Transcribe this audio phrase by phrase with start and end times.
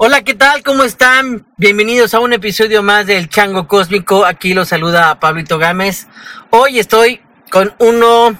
[0.00, 0.62] Hola, ¿qué tal?
[0.62, 1.44] ¿Cómo están?
[1.56, 4.24] Bienvenidos a un episodio más del Chango Cósmico.
[4.24, 6.06] Aquí los saluda Pablito Gámez.
[6.50, 8.38] Hoy estoy con uno...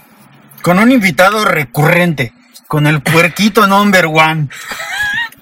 [0.62, 2.32] Con un invitado recurrente,
[2.68, 4.48] con el puerquito number one.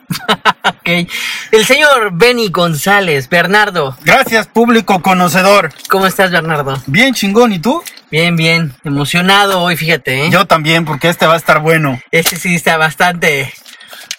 [0.65, 1.07] ok.
[1.53, 3.95] El señor Benny González, Bernardo.
[4.03, 5.71] Gracias, público conocedor.
[5.91, 6.83] ¿Cómo estás, Bernardo?
[6.87, 7.83] Bien chingón, ¿y tú?
[8.11, 8.73] Bien, bien.
[8.85, 10.25] Emocionado hoy, fíjate.
[10.25, 10.31] ¿eh?
[10.31, 12.01] Yo también, porque este va a estar bueno.
[12.11, 13.53] Este sí está bastante...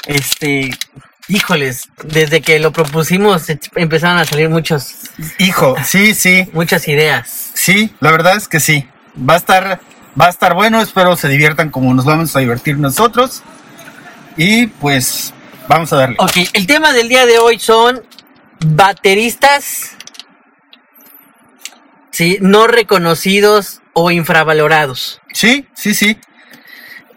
[0.06, 0.70] Este...
[1.30, 4.96] Híjoles, desde que lo propusimos empezaron a salir muchos...
[5.40, 6.50] Hijo, sí, sí.
[6.54, 7.52] Muchas ideas.
[7.54, 8.88] Sí, la verdad es que sí.
[9.18, 9.82] Va a estar,
[10.20, 13.44] va a estar bueno, espero se diviertan como nos vamos a divertir nosotros.
[14.38, 15.34] Y pues
[15.68, 16.16] vamos a darle.
[16.20, 18.02] Ok, el tema del día de hoy son
[18.66, 19.98] bateristas
[22.12, 22.38] ¿sí?
[22.40, 25.22] no reconocidos o infravalorados.
[25.34, 26.20] Sí, sí, sí.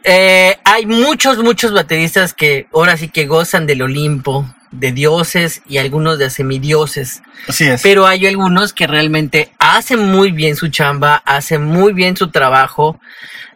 [0.05, 5.79] Eh, hay muchos, muchos bateristas que ahora sí que gozan del Olimpo, de dioses y
[5.79, 7.23] algunos de semidioses.
[7.49, 7.83] Así es.
[7.83, 13.01] Pero hay algunos que realmente hacen muy bien su chamba, hacen muy bien su trabajo,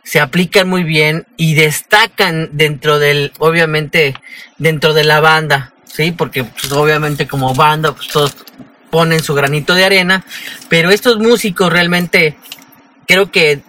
[0.03, 4.15] se aplican muy bien y destacan dentro del, obviamente,
[4.59, 6.13] dentro de la banda, ¿sí?
[6.13, 8.37] Porque pues, obviamente como banda, pues todos
[8.91, 10.25] ponen su granito de arena,
[10.69, 12.37] pero estos músicos realmente
[13.07, 13.63] creo que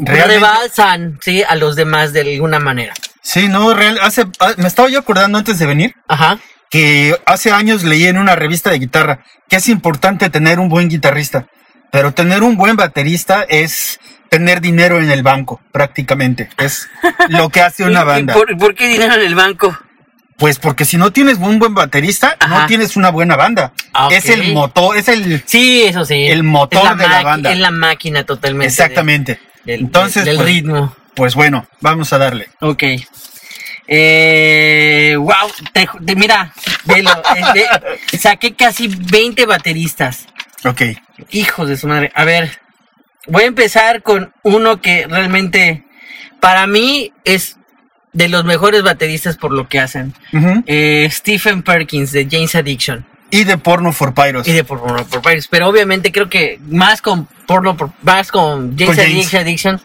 [0.00, 1.42] rebalsan ¿sí?
[1.46, 2.94] a los demás de alguna manera.
[3.22, 6.38] Sí, no, real, hace, ah, me estaba yo acordando antes de venir Ajá.
[6.70, 10.88] que hace años leí en una revista de guitarra que es importante tener un buen
[10.88, 11.46] guitarrista,
[11.92, 13.98] pero tener un buen baterista es
[14.30, 16.48] tener dinero en el banco, prácticamente.
[16.56, 16.88] Es
[17.28, 18.32] lo que hace una banda.
[18.32, 19.76] ¿Por, por qué dinero en el banco?
[20.38, 22.60] Pues porque si no tienes un buen baterista, Ajá.
[22.60, 23.74] no tienes una buena banda.
[23.92, 24.08] Ah.
[24.10, 25.42] Es el motor, es el...
[25.44, 26.28] Sí, eso sí.
[26.28, 27.52] El motor de la banda.
[27.52, 28.64] Es la máquina totalmente.
[28.64, 29.40] de- Exactamente.
[29.64, 30.96] Del, Entonces, del pues, ritmo.
[31.14, 32.48] Pues bueno, vamos a darle.
[32.60, 32.82] Ok.
[33.92, 36.52] Eh, wow, te, te- mira,
[36.84, 37.10] velo,
[37.54, 37.66] eh,
[38.12, 40.26] de- saqué casi 20 bateristas.
[40.64, 40.82] Ok.
[41.30, 42.12] Hijos de su madre.
[42.14, 42.60] A ver,
[43.26, 45.84] voy a empezar con uno que realmente
[46.40, 47.56] para mí es
[48.12, 50.14] de los mejores bateristas por lo que hacen.
[50.66, 53.06] Eh, Stephen Perkins de James Addiction.
[53.30, 54.46] Y de porno for pyros.
[54.48, 55.46] Y de por, por, por varios.
[55.48, 59.10] Pero obviamente creo que más con porno, por- más con James, Con James.
[59.16, 59.80] Addiction, Addiction.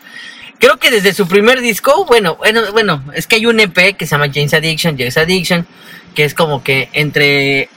[0.59, 4.05] Creo que desde su primer disco, bueno, bueno, bueno, es que hay un EP que
[4.05, 5.67] se llama James Addiction, James Addiction,
[6.16, 7.67] que es como que entre,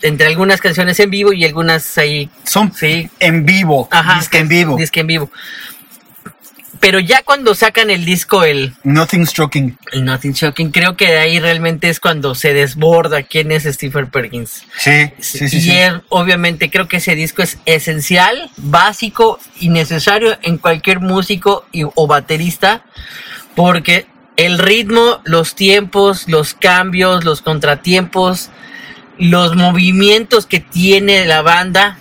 [0.00, 3.86] entre algunas canciones en vivo y algunas ahí, Son sí, en vivo.
[3.90, 4.14] ajá.
[4.18, 4.76] Disque en vivo.
[4.76, 5.30] Disque en vivo.
[6.82, 9.78] Pero ya cuando sacan el disco, el, Nothing Stroking.
[9.92, 14.10] el Nothing Shocking, creo que de ahí realmente es cuando se desborda quién es Stephen
[14.10, 14.64] Perkins.
[14.78, 15.58] Sí, sí, sí.
[15.58, 15.70] y sí.
[15.70, 21.84] él, obviamente creo que ese disco es esencial, básico y necesario en cualquier músico y-
[21.84, 22.82] o baterista,
[23.54, 24.06] porque
[24.36, 28.50] el ritmo, los tiempos, los cambios, los contratiempos,
[29.18, 31.96] los movimientos que tiene la banda,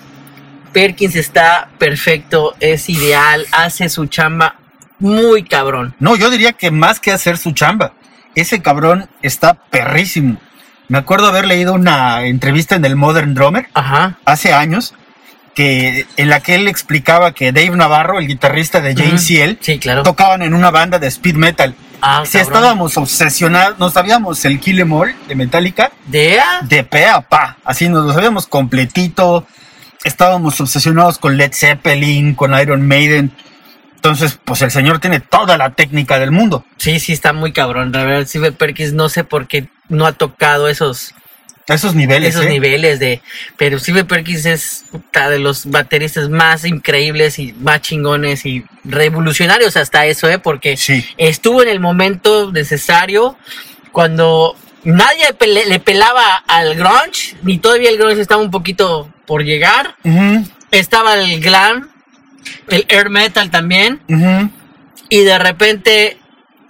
[0.74, 4.56] Perkins está perfecto, es ideal, hace su chamba
[5.02, 5.94] muy cabrón.
[6.00, 7.94] No, yo diría que más que hacer su chamba,
[8.36, 10.38] ese cabrón está perrísimo.
[10.88, 14.18] Me acuerdo haber leído una entrevista en el Modern Drummer Ajá.
[14.26, 14.94] hace años,
[15.56, 19.24] que en la que él explicaba que Dave Navarro, el guitarrista de James.
[19.26, 20.04] Seal, Sí, claro.
[20.04, 21.76] tocaban en una banda de speed metal.
[22.02, 22.54] Ah, Si cabrón.
[22.56, 27.58] estábamos obsesionados, no sabíamos el Kill Em All de Metallica ¿De de pe a pa,
[27.64, 29.46] así nos lo sabíamos completito.
[30.04, 33.32] Estábamos obsesionados con Led Zeppelin, con Iron Maiden.
[34.04, 36.66] Entonces, pues el señor tiene toda la técnica del mundo.
[36.78, 37.92] Sí, sí, está muy cabrón.
[37.92, 41.14] La verdad, Steve Perkins no sé por qué no ha tocado esos,
[41.68, 42.50] esos niveles, esos ¿eh?
[42.50, 43.22] niveles de.
[43.58, 49.78] Pero Steve Perkins es puta, de los bateristas más increíbles y más chingones y revolucionarios
[49.78, 50.40] hasta eso, ¿eh?
[50.40, 51.06] Porque Sí.
[51.18, 53.38] estuvo en el momento necesario
[53.92, 59.44] cuando nadie pele- le pelaba al grunge, ni todavía el grunge estaba un poquito por
[59.44, 59.96] llegar.
[60.72, 61.91] Estaba el glam,
[62.70, 64.02] el air metal también.
[65.10, 66.18] y de repente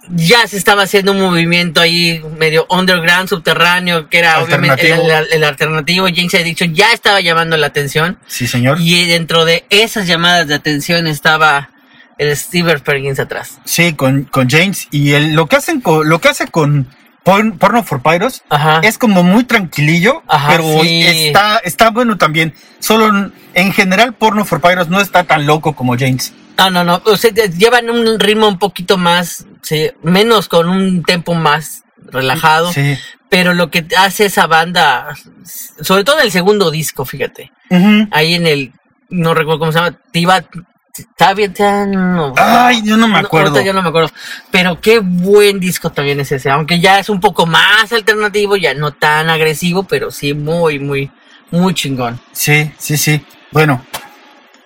[0.08, 5.26] ya se estaba haciendo un movimiento ahí medio underground, subterráneo, que era obviamente el, Alternativo.
[5.30, 6.06] el- el alternativo.
[6.14, 8.18] James Addiction ya estaba llamando la atención.
[8.26, 8.78] Sí, señor.
[8.80, 11.70] Y dentro de esas llamadas de atención estaba
[12.18, 13.58] el Steve Perkins atrás.
[13.64, 14.88] Sí, con, con James.
[14.90, 16.88] Y el, lo que hacen con, lo que hace con
[17.24, 18.80] Porn- Porno for Pyros Ajá.
[18.82, 21.02] es como muy tranquilillo, Ajá, pero sí.
[21.06, 22.54] está, está bueno también.
[22.80, 26.32] Solo en, en general Porno for Pyros no está tan loco como James.
[26.58, 27.00] No, no, no.
[27.06, 32.72] O sea, llevan un ritmo un poquito más, sí, menos con un tempo más relajado.
[32.72, 32.96] Sí.
[33.30, 35.14] Pero lo que hace esa banda,
[35.80, 37.50] sobre todo en el segundo disco, fíjate.
[38.10, 38.72] Ahí en el,
[39.08, 40.44] no recuerdo cómo se llama, Tiba,
[40.96, 41.54] Está bien,
[41.90, 42.34] no.
[42.36, 43.62] Ay, yo no me acuerdo.
[43.62, 44.10] yo no me acuerdo.
[44.50, 46.50] Pero qué buen disco también es ese.
[46.50, 51.10] Aunque ya es un poco más alternativo, ya no tan agresivo, pero sí muy, muy,
[51.50, 52.20] muy chingón.
[52.32, 53.24] Sí, sí, sí.
[53.52, 53.82] Bueno,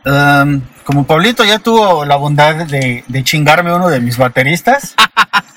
[0.04, 4.96] am, como Pablito ya tuvo la bondad de, de chingarme uno de mis bateristas.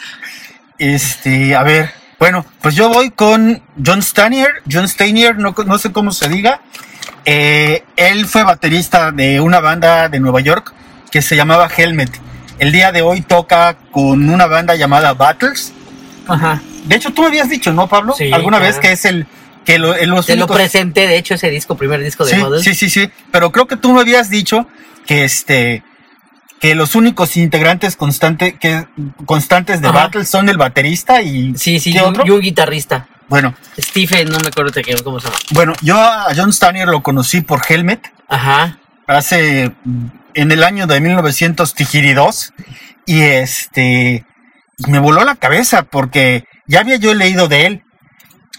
[0.77, 4.61] este, a ver, bueno, pues yo voy con John Stanier.
[4.69, 6.61] John Stanier, no, no sé cómo se diga.
[7.25, 10.73] Eh, él fue baterista de una banda de Nueva York
[11.11, 12.09] que se llamaba Helmet.
[12.59, 15.73] El día de hoy toca con una banda llamada Battles.
[16.27, 16.61] Ajá.
[16.85, 18.13] De hecho, tú me habías dicho, ¿no, Pablo?
[18.17, 18.73] Sí, Alguna claro.
[18.73, 19.27] vez que es el
[19.65, 22.33] que lo, en los Te lo únicos- presenté, de hecho, ese disco, primer disco de
[22.33, 22.63] sí, Models.
[22.63, 23.09] sí, sí, sí.
[23.31, 24.67] Pero creo que tú me habías dicho
[25.05, 25.83] que este
[26.59, 28.85] que los únicos integrantes constante, que,
[29.25, 29.97] constantes de Ajá.
[30.05, 32.23] Battle son el baterista y Sí, sí, ¿qué y otro?
[32.25, 33.07] y un guitarrista.
[33.29, 35.39] Bueno, Stephen, no me acuerdo de qué, cómo se llama.
[35.51, 38.79] bueno, yo a John Stanier lo conocí por Helmet Ajá.
[39.07, 39.71] hace
[40.33, 42.53] en el año de 1902
[43.05, 44.25] y este
[44.87, 47.83] me voló la cabeza porque ya había yo leído de él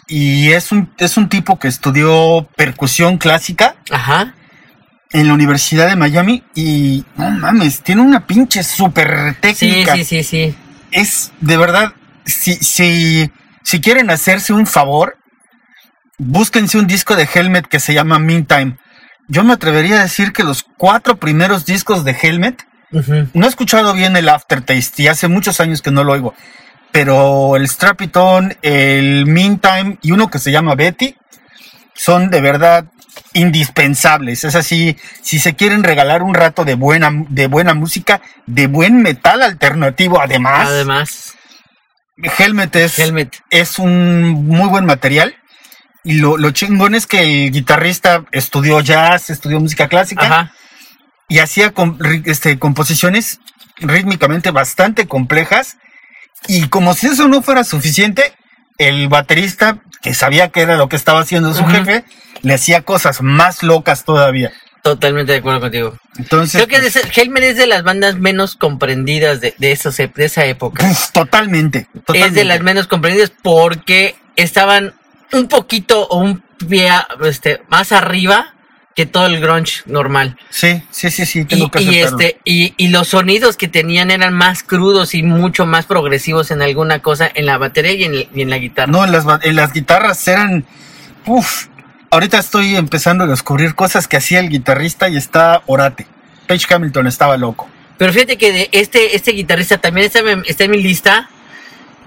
[0.06, 4.34] y es un es un tipo que estudió percusión clásica Ajá.
[5.12, 9.94] en la Universidad de Miami y no mames, tiene una pinche super Sí, técnica.
[9.96, 10.54] sí, sí, sí.
[10.90, 11.92] Es de verdad,
[12.26, 13.30] si, si,
[13.62, 15.18] si quieren hacerse un favor,
[16.18, 18.76] búsquense un disco de Helmet que se llama Meantime.
[19.28, 22.66] Yo me atrevería a decir que los cuatro primeros discos de Helmet,
[23.32, 26.34] no he escuchado bien el Aftertaste y hace muchos años que no lo oigo,
[26.90, 31.14] pero el Strapiton, el Meantime y uno que se llama Betty
[31.94, 32.86] son de verdad
[33.32, 34.44] indispensables.
[34.44, 39.02] Es así, si se quieren regalar un rato de buena, de buena música, de buen
[39.02, 41.36] metal alternativo, además, Además,
[42.38, 43.42] Helmet es, Helmet.
[43.50, 45.36] es un muy buen material.
[46.02, 50.52] Y lo, lo chingón es que el guitarrista estudió jazz, estudió música clásica Ajá.
[51.28, 51.74] y hacía
[52.24, 53.40] este, composiciones
[53.76, 55.76] rítmicamente bastante complejas.
[56.48, 58.32] Y como si eso no fuera suficiente,
[58.78, 62.04] el baterista, que sabía que era lo que estaba haciendo su jefe,
[62.40, 64.52] le hacía cosas más locas todavía.
[64.82, 65.96] Totalmente de acuerdo contigo.
[66.16, 69.98] Entonces, Creo que es de- Helmet es de las bandas menos comprendidas de, de, esos
[69.98, 70.86] ep- de esa época.
[71.12, 72.28] totalmente, totalmente.
[72.28, 74.94] Es de las menos comprendidas porque estaban
[75.32, 76.88] un poquito o un pie
[77.24, 78.54] este, más arriba
[78.96, 80.36] que todo el grunge normal.
[80.50, 84.10] Sí, sí, sí, sí, tengo Y, que y, este, y, y los sonidos que tenían
[84.10, 88.14] eran más crudos y mucho más progresivos en alguna cosa, en la batería y en,
[88.34, 88.90] y en la guitarra.
[88.90, 90.64] No, en las, en las guitarras eran.
[91.26, 91.66] Uf.
[92.10, 96.06] Ahorita estoy empezando a descubrir cosas que hacía el guitarrista y está orate.
[96.48, 97.68] Page Hamilton estaba loco.
[97.98, 101.30] Pero fíjate que de este, este guitarrista también está, en- está en mi lista.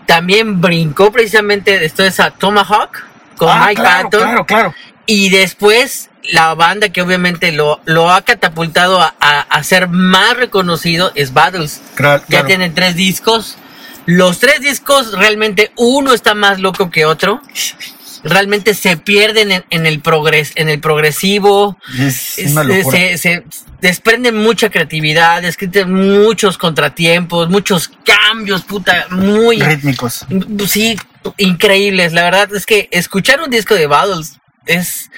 [0.05, 2.97] También brincó precisamente después a Tomahawk
[3.37, 4.21] con Ah, Mike claro, Patton.
[4.27, 4.75] claro, claro.
[5.05, 10.35] Y después la banda que obviamente lo, lo ha catapultado a, a- a ser más
[10.35, 11.81] reconocido es Battles.
[11.95, 12.47] Cra- Ya claro.
[12.47, 13.57] tienen tres discos.
[14.05, 17.41] Los tres discos realmente uno está más loco que otro.
[18.23, 21.77] Realmente se pierden en, en el progres, en el progresivo.
[21.99, 22.97] Es Es- una locura.
[22.97, 23.43] se, se
[23.81, 30.25] desprende mucha creatividad, describe muchos contratiempos, muchos cambios, puta, muy Rítmicos.
[30.67, 30.95] sí,
[31.37, 32.13] increíbles.
[32.13, 35.09] La verdad es que escuchar un disco de Battles es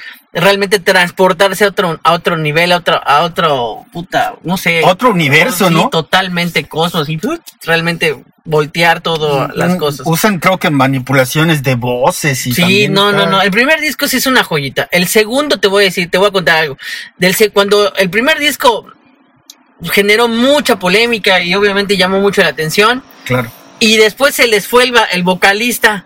[0.42, 4.84] realmente transportarse a otro, a otro nivel, a otro, a otro, puta, no sé.
[4.84, 5.90] Otro universo, Sí, ¿no?
[5.90, 7.18] Totalmente cosmos y
[7.64, 10.02] realmente voltear todas las Mm, cosas.
[10.06, 13.42] Usan, creo que manipulaciones de voces y Sí, no, no, está- no.
[13.42, 14.88] El primer disco sí es una joyita.
[14.92, 16.78] El segundo te voy a decir, te voy a contar algo.
[17.18, 18.86] Del se- cuando el primer disco
[19.92, 23.50] generó mucha polémica y obviamente llamó mucho la atención Claro.
[23.80, 26.06] y después se les fue el, el vocalista.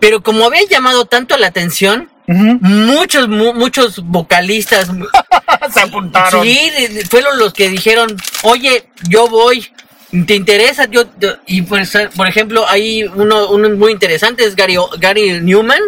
[0.00, 4.88] Pero como había llamado tanto la atención, Muchos mu- muchos vocalistas
[5.72, 6.44] Se apuntaron.
[6.44, 6.70] Sí,
[7.08, 9.66] fueron los que dijeron, oye, yo voy,
[10.26, 10.86] ¿te interesa?
[10.86, 11.04] Yo,
[11.46, 15.80] y pues, por ejemplo, hay uno, uno muy interesante, es Gary, Gary Newman.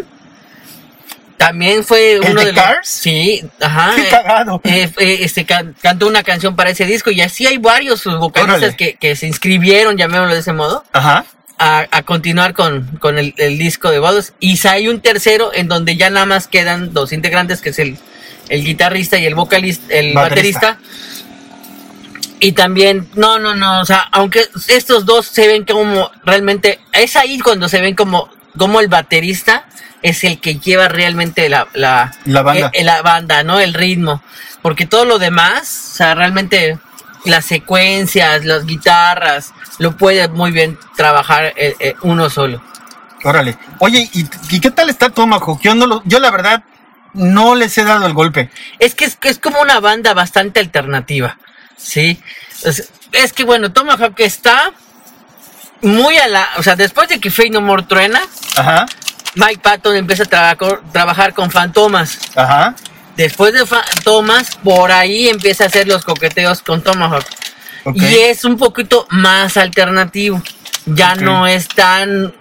[1.37, 2.65] También fue ¿El uno de de los...
[2.65, 2.89] Cars?
[2.89, 3.93] Sí, ajá.
[3.95, 4.61] Qué eh, cagado.
[4.65, 8.75] eh, eh, este, can- cantó una canción para ese disco y así hay varios vocalistas
[8.75, 11.25] que, que se inscribieron, llamémoslo de ese modo, Ajá.
[11.59, 14.33] A, a continuar con, con el, el disco de Bodos.
[14.41, 17.99] Y hay un tercero en donde ya nada más quedan dos integrantes, que es el,
[18.49, 20.79] el guitarrista y el vocalista, el Baterista.
[20.79, 21.29] baterista.
[22.41, 27.17] Y también, no, no, no, o sea, aunque estos dos se ven como realmente, es
[27.17, 29.67] ahí cuando se ven como, como el baterista
[30.03, 32.71] es el que lleva realmente la, la, La banda.
[32.73, 33.59] eh, la banda, ¿no?
[33.59, 34.23] El ritmo.
[34.63, 36.79] Porque todo lo demás, o sea, realmente
[37.25, 42.63] las secuencias, las guitarras, lo puede muy bien trabajar eh, eh, uno solo.
[43.25, 43.59] Órale.
[43.81, 45.61] Oye, ¿y, y qué tal está Tomahawk?
[45.61, 46.63] Yo, no lo, yo la verdad
[47.15, 48.51] no les he dado el golpe.
[48.79, 51.37] Es que es, es como una banda bastante alternativa.
[51.77, 52.23] Sí.
[52.63, 54.73] Es, es que bueno, Tomahawk está
[55.83, 56.49] muy a la.
[56.59, 58.21] O sea, después de que Fey No More truena,
[58.57, 58.87] Ajá,
[59.35, 62.19] Mike Patton empieza a traba- trabajar con Fantomas.
[62.37, 62.75] ajá.
[63.19, 67.25] Después de Fantomas, por ahí empieza a hacer los coqueteos con Tomahawk.
[67.95, 70.43] Y es un poquito más alternativo.
[70.87, 72.33] Ya no es tan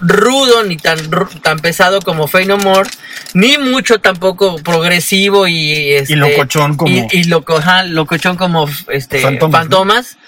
[0.00, 0.98] rudo ni tan,
[1.42, 2.88] tan pesado como Fey No More,
[3.34, 9.20] ni mucho tampoco progresivo y, este, locochón como- y, y loco- ajá, locochón como este,
[9.20, 10.18] Fantomas, Fantomas,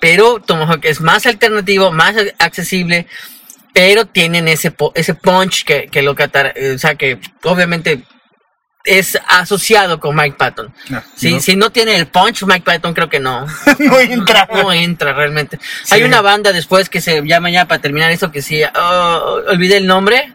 [0.00, 3.06] pero Tomahawk es más alternativo, más accesible,
[3.72, 8.02] pero tienen ese ese punch que, que lo catar- o sea que obviamente
[8.84, 10.72] es asociado con Mike Patton.
[10.88, 11.40] No, Sí, no.
[11.40, 13.46] Si no tiene el punch, Mike Patton creo que no.
[13.78, 14.48] No entra.
[14.52, 15.58] No entra realmente.
[15.84, 15.94] Sí.
[15.94, 18.62] Hay una banda después que se llama ya para terminar esto que sí.
[18.74, 20.34] oh, olvidé el nombre.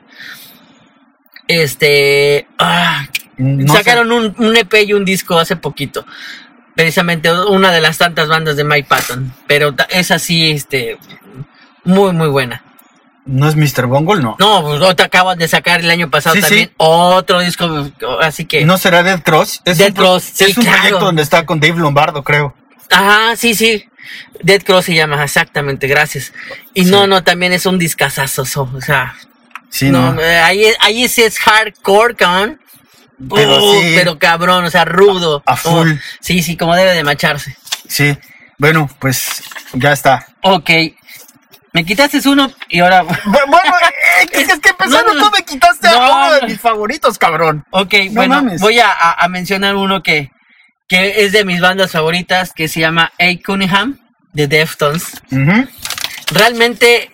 [1.47, 2.47] Este.
[2.59, 3.67] ah, sé.
[3.67, 6.05] sacaron un, un EP y un disco hace poquito.
[6.75, 9.33] Precisamente una de las tantas bandas de Mike Patton.
[9.47, 10.97] Pero es así, este.
[11.83, 12.63] Muy, muy buena.
[13.27, 13.85] ¿No es Mr.
[13.87, 14.21] Bungle?
[14.23, 14.35] No.
[14.39, 16.47] No, pues otra acaban de sacar el año pasado Sí, sí.
[16.47, 17.89] también otro disco.
[18.21, 18.63] Así que.
[18.65, 19.61] ¿No será Dead Cross?
[19.65, 20.77] Es Dead un, Cross, sí, es un claro.
[20.79, 22.55] proyecto donde está con Dave Lombardo, creo.
[22.89, 23.85] Ajá, sí, sí.
[24.41, 26.31] Dead Cross se llama, exactamente, gracias.
[26.73, 26.89] Y Sí.
[26.91, 28.43] no, no, también es un discazazo,
[28.73, 29.13] o sea,
[29.69, 30.21] Sí, no, no.
[30.21, 32.61] eh, ahí, ahí sí es hardcore, cabrón.
[33.33, 33.93] Pero Uh, sí.
[33.95, 35.43] pero cabrón, o sea, rudo.
[35.45, 35.91] A- full.
[36.21, 37.57] sí, sí, como debe de macharse.
[37.89, 38.17] Sí.
[38.59, 39.43] Bueno, pues
[39.73, 40.25] ya está.
[40.43, 40.69] Ok.
[41.77, 43.03] Me quitaste uno y ahora.
[43.03, 43.15] Bu-
[43.47, 45.25] Bueno, eh, es, es que empezando No, no.
[45.29, 47.63] tú me quitaste a No, uno de mis favoritos, cabrón.
[47.69, 48.59] Ok, No bueno, mames.
[48.61, 48.89] voy a,
[49.29, 50.31] mencionar uno que,
[50.87, 53.25] que es de mis bandas favoritas, que se llama A.
[53.45, 53.99] Cunningham,
[54.33, 55.21] de Deftones.
[56.31, 57.11] Realmente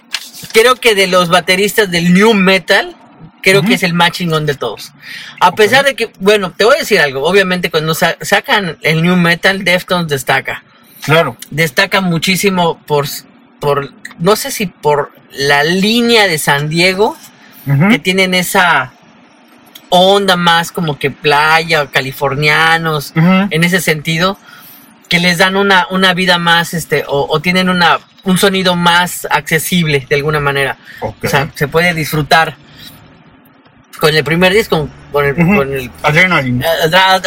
[0.53, 2.95] creo que de los bateristas del new metal,
[3.41, 4.93] creo que es el más chingón de todos.
[5.41, 9.03] A pesar de que, bueno, te voy a decir algo, obviamente cuando sa- sacan el
[9.03, 10.63] new metal, Deftones destaca.
[11.03, 11.35] Claro.
[11.51, 13.07] Destaca muchísimo por,
[13.63, 17.17] por, no sé si por la línea de San Diego,
[17.89, 18.91] que tienen esa
[19.89, 24.37] onda más como que playa, californianos, en ese sentido,
[25.09, 29.27] que les dan una, una vida más, este, o, o tienen una, un sonido más
[29.29, 30.77] accesible de alguna manera.
[31.01, 32.55] O sea, se puede disfrutar
[33.99, 35.55] con el primer disco, con el, Ujú.
[35.57, 36.63] con el Adrenaline.
[36.65, 37.21] ah,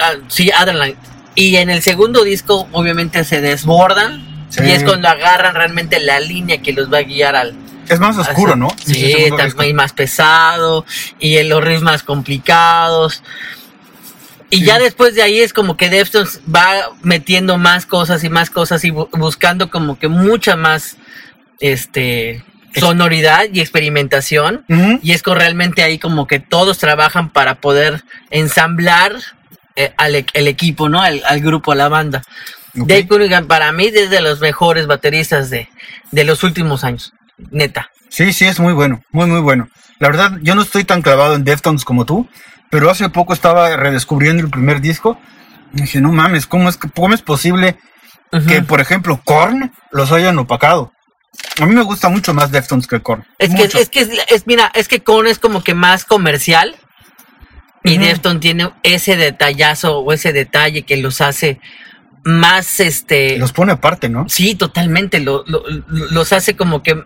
[0.00, 0.96] ah, sí, Adrenaline.
[1.34, 4.33] Y en el segundo disco, obviamente, se desbordan.
[4.56, 4.62] Sí.
[4.64, 7.54] Y es cuando agarran realmente la línea que los va a guiar al,
[7.88, 8.68] Es más oscuro, ¿no?
[8.84, 9.14] Sí,
[9.56, 10.84] muy más pesado
[11.18, 13.22] y en los ritmos más complicados.
[14.50, 14.64] Y Sí.
[14.66, 18.84] ya después de ahí es como que Deftones va metiendo más cosas y más cosas
[18.84, 20.96] y bu- buscando como que mucha más
[21.60, 22.44] este
[22.76, 24.64] sonoridad y experimentación.
[25.02, 29.16] Y es con realmente ahí como que todos trabajan para poder ensamblar
[29.76, 31.00] eh, al e- el equipo, ¿no?
[31.02, 32.22] Al, al grupo, a la banda.
[32.74, 35.68] Dave Cunningham para mí es de los mejores bateristas de,
[36.10, 37.12] de los últimos años.
[37.50, 37.90] Neta.
[38.08, 39.68] Sí, sí, es muy bueno, muy, muy bueno.
[39.98, 42.28] La verdad, yo no estoy tan clavado en Deftones como tú,
[42.70, 45.18] pero hace poco estaba redescubriendo el primer disco.
[45.72, 47.76] Y dije, no mames, ¿cómo es, que- cómo es posible
[48.48, 50.92] que, por ejemplo, Korn los hayan opacado?
[51.60, 53.24] A mí me gusta mucho más Deftones que Korn.
[53.38, 56.76] Es que, es que, es, es- mira, es que Korn es como que más comercial
[57.82, 57.98] y.
[57.98, 61.60] Defton tiene ese detallazo o ese detalle que los hace
[62.24, 64.26] más, este, Los pone aparte, ¿no?
[64.28, 67.02] sí, totalmente, lo- lo- lo- los hace como que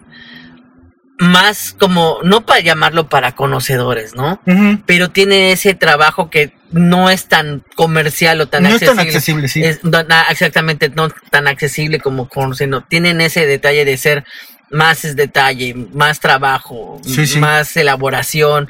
[1.20, 4.40] más como, no para llamarlo para conocedores, ¿no?
[4.86, 8.96] Pero tiene ese trabajo que no es tan comercial o tan No es accesible.
[8.96, 9.64] tan accesible, sí.
[9.64, 9.98] Es- no,
[10.30, 14.24] exactamente, no tan accesible como sino tienen ese detalle de ser
[14.70, 17.38] más es detalle, más trabajo, Sí, sí.
[17.40, 18.68] más elaboración,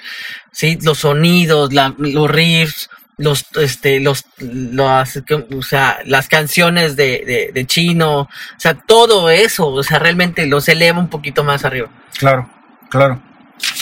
[0.53, 2.89] sí, los sonidos, la- los riffs,
[3.19, 5.21] los, este, los, las,
[5.55, 10.47] o sea, las canciones de, de, de chino, o sea, todo eso, o sea, realmente
[10.47, 11.91] los eleva un poquito más arriba.
[12.17, 12.49] Claro,
[12.89, 13.21] claro.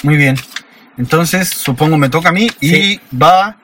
[0.02, 0.36] Muy bien.
[0.98, 3.58] Entonces, supongo me toca a mí y va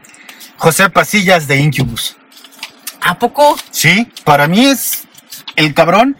[0.56, 2.16] José Pasillas de Incubus.
[3.00, 3.56] ¿A poco?
[3.70, 5.04] Sí, para mí es
[5.56, 6.16] el cabrón.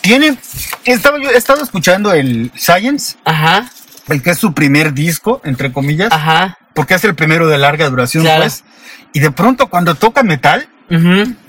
[0.00, 0.36] Tiene.
[0.84, 3.70] Estaba, yo he estado escuchando el Science, Ajá,
[4.08, 7.88] el que es su primer disco, entre comillas, ajá, porque es el primero de larga
[7.88, 8.42] duración, Claro.
[8.42, 8.64] pues.
[9.12, 10.68] Y de pronto, cuando toca metal,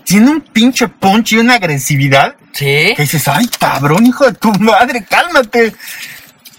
[0.04, 4.52] tiene un pinche punch y una agresividad sí, que dices, ay, cabrón, hijo de tu
[4.60, 5.74] madre, cálmate.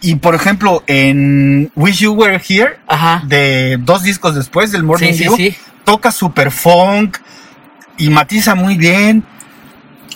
[0.00, 5.12] Y por ejemplo, en Wish You Were Here, ajá, de dos discos después del Morning
[5.12, 5.56] sí, sí, Dew, sí.
[5.84, 7.18] toca super funk
[7.98, 9.22] y matiza muy bien.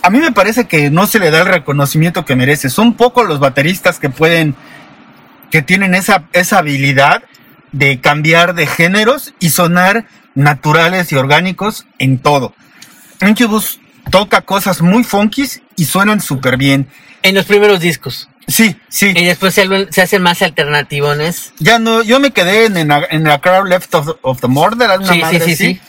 [0.03, 2.69] A mí me parece que no se le da el reconocimiento que merece.
[2.69, 4.57] Son pocos los bateristas que pueden,
[5.53, 7.23] que tienen esa, esa habilidad
[7.77, 12.55] de cambiar de géneros y sonar naturales y orgánicos en todo.
[13.21, 13.81] Incubus
[14.11, 16.89] toca cosas muy funkies y suenan súper bien.
[17.23, 18.29] En los primeros discos.
[18.49, 19.13] Sí, sí.
[19.17, 21.53] Y después se, se hacen más alternativones.
[21.59, 24.47] Ya no, yo me quedé en, en, la- en la Crowd Left of, of the
[24.49, 25.81] Murder, alguna Sí, sí, madre sí, sí.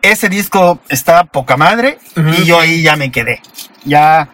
[0.00, 1.98] Ese disco está poca madre
[2.38, 3.40] y yo ahí ya me quedé.
[3.84, 4.28] Ya,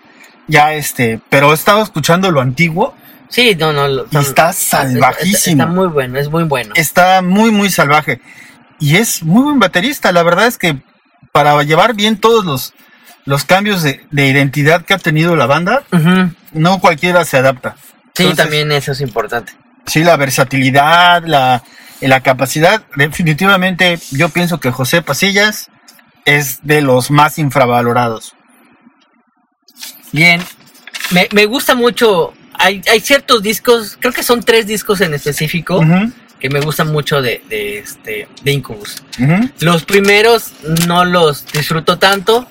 [0.48, 2.94] ya este, pero he estado escuchando lo antiguo,
[3.30, 3.88] Sí, no, no.
[3.88, 5.62] lo- Y está salvajísimo.
[5.62, 6.72] Está, está muy bueno, es muy bueno.
[6.76, 8.20] está muy, muy salvaje.
[8.78, 10.82] Y es muy buen baterista, la verdad es que
[11.32, 12.74] para llevar bien todos los,
[13.24, 15.84] los cambios de, de identidad que ha tenido la banda,
[16.52, 17.76] no cualquiera se adapta.
[18.14, 19.52] Sí, Entonces, también eso es importante.
[19.86, 21.62] Sí, la versatilidad, la,
[22.00, 22.82] la capacidad.
[22.96, 25.70] Definitivamente, yo pienso que José Pasillas
[26.24, 28.34] es de los más infravalorados.
[30.12, 30.42] Bien,
[31.10, 32.32] me, me gusta mucho.
[32.60, 35.80] Hay, hay ciertos discos, creo que son tres discos en específico
[36.38, 39.02] que me gustan mucho de, de, este, de Incubus.
[39.60, 40.52] Los primeros
[40.86, 42.48] no los disfruto tanto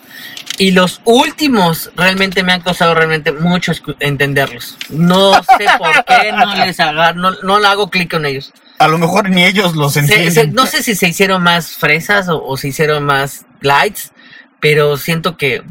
[0.58, 4.78] y los últimos realmente me han costado realmente mucho entenderlos.
[4.90, 8.52] No sé por qué no les agar, no, no le hago clic con ellos.
[8.80, 10.34] A lo mejor ni ellos los Se- entienden.
[10.34, 14.12] se- no sé si se hicieron más fresas o, o se hicieron más lights,
[14.60, 15.64] pero siento que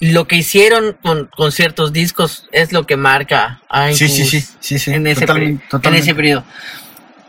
[0.00, 4.30] lo que hicieron con, con ciertos discos es lo que marca a sí, sí, Incubus
[4.30, 6.44] sí, sí, sí, en, ese totalmente, en ese periodo.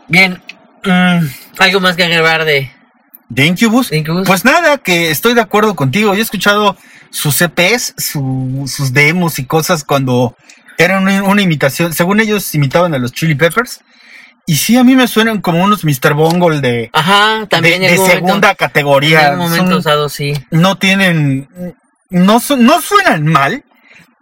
[0.08, 0.42] Bien,
[0.84, 1.26] mm,
[1.58, 2.70] algo más que agregar de,
[3.28, 3.90] ¿De Incubus?
[3.90, 4.26] de Incubus.
[4.26, 6.14] Pues nada, que estoy de acuerdo contigo.
[6.14, 6.76] Yo he escuchado
[7.10, 10.34] sus EPs, su- sus demos y cosas cuando
[10.78, 11.92] eran una, una imitación.
[11.92, 13.80] Según ellos imitaban a los Chili Peppers.
[14.46, 16.14] Y sí, a mí me suenan como unos Mr.
[16.14, 19.20] Bungle de, Ajá, también de, segunda momento, categoría.
[19.20, 20.32] en algún momento Son- usado, sí.
[20.50, 21.46] no tienen,
[22.10, 23.64] no, su- no suenan mal,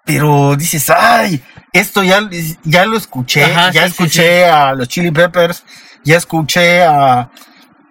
[0.05, 2.21] pero dices, ay, esto ya,
[2.65, 5.65] ya lo escuché, Ajá, ya sí, sí, escuché a los Chili Peppers,
[6.05, 7.31] ya escuché a,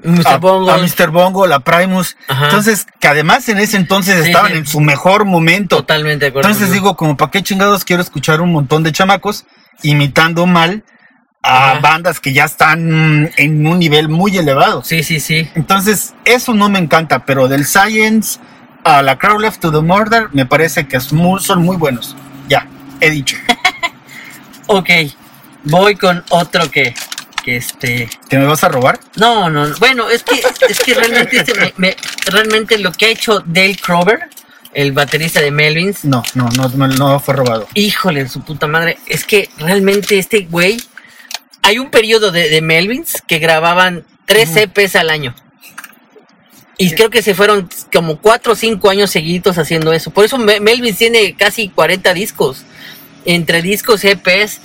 [0.04, 0.28] Mr.
[0.28, 0.72] a, Bungle.
[0.72, 1.10] a Mr.
[1.10, 2.16] Bongo, la Primus.
[2.28, 2.46] Ajá.
[2.46, 5.78] Entonces, que además en ese entonces estaban en su mejor momento.
[5.78, 6.50] Totalmente de acuerdo.
[6.50, 9.46] Entonces digo, como para qué chingados quiero escuchar un montón de chamacos
[9.84, 10.84] imitando mal
[11.42, 11.80] a Ajá.
[11.80, 14.84] bandas que ya están en un nivel muy elevado.
[14.84, 15.50] Sí, sí, sí.
[15.56, 18.40] Entonces, eso no me encanta, pero del Science
[18.86, 22.16] a la Crowd Left to the Murder me parece que es muy- son muy buenos.
[22.48, 22.68] Ya,
[23.02, 23.36] he dicho.
[24.68, 24.90] Ok,
[25.64, 26.96] voy con otro que,
[27.44, 28.10] que este...
[28.30, 29.00] ¿Que me vas a robar?
[29.16, 29.76] No, no, no.
[29.78, 31.96] bueno, es que, es que realmente, este me- me-
[32.26, 34.22] realmente lo que ha hecho Dale Crover,
[34.74, 37.68] el baterista de Melvins, No, no, no, no, no fue robado.
[37.76, 40.82] híjole, su puta madre, es que realmente este güey,
[41.62, 44.56] hay un periodo de, de Melvins que grababan tres.
[44.56, 45.36] EPs al año.
[46.78, 50.12] Y creo que se fueron como cuatro o cinco años seguidos haciendo eso.
[50.12, 52.64] Por eso Me- Melvins tiene casi 40 discos.
[53.26, 54.60] Entre discos, EPs.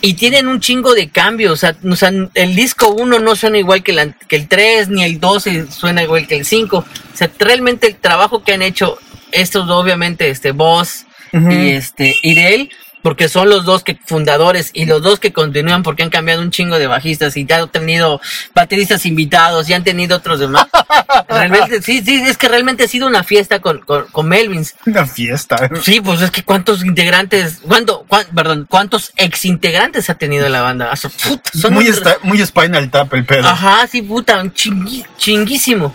[0.00, 1.64] Y tienen un chingo de cambios.
[1.64, 5.18] O sea, el disco 1 no suena igual que, la- que el 3, ni el
[5.18, 6.78] 12 suena igual que el 5.
[6.78, 8.98] O sea, realmente el trabajo que han hecho
[9.32, 12.70] estos, obviamente, este Boss y este y de él
[13.04, 16.50] porque son los dos que fundadores y los dos que continúan porque han cambiado un
[16.50, 18.18] chingo de bajistas y ya han tenido
[18.54, 20.66] bateristas invitados y han tenido otros demás.
[21.28, 24.74] realmente, sí, sí, es que realmente ha sido una fiesta con, con, con Melvins.
[24.86, 25.68] Una fiesta.
[25.82, 30.62] Sí, pues es que cuántos integrantes, cuánto, cuán- perdón, cuántos ex integrantes ha tenido la
[30.62, 30.96] banda.
[30.96, 33.46] Son- puta, son muy, esta- muy Spinal Tap el pedo.
[33.46, 35.94] Ajá, sí, puta, un chingui- chinguísimo.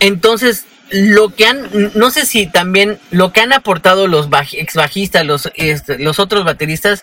[0.00, 4.74] Entonces, lo que han, no sé si también lo que han aportado los baj- ex
[4.74, 7.02] bajistas, los, este, los otros bateristas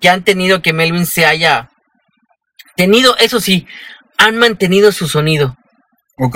[0.00, 1.70] que han tenido que Melvin se haya
[2.76, 3.66] tenido, eso sí,
[4.18, 5.56] han mantenido su sonido.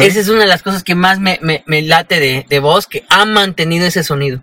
[0.04, 2.86] Esa es una de las cosas que más me, me, me late de, de voz,
[2.86, 4.42] que han mantenido ese sonido.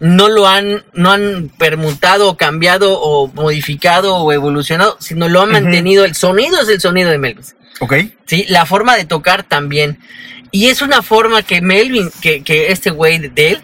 [0.00, 5.52] No lo han, no han permutado o cambiado o modificado o evolucionado, sino lo han
[5.52, 6.04] mantenido.
[6.04, 7.44] El sonido es el sonido de Melvin.
[7.80, 7.94] Ok.
[8.26, 9.98] Sí, la forma de tocar también.
[10.54, 13.62] Y es una forma que Melvin, que, que este güey de él,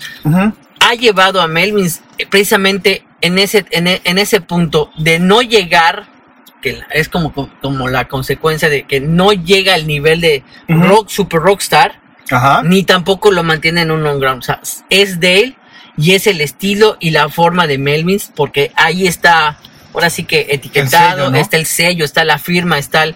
[0.81, 5.41] ha llevado a Melvin eh, precisamente en ese, en, e- en ese punto de no
[5.41, 6.09] llegar,
[6.61, 10.83] que es como, como la consecuencia de que no llega al nivel de Ujú.
[10.83, 12.63] rock, super rockstar, Ajá.
[12.65, 14.41] ni tampoco lo mantiene en un on-ground.
[14.41, 15.57] O sea, es de él
[15.97, 19.61] y es el estilo y la forma de Melvin, porque ahí está,
[19.95, 21.39] ahora sí que etiquetado, sello, ¿no?
[21.39, 23.15] está el sello, está la firma, está el,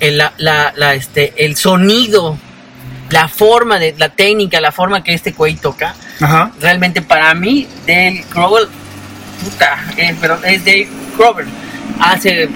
[0.00, 2.36] el- la, la- la, este, el sonido,
[3.10, 5.94] la forma de la técnica, la forma que este güey toca.
[6.20, 6.52] Ajá.
[6.60, 8.68] Realmente para mí, Dale Crover,
[9.42, 11.46] puta, eh, perdón, es Dale Crover,
[12.00, 12.48] hace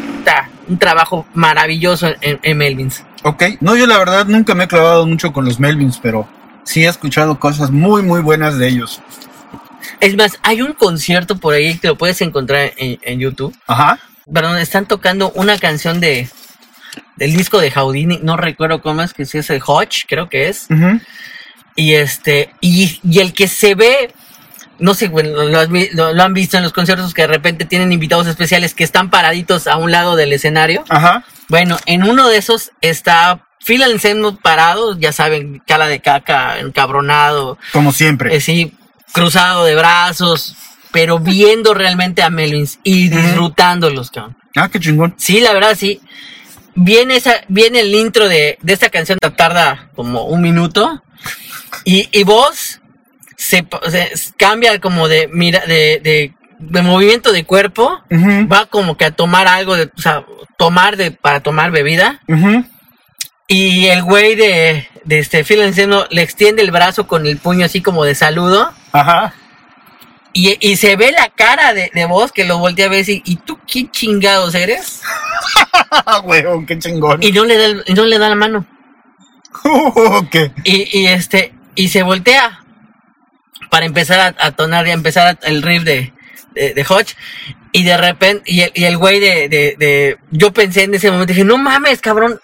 [0.69, 3.05] un trabajo maravilloso en, en Melvins.
[3.25, 3.45] Ok.
[3.61, 6.29] No, yo la verdad nunca me he clavado mucho con los Melvins, pero
[6.65, 9.01] sí he escuchado cosas muy, muy buenas de ellos.
[10.01, 13.99] Es más, hay un concierto por ahí que lo puedes encontrar en, en YouTube, Ajá.
[14.33, 16.29] perdón, están tocando una canción de
[17.17, 20.49] del disco de Houdini, no recuerdo cómo es, que si es el Hodge, creo que
[20.49, 20.69] es.
[21.75, 24.15] Y este, y, y el que se ve
[24.83, 28.75] no sé, bueno, lo, han visto en los conciertos que de repente tienen invitados especiales
[28.75, 30.85] que están paraditos a un lado del escenario.
[30.89, 31.25] Ajá.
[31.49, 37.59] Bueno, en uno de esos está Phil Anselmo parado, ya saben, cara de caca, encabronado,
[37.73, 38.37] Como siempre.
[38.37, 38.75] así,
[39.13, 40.57] cruzado de brazos,
[40.91, 44.37] pero viendo realmente a Melvins y disfrutándolos, cabrón.
[44.57, 45.15] Ah, qué chingón.
[45.17, 46.01] Sí, la verdad, sí.
[46.75, 51.03] Viene, esa, viene el intro de, de esta canción, tarda como un minuto.
[51.85, 52.81] Y, y vos
[53.37, 58.01] se, se cambia como de, mira, de, de, de movimiento de cuerpo.
[58.51, 60.25] Va como que a tomar algo, de, o sea,
[60.57, 62.21] tomar de, para tomar bebida.
[63.49, 67.67] Y el güey de, de este Phil Anselmo le extiende el brazo con el puño
[67.67, 68.73] así como de saludo.
[68.93, 69.35] Ajá.
[70.33, 73.21] Y, y se ve la cara de, de vos que lo voltea a ver y,
[73.27, 75.03] ¿y tú qué chingados eres?
[76.25, 77.23] Weón, qué chingón.
[77.23, 78.67] Y no le da, el- no le da la mano.
[80.65, 82.61] Y, y este, y se voltea
[83.71, 86.13] para empezar a, a tonar y a empezar a- el riff de,
[86.55, 87.17] de, de Hodge.
[87.73, 91.11] Y de repente, y el, y el güey de, de, de- yo pensé en ese
[91.11, 92.39] momento, dije, no mames, cabrón,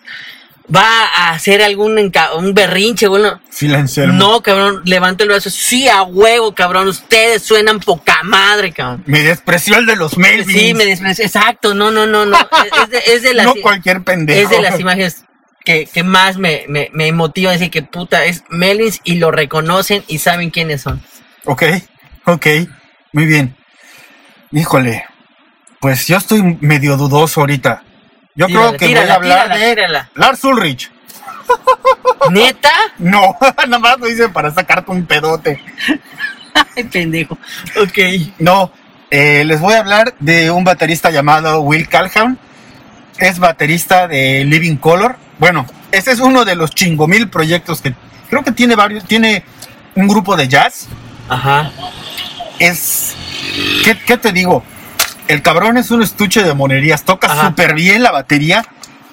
[0.74, 3.40] va a hacer algún un berrinche, bueno.
[3.74, 4.12] Anselmo.
[4.14, 9.02] No, cabrón, levantó el brazo, sí, a huevo, cabrón, ustedes suenan poca madre, cabrón.
[9.06, 10.52] Me despreció el de los Melvins.
[10.60, 12.36] Sí, me despreció, exacto, no, no, no, no,
[12.82, 14.40] es, de, es de las, No cualquier pendejo.
[14.40, 15.24] es de las imágenes
[15.64, 19.30] que, que más me, me, me motiva a decir que puta es Melvins y lo
[19.30, 21.02] reconocen y saben quiénes son.
[21.44, 21.64] Ok,
[22.26, 22.46] ok.
[23.12, 23.56] Muy bien.
[24.52, 25.04] Híjole.
[25.80, 27.82] Pues yo estoy medio dudoso ahorita.
[28.38, 30.20] Yo Tírala, creo que tírala, voy a hablar tírala, de.
[30.20, 30.92] Lars Ulrich.
[32.30, 32.70] ¿Neta?
[32.98, 35.60] No, nada más lo hice para sacarte un pedote.
[36.76, 37.36] Ay, pendejo.
[37.82, 37.98] Ok.
[38.38, 38.70] No,
[39.10, 42.38] eh, les voy a hablar de un baterista llamado Will Calhoun.
[43.18, 45.16] Es baterista de Living Color.
[45.40, 47.92] Bueno, ese es uno de los chingomil proyectos que
[48.30, 49.04] creo que tiene varios.
[49.04, 49.42] Tiene
[49.96, 50.86] un grupo de jazz.
[51.28, 51.72] Ajá.
[52.60, 53.16] Es.
[53.82, 54.62] ¿Qué, qué te digo?
[55.28, 57.04] El cabrón es un estuche de monerías.
[57.04, 58.64] Toca súper bien la batería.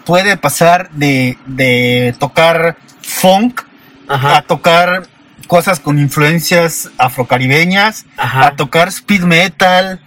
[0.05, 3.61] Puede pasar de, de tocar funk
[4.07, 5.07] a tocar
[5.47, 8.47] cosas con influencias afrocaribeñas, Ajá.
[8.47, 9.99] a tocar speed metal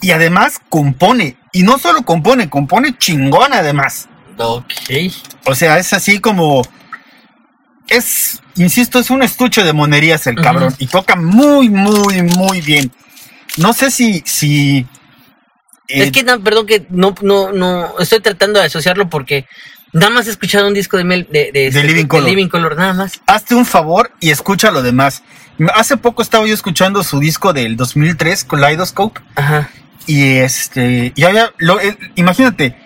[0.00, 1.36] y además compone.
[1.52, 4.08] Y no solo compone, compone chingón además.
[4.38, 4.64] Ok.
[5.46, 6.62] O sea, es así como...
[7.88, 10.74] Es, insisto, es un estuche de monerías el cabrón.
[10.78, 12.90] Y toca muy, muy, muy bien.
[13.56, 14.22] No sé si...
[14.26, 14.86] si
[15.88, 19.46] eh, es que, no, perdón, que no, no, no, estoy tratando de asociarlo porque
[19.92, 23.20] nada más he escuchado un disco de, Mel, de, de, este, Living Color, nada más.
[23.26, 25.22] hazte un favor y escucha lo demás.
[25.74, 29.20] Hace poco estaba yo escuchando su disco del 2003, Kaleidoscope.
[29.36, 29.68] Ajá.
[30.06, 32.76] Y este, y había, lo, el- imagínate,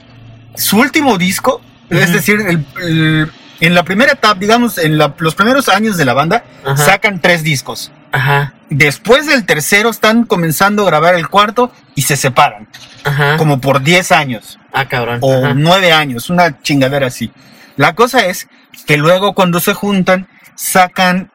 [0.56, 3.30] su último disco, es decir, el- el-
[3.60, 6.76] en la primera etapa, digamos, en la- los primeros años de la banda, Ajá.
[6.76, 7.90] sacan tres discos.
[8.16, 8.54] Ajá.
[8.70, 12.68] Después del tercero están comenzando a grabar el cuarto y se separan,
[13.04, 13.36] Ajá.
[13.36, 15.18] como por 10 años Ah, cabrón.
[15.22, 15.54] o Ajá.
[15.54, 17.30] 9 años, una chingadera así.
[17.76, 18.48] La cosa es
[18.86, 21.30] que luego cuando se juntan, sacan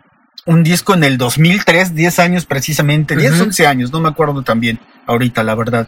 [0.46, 3.44] un disco en el 2003, 10 años precisamente, 10, Ujú.
[3.44, 5.88] 11 años, no me acuerdo también ahorita, la verdad.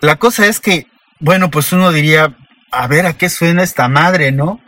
[0.00, 0.86] La cosa es que,
[1.20, 2.36] bueno, pues uno diría,
[2.70, 4.60] a ver a qué suena esta madre, ¿no?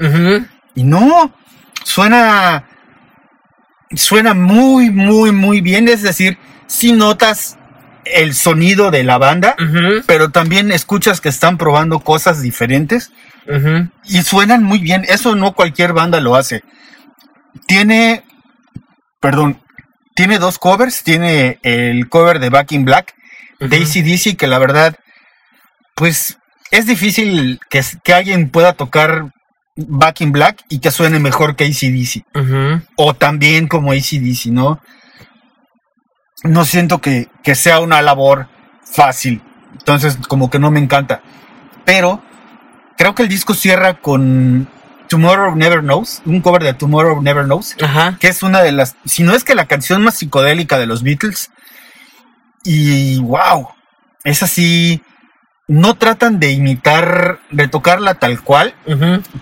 [0.74, 1.34] Y no,
[1.84, 2.64] suena,
[3.94, 7.58] suena muy, muy, muy bien, es decir, si notas
[8.04, 9.56] el sonido de la banda,
[10.06, 13.12] pero también escuchas que están probando cosas diferentes
[14.04, 15.04] y suenan muy bien.
[15.08, 16.62] Eso no cualquier banda lo hace.
[17.66, 18.24] Tiene,
[19.20, 19.60] perdón,
[20.14, 21.02] tiene dos covers.
[21.02, 23.14] Tiene el cover de Back in Black
[23.60, 23.86] de Ujú.
[23.86, 24.96] ACDC, que la verdad,
[25.94, 26.38] pues
[26.70, 29.32] es difícil que, que alguien pueda tocar
[29.76, 32.24] Back in Black y que suene mejor que ACDC.
[32.34, 32.82] Ujú.
[32.96, 34.80] O también como ACDC, ¿no?
[36.44, 38.48] No siento que, que sea una labor
[38.84, 39.42] fácil.
[39.72, 41.22] Entonces, como que no me encanta.
[41.84, 42.22] Pero
[42.96, 44.68] creo que el disco cierra con
[45.08, 48.16] Tomorrow Never Knows, un cover de Tomorrow Never Knows, Ajá.
[48.20, 51.02] que es una de las, si no es que la canción más psicodélica de los
[51.02, 51.50] Beatles.
[52.62, 53.68] Y wow,
[54.22, 55.02] es así.
[55.66, 58.74] No tratan de imitar, de tocarla tal cual,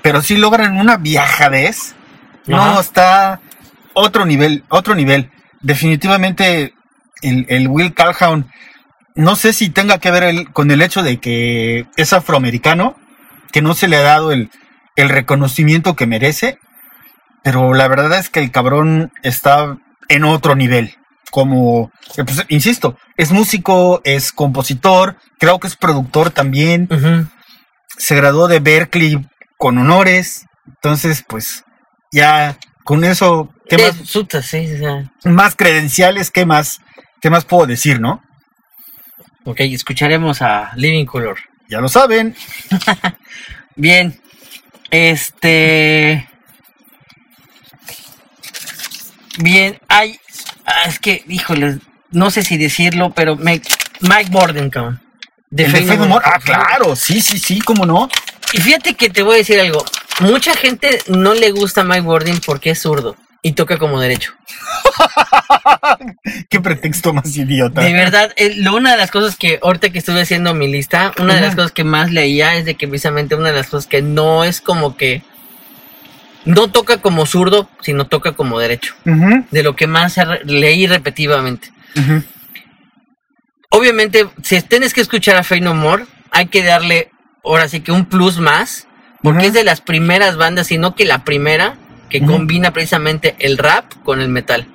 [0.03, 1.95] pero sí logran una viajadez.
[2.47, 3.41] No, está
[3.95, 5.31] otro nivel, otro nivel.
[5.61, 6.75] Definitivamente
[7.23, 8.49] el, el Will Calhoun,
[9.15, 12.97] no sé si tenga que ver el- con el hecho de que es afroamericano,
[13.53, 14.51] que no se le ha dado el,
[14.97, 16.59] el reconocimiento que merece,
[17.43, 19.77] pero la verdad es que el cabrón está
[20.09, 20.97] en otro nivel.
[21.33, 26.87] Como, eh, pues, insisto, es músico, es compositor, creo que es productor también
[27.97, 29.18] se graduó de Berkeley
[29.57, 30.45] con honores.
[30.66, 31.64] Entonces, pues,
[32.11, 35.29] ya con eso, ¿qué Sí, más, suta, sí, sí, sí.
[35.29, 36.31] más credenciales?
[36.31, 36.81] ¿Qué más?
[37.21, 38.21] ¿Qué más puedo decir, no?
[39.45, 41.38] Ok, escucharemos a Living Color.
[41.68, 42.35] Ya lo saben.
[43.77, 44.21] Bien.
[44.90, 46.29] Este.
[49.38, 50.18] Bien, hay.
[50.66, 51.79] Ah, Es que, híjole,
[52.11, 53.61] no sé si decirlo, pero me,
[54.01, 55.01] Mike Borden, cabrón.
[55.51, 56.25] De El de No More.
[56.27, 56.96] Ah, claro.
[56.96, 58.09] Sí, sí, sí, cómo no.
[58.53, 59.85] Y fíjate que te voy a decir algo.
[60.20, 64.33] Mucha gente no le gusta Mike Borden porque es zurdo y toca como derecho.
[66.48, 67.83] Qué pretexto más idiota.
[67.83, 71.35] De verdad, eh, una de las cosas que ahorita que estuve haciendo mi lista, una
[71.35, 74.01] de las cosas que más leía es de que precisamente una de las cosas que
[74.01, 75.22] no es como que
[76.44, 78.94] no toca como zurdo, sino toca como derecho.
[79.50, 81.72] De lo que más leí repetitivamente.
[83.70, 87.11] Obviamente, si tienes que escuchar a Fey No More, hay que darle
[87.44, 88.87] ahora sí que un plus más,
[89.22, 91.76] porque es de las primeras bandas, sino que la primera
[92.09, 94.66] que combina precisamente el rap con el metal.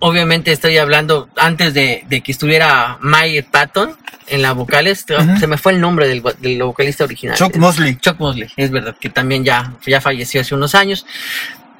[0.00, 3.96] Obviamente estoy hablando antes de, de que estuviera Mike Patton
[4.28, 5.04] en las vocales.
[5.40, 7.36] Se me fue el nombre del vocalista original.
[7.36, 7.96] Chuck Mosley.
[7.96, 11.06] Chuck Mosley, es verdad, que también ya, ya falleció hace unos años.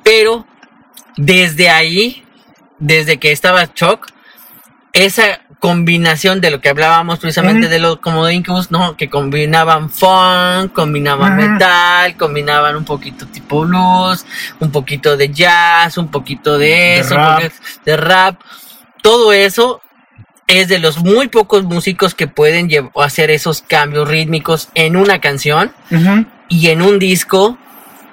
[0.02, 0.46] Pero
[1.16, 2.24] desde ahí,
[2.78, 4.06] desde que estaba Chuck,
[4.92, 8.96] esa combinación de lo que hablábamos precisamente de los como de Incubus, ¿no?
[8.96, 14.24] Que combinaban funk, combinaban metal, combinaban un poquito tipo blues,
[14.60, 17.52] un poquito de jazz, un poquito de De eso, un rap.
[17.84, 18.40] de rap.
[19.02, 19.80] Todo eso
[20.46, 25.72] es de los muy pocos músicos que pueden hacer esos cambios rítmicos en una canción
[26.48, 27.58] y en un disco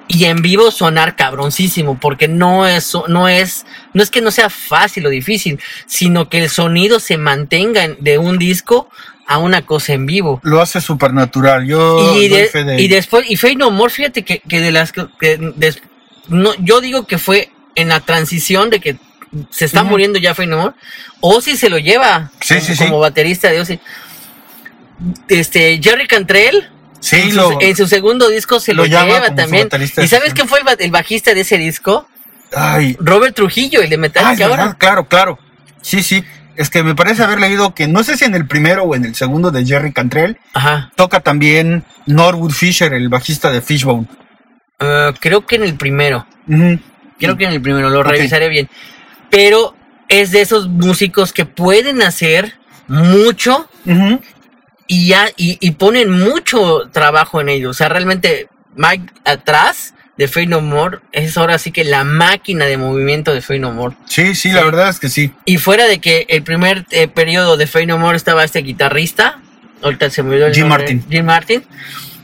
[0.08, 4.50] y en vivo sonar cabroncísimo porque no es no es no es que no sea
[4.50, 8.88] fácil o difícil sino que el sonido se mantenga en- de un disco
[9.26, 11.66] a una cosa en vivo Lo hace supernatural.
[11.66, 12.94] Yo y, doy de- fe de y ello.
[12.94, 15.52] después y No More fíjate que, que de las que,
[16.28, 18.96] no yo digo que fue en la transición de que
[19.50, 20.74] se está muriendo ya Fate No More
[21.20, 23.80] Ozzy se lo lleva Sí, como, sí, baterista de Ozzy
[25.28, 26.68] este Jerry Cantrell
[27.06, 29.68] Sí, en, lo, su, en su segundo disco se lo lleva también.
[30.02, 32.08] ¿Y sabes quién fue el, ba- el bajista de ese disco?
[32.54, 34.56] Ay, Robert Trujillo, el de ah, Metallica es ahora.
[34.64, 35.38] verdad, claro, claro.
[35.82, 36.24] Sí, sí.
[36.56, 39.04] Es que me parece haber leído que no sé si en el primero o en
[39.04, 40.90] el segundo de Jerry Cantrell Ajá.
[40.96, 44.06] toca también Norwood Fisher, el bajista de Fishbone.
[44.80, 46.26] Eh, creo que en el primero.
[46.48, 46.80] Ujú.
[47.20, 48.06] Creo que en el primero, lo Ok.
[48.06, 48.68] revisaré bien.
[49.30, 49.76] Pero
[50.08, 52.54] es de esos músicos que pueden hacer
[52.88, 54.20] mucho Ujú.
[54.86, 57.70] Y ya y, y ponen mucho trabajo en ello.
[57.70, 62.64] O sea, realmente Mike atrás de Fey No More es ahora sí que la máquina
[62.64, 63.96] de movimiento de Fey No More.
[64.06, 65.32] Sí, sí, la verdad es que sí.
[65.44, 69.40] Y fuera de que el primer eh, periodo de Fey No More estaba este guitarrista,
[69.82, 71.06] ahorita se me olvidó el Jim nombre, Martin.
[71.10, 71.64] Jim Martin.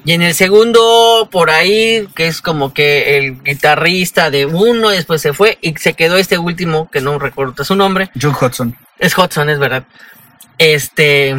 [0.05, 5.22] Y en el segundo, por ahí, que es como que el guitarrista de uno, después
[5.22, 8.11] se fue y se quedó este último, que no recuerdo su nombre.
[8.20, 8.77] John Hudson.
[8.98, 9.85] Es Hudson, es verdad.
[10.59, 11.37] Este.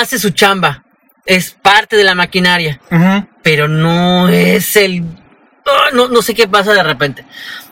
[0.00, 0.84] Hace su chamba.
[1.24, 2.80] Es parte de la maquinaria.
[3.42, 5.04] Pero no es el.
[5.66, 7.24] ah, no, no sé qué pasa de repente.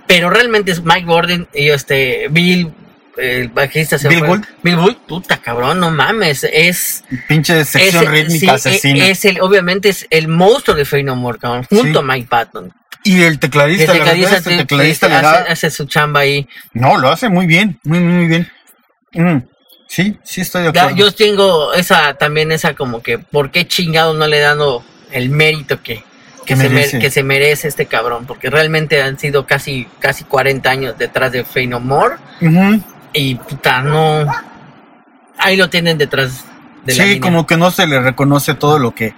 [0.07, 2.29] Pero realmente es Mike Borden y este.
[2.31, 2.73] Bill.
[3.17, 4.25] El bajista se Bill.
[4.25, 4.45] Gould.
[4.63, 6.45] Bill Gould, puta cabrón, no mames.
[6.45, 7.05] Es.
[7.29, 9.07] Pinche sección es- rítmica sí, asesina.
[9.09, 11.65] Es el, obviamente es el monstruo de Fey No More, cabrón.
[11.69, 11.99] Junto Sí.
[11.99, 12.73] a Mike Patton.
[13.03, 15.33] y el tecladista, El la verdad el tecladista le da...
[15.41, 16.49] hace, hace su chamba ahí.
[16.73, 18.49] No, lo hace muy bien, muy, muy, muy bien.
[19.13, 19.39] Mm.
[19.93, 20.95] Sí, sí estoy de acuerdo.
[20.97, 25.83] yo tengo esa también esa como que por qué chingado no le dando el mérito
[25.83, 26.05] que
[26.47, 26.97] que se, Merece.
[26.97, 31.33] mere- que se merece este cabrón porque realmente han sido casi casi 40 años detrás
[31.33, 32.17] de Fey No More
[33.13, 34.27] y puta no
[35.39, 36.45] ahí lo tienen detrás
[36.85, 37.21] de la Sí, línea.
[37.21, 39.13] como que no se le reconoce todo lo que...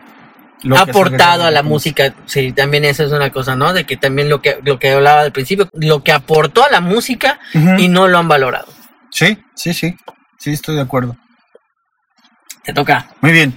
[0.62, 3.72] lo ha aportado a la música, sí, también eso es una cosa, ¿no?
[3.74, 6.80] De que también lo que lo que hablaba al principio, lo que aportó a la
[6.80, 7.38] música
[7.78, 8.68] y no lo han valorado.
[9.10, 9.94] Sí, sí, sí.
[10.42, 11.16] Sí, estoy de acuerdo.
[12.64, 13.06] Te toca.
[13.20, 13.56] Muy bien.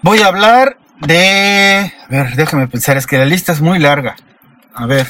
[0.00, 1.92] Voy a hablar de...
[2.02, 4.16] A ver, déjame pensar, es que la lista es muy larga.
[4.74, 5.06] A ver.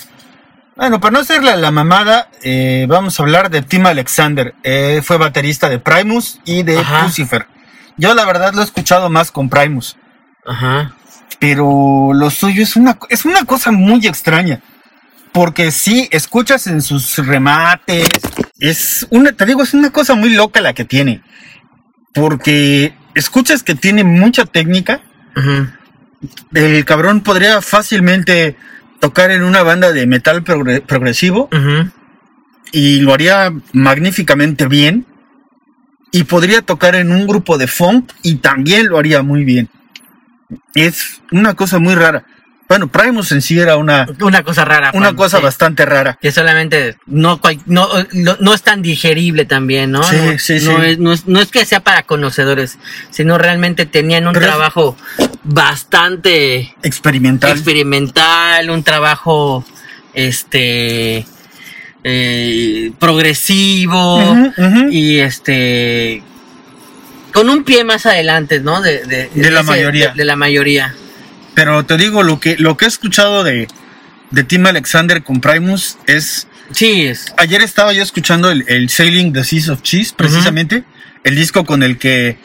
[0.74, 4.52] Bueno, para no hacerle la mamada, eh, vamos a hablar de Tim Alexander.
[4.64, 7.04] Eh, fue baterista de Primus y de Ajá.
[7.04, 7.46] Lucifer.
[7.96, 9.96] Yo la verdad lo he escuchado más con Primus.
[10.44, 10.92] Ajá.
[11.38, 14.60] pero lo suyo es una, es una cosa muy extraña.
[15.32, 18.08] Porque si escuchas en sus remates,
[18.68, 21.22] es una, te digo, es una cosa muy loca la que tiene.
[22.12, 25.00] Porque escuchas que tiene mucha técnica.
[26.54, 28.56] El cabrón podría fácilmente
[29.00, 31.48] tocar en una banda de metal progre- progresivo
[32.72, 35.06] y lo haría magníficamente bien.
[36.12, 39.68] Y podría tocar en un grupo de funk y también lo haría muy bien.
[40.74, 42.24] Es una cosa muy rara.
[42.74, 44.90] Bueno, Primus en sí era una, Una cosa rara.
[44.94, 45.44] una cosa sí.
[45.44, 46.18] bastante rara.
[46.20, 50.02] que solamente no, cual- no, no, no es tan digerible también, ¿no?
[50.02, 50.86] Sí, no, sí, no sí.
[50.86, 52.78] Es, no, es, no es que sea para conocedores,
[53.10, 54.96] sino realmente tenían un Pero trabajo
[55.44, 57.52] bastante Experimental.
[57.52, 59.64] experimental, un trabajo
[60.12, 61.24] este
[62.02, 64.20] eh, progresivo
[64.90, 66.24] y este
[67.32, 68.82] con un pie más adelante, ¿no?
[68.82, 70.10] De, de, De la mayoría.
[70.12, 70.92] De la mayoría.
[71.54, 73.68] Pero te digo, lo que, lo que he escuchado de,
[74.30, 76.48] de Tim Alexander con Primus es.
[76.72, 77.32] Sí, es.
[77.36, 80.84] Ayer estaba yo escuchando el, el Sailing the Seas of Cheese, precisamente,
[81.22, 82.38] el disco con el que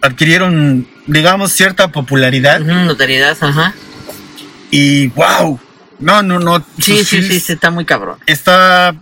[0.00, 2.60] adquirieron, digamos, cierta popularidad.
[2.60, 3.74] notoriedad, ajá.
[4.70, 5.58] Y wow,
[5.98, 6.64] no, no, no.
[6.80, 8.18] Sí, sí, sí, sí, está muy cabrón.
[8.26, 8.94] Está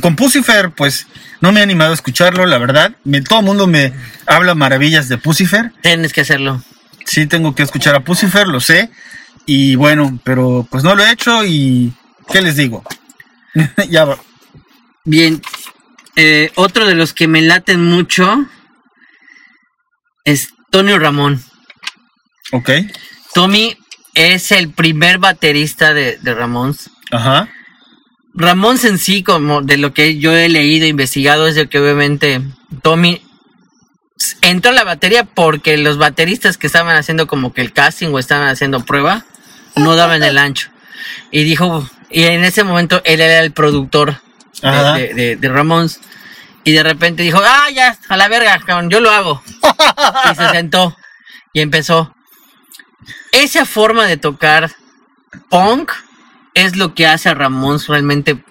[0.00, 1.06] con Pucifer, pues
[1.40, 2.96] no me he animado a escucharlo, la verdad.
[3.04, 3.92] Me, todo el mundo me
[4.26, 5.72] habla maravillas de Pucifer.
[5.82, 6.62] Tienes que hacerlo.
[7.06, 8.90] Sí, tengo que escuchar a Pucifer, lo sé.
[9.46, 11.92] Y bueno, pero pues no lo he hecho y
[12.32, 12.84] ¿qué les digo?
[13.90, 14.18] ya va.
[15.04, 15.42] Bien.
[16.16, 18.46] eh, otro de los que me laten mucho
[20.24, 21.42] es Tony Ramón.
[22.52, 22.70] Ok.
[23.34, 23.76] Tommy
[24.14, 26.90] es el primer baterista de, de Ramones.
[27.10, 27.48] Ajá.
[28.34, 31.78] Ramón en sí, como de lo que yo he leído e investigado, es de que
[31.78, 32.40] obviamente
[32.82, 33.20] Tommy
[34.40, 38.48] entró la batería porque los bateristas que estaban haciendo como que el casting o estaban
[38.48, 39.24] haciendo prueba
[39.76, 40.70] no daban el ancho.
[41.30, 44.16] Y dijo, y en ese momento él era el productor
[44.60, 46.00] de, de, de- de Ramones.
[46.64, 49.42] Y de repente dijo, ah, ya, a la verga, cabrón, yo lo hago.
[50.30, 50.96] y se sentó
[51.52, 52.14] y empezó.
[53.32, 54.70] Esa forma de tocar
[55.48, 55.90] punk
[56.54, 58.42] es lo que hace a Ramones realmente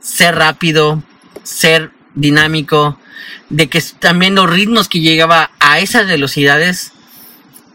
[0.00, 1.02] ser rápido,
[1.42, 2.98] ser dinámico,
[3.50, 6.92] de que también los ritmos que llegaba a esas velocidades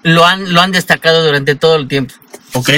[0.04, 2.14] lo han, lo han destacado durante todo el tiempo.
[2.54, 2.70] Ok.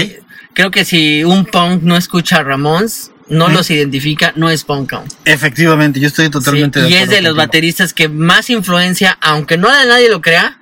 [0.53, 4.93] Creo que si un punk no escucha a Ramones, no los identifica, no es punk
[4.93, 5.07] aún.
[5.25, 7.45] Efectivamente, yo estoy totalmente Sí, de y es acuerdo de los contigo.
[7.47, 10.59] bateristas que más influencia, aunque no nadie lo crea,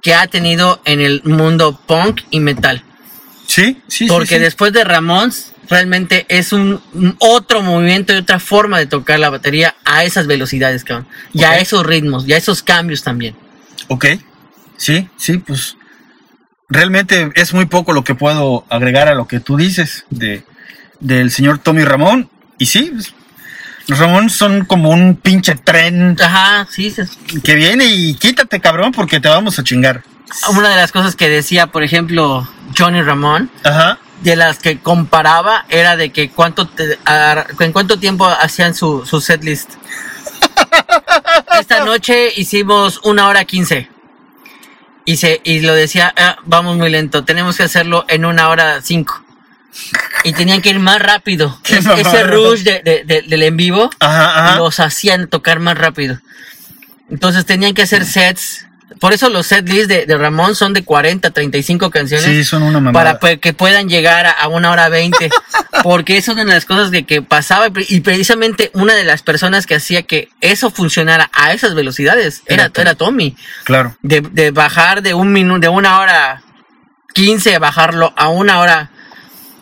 [0.00, 2.82] que ha tenido en el mundo punk y metal.
[3.46, 4.40] Sí, sí, sí, Porque sí.
[4.40, 9.30] después de Ramones, realmente es un, un otro movimiento y otra forma de tocar la
[9.30, 11.06] batería a esas velocidades, cabrón.
[11.32, 13.36] Y a esos ritmos, y a esos cambios también.
[13.88, 14.06] Ok.
[14.76, 15.76] Sí, sí, pues
[16.68, 20.44] realmente es muy poco lo que puedo agregar a lo que tú dices de
[21.00, 22.30] del señor Tommy Ramón.
[22.58, 23.14] Y sí, pues,
[23.86, 26.90] los Ramón son como un pinche tren Ajá, sí.
[26.90, 27.02] sí.
[27.42, 30.02] que viene y quítate, cabrón, porque te vamos a chingar.
[30.50, 33.98] Una de las cosas que decía, por ejemplo, Johnny Ramón, Ajá.
[34.22, 39.04] De las que comparaba era de que cuánto te- a- en cuánto tiempo hacían su,
[39.06, 39.70] su set list.
[41.60, 43.88] Esta noche hicimos una hora quince.
[45.06, 48.80] Y, se, y lo decía, "Ah, vamos muy lento, tenemos que hacerlo en una hora
[48.82, 49.22] cinco.
[50.22, 51.58] Y tenían que ir más rápido.
[51.68, 54.56] Es- ese rush de- de- de- del en vivo Ajá, ajá.
[54.56, 56.18] los hacían tocar más rápido.
[57.10, 58.66] Entonces tenían que hacer sets.
[59.00, 62.62] Por eso los set lists de, de Ramón son de 40, 35 canciones Sí, son
[62.62, 63.18] una mamada.
[63.18, 65.30] para que puedan llegar a, a una hora veinte.
[65.82, 69.22] Porque eso es una de las cosas que, que pasaba y precisamente una de las
[69.22, 72.82] personas que hacía que eso funcionara a esas velocidades era, Era Tommy.
[72.82, 73.36] era Tommy.
[73.64, 73.96] Claro.
[74.02, 76.42] De, de bajar de un minuto, de una hora
[77.14, 78.90] 15, bajarlo a una hora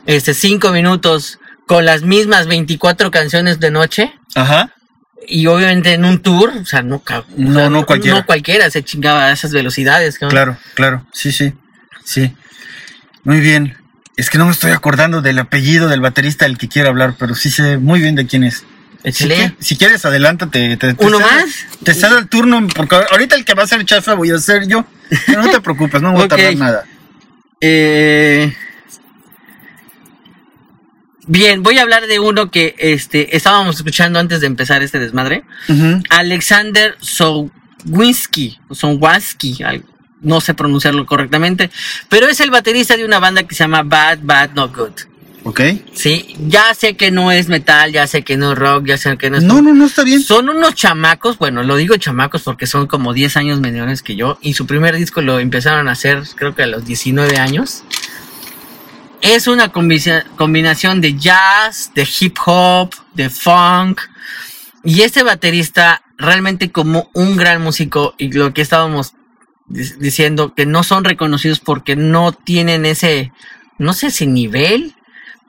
[0.07, 4.13] este cinco minutos con las mismas 24 canciones de noche.
[4.35, 4.75] Ajá.
[5.29, 8.19] Y obviamente en un tour, o sea, no, o No, sea, no cualquiera.
[8.19, 10.19] no cualquiera se chingaba a esas velocidades.
[10.19, 10.31] cabrón.
[10.31, 11.07] Claro, claro.
[11.13, 11.53] Sí, sí.
[12.05, 12.35] Sí.
[13.25, 13.77] Muy bien.
[14.17, 17.35] Es que no me estoy acordando del apellido del baterista del que quiero hablar, pero
[17.35, 18.65] sí sé muy bien de quién es.
[19.13, 20.77] Si, si quieres, adelántate.
[20.77, 21.67] Te, te ¿Uno cedo- más?
[21.83, 24.67] Te cedo el turno, porque ahorita el que va a ser chafa voy a ser
[24.69, 24.85] yo.
[25.27, 26.85] Pero no te preocupes, no voy a tardar nada.
[27.61, 28.55] Eh,
[31.27, 35.45] Bien, voy a hablar de uno que este estábamos escuchando antes de empezar este desmadre.
[36.11, 36.97] Alexander
[37.85, 38.59] Sowinski,
[39.65, 39.85] al-
[40.21, 41.71] no sé pronunciarlo correctamente,
[42.09, 44.93] pero es el baterista de una banda que se llama Bad Bad Not Good.
[45.45, 45.61] Ok.
[45.93, 49.17] Sí, ya sé que no es metal, ya sé que no es rock, ya sé
[49.19, 50.23] que no es No, no, no está bien.
[50.23, 54.38] Son unos chamacos, bueno, lo digo chamacos porque son como 10 años menores que yo,
[54.40, 57.83] y su primer disco lo empezaron a hacer creo que a los 19 años.
[59.23, 64.00] Es una combina- combinación de jazz, de hip hop, de funk,
[64.85, 69.14] y este baterista realmente como un gran músico, y lo que estábamos
[69.66, 73.33] di- diciendo, que no son reconocidos porque no tienen ese,
[73.79, 74.94] no sé si nivel,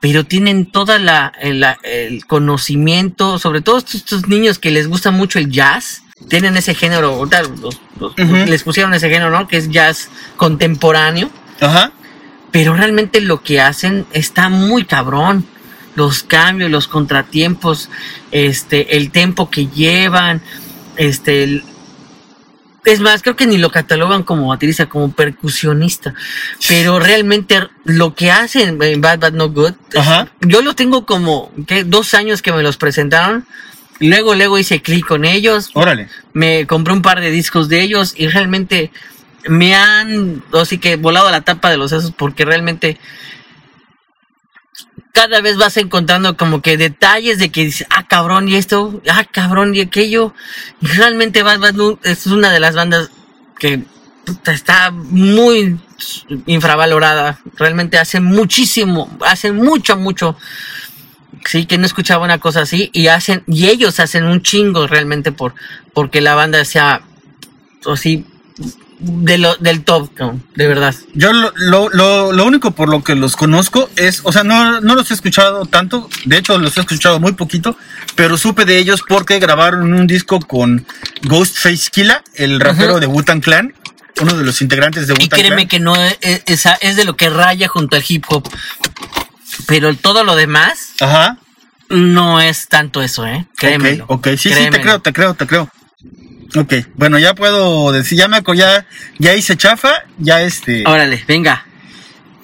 [0.00, 4.86] pero tienen toda la el, la- el conocimiento, sobre todo estos, estos niños que les
[4.86, 7.26] gusta mucho el jazz, tienen ese género,
[7.60, 7.80] los-
[8.46, 9.48] les pusieron ese género, ¿no?
[9.48, 11.28] Que es jazz contemporáneo,
[11.60, 11.90] Ajá.
[12.54, 15.44] Pero realmente lo que hacen está muy cabrón.
[15.96, 17.90] Los cambios, los contratiempos,
[18.30, 20.40] este, el tempo que llevan,
[20.96, 21.64] este, el-
[22.84, 26.14] es más, creo que ni lo catalogan como baterista, como percusionista,
[26.68, 30.28] pero realmente lo que hacen en Bad Bad No Good, Ajá.
[30.40, 31.82] yo lo tengo como ¿qué?
[31.82, 33.46] dos años que me los presentaron,
[33.98, 36.08] luego luego hice clic con ellos, Órale.
[36.34, 38.92] me compré un par de discos de ellos y realmente
[39.46, 42.98] me han así que volado la tapa de los sesos porque realmente
[45.12, 49.24] cada vez vas encontrando como que detalles de que dices, ah cabrón y esto, ah
[49.30, 50.34] cabrón y aquello.
[50.80, 53.10] Y realmente Bad Bad es una de las bandas
[53.58, 53.84] que
[54.46, 55.78] está muy
[56.46, 57.38] infravalorada.
[57.56, 60.36] Realmente hace muchísimo, hace mucho, mucho.
[61.44, 65.30] Sí, que no escuchaba una cosa así y hacen, y ellos hacen un chingo realmente
[65.30, 65.54] por,
[65.92, 67.02] porque la banda sea
[67.86, 68.26] así
[68.98, 70.10] de lo, del top,
[70.54, 70.94] de verdad.
[71.14, 74.80] Yo lo, lo, lo, lo único por lo que los conozco es, o sea, no,
[74.80, 77.76] no los he escuchado tanto, de hecho los he escuchado muy poquito,
[78.14, 80.86] pero supe de ellos porque grabaron un disco con
[81.22, 83.00] Ghostface Killa, el rapero Ujú.
[83.00, 83.74] de Wu-Tang Clan,
[84.20, 85.68] uno de los integrantes de Y Wu-Tang créeme Clan.
[85.68, 86.16] que no es,
[86.46, 88.48] es, es de lo que raya junto al hip hop.
[89.66, 91.38] Pero todo lo demás Ajá.
[91.88, 93.46] no es tanto eso, ¿eh?
[93.56, 94.04] Créemelo.
[94.08, 95.68] Ok, ok, sí, sí, te creo, te creo, te creo.
[96.56, 98.86] Ok, bueno, ya puedo decir, ya me ya,
[99.18, 101.66] ya hice chafa, ya este, Órale, venga.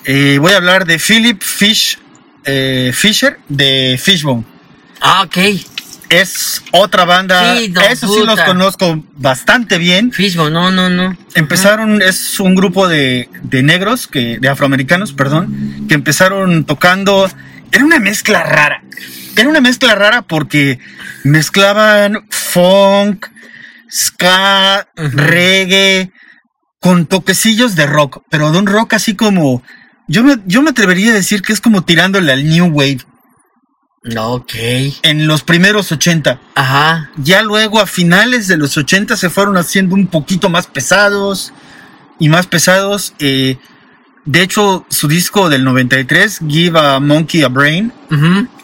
[0.04, 1.98] eh, voy a hablar de Philip Fish,
[2.44, 4.44] eh, Fisher de Fishbone.
[5.00, 5.36] Ah, ok.
[6.08, 10.10] Es otra banda, Sí, no, eso sí los conozco bastante bien.
[10.10, 11.16] Fishbone, no, no, no.
[11.34, 17.30] Empezaron, es un grupo de, de negros, que, de afroamericanos, perdón, que empezaron tocando,
[17.70, 18.82] era una mezcla rara.
[19.36, 20.80] Era una mezcla rara porque
[21.22, 23.26] mezclaban funk,
[23.90, 26.12] ska, reggae,
[26.80, 29.62] con toquecillos de rock, pero de un rock así como,
[30.08, 33.00] yo me, yo me atrevería a decir que es como tirándole al New Wave
[34.16, 34.52] ok.
[35.02, 36.40] en los primeros 80.
[36.54, 37.10] Ajá.
[37.16, 41.52] Ya luego a finales de los 80 se fueron haciendo un poquito más pesados
[42.18, 43.14] y más pesados.
[43.18, 43.58] eh,
[44.26, 47.90] de hecho, su disco del 93, Give a Monkey a Brain,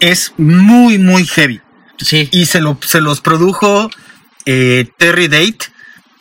[0.00, 1.60] es muy, muy heavy.
[1.98, 2.28] Sí.
[2.30, 3.90] Y se, lo, se los produjo
[4.46, 5.58] eh, Terry Date,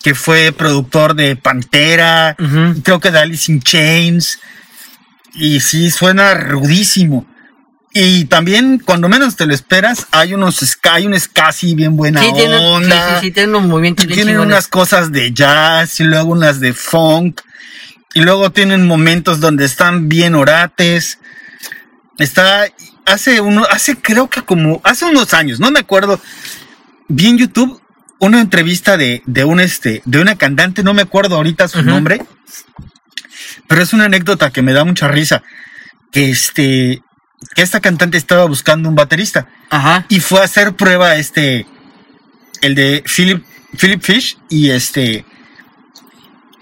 [0.04, 2.82] que fue productor de Pantera, Ujú.
[2.84, 4.40] creo que de Alice in Chains.
[5.34, 7.26] Y sí, suena rudísimo.
[7.94, 12.30] Y también, cuando menos te lo esperas, hay unos hay un así bien buena Sí,
[12.34, 13.20] tienen, sí, onda.
[13.22, 14.54] sí, sí, tienen unos movimientos bien tienen chingones.
[14.54, 17.40] unas cosas de jazz y luego unas de funk.
[18.14, 21.20] Y luego tienen momentos donde están bien orates.
[22.18, 22.68] Está,
[23.06, 26.20] hace uno, hace creo que como, hace unos años, no me acuerdo,
[27.08, 27.82] vi en YouTube
[28.20, 32.24] una entrevista de, de un este, de una cantante, no me acuerdo ahorita su nombre,
[33.68, 35.44] pero es una anécdota que me da mucha risa,
[36.12, 37.04] que este,
[37.54, 40.06] que esta cantante estaba buscando un baterista Ajá.
[40.10, 41.68] y fue a hacer prueba este
[42.62, 43.44] el de Philip
[43.78, 45.26] Philip Fish y este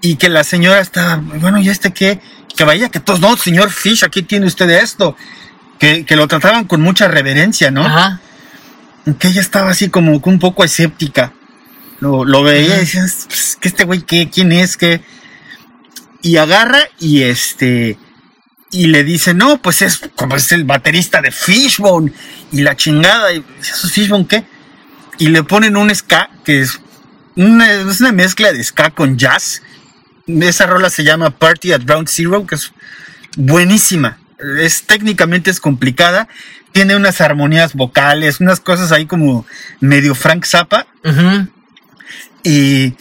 [0.02, 2.20] y que la señora estaba bueno y este qué
[2.56, 5.16] que vaya que todos no señor Fish aquí tiene usted esto
[5.80, 8.20] que, que lo trataban con mucha reverencia no Ajá.
[9.20, 11.34] que ella estaba así como un poco escéptica
[12.00, 12.80] lo, lo veía y Ujú.
[12.80, 15.02] decía "Pues, que este güey qué quién es qué
[16.22, 17.98] y agarra y este
[18.72, 22.12] y le dice, no, pues es como es el baterista de Fishbone
[22.52, 23.32] y la chingada.
[23.32, 24.46] Y ¿eso es Fishbone qué?
[25.20, 26.80] Y le ponen un ska que es
[27.36, 29.62] una, es una mezcla de ska con jazz.
[30.26, 32.72] Esa rola se llama Party at Ground Zero, que es
[33.38, 34.18] buenísima.
[34.60, 36.28] Es técnicamente es complicada.
[36.72, 39.46] Tiene unas armonías vocales, unas cosas ahí como
[39.82, 40.88] medio Frank Zappa.
[42.44, 42.94] Y,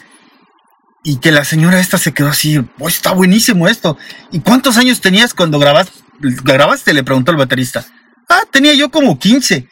[1.05, 3.99] y que la señora esta se quedó así, "Oh, está buenísimo esto.
[4.31, 6.01] ¿Y cuántos años tenías cuando grabaste?
[6.21, 6.95] grabaste?
[6.95, 7.85] Le preguntó el baterista.
[8.29, 9.69] Ah, tenía yo como 15.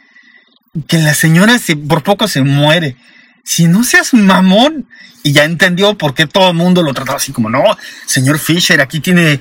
[0.87, 2.97] Que la señora se, por poco se muere.
[3.45, 4.89] Si no seas mamón.
[5.23, 7.63] Y ya entendió por qué todo el mundo lo trataba así como, no,
[8.07, 9.41] señor Fisher, aquí tiene,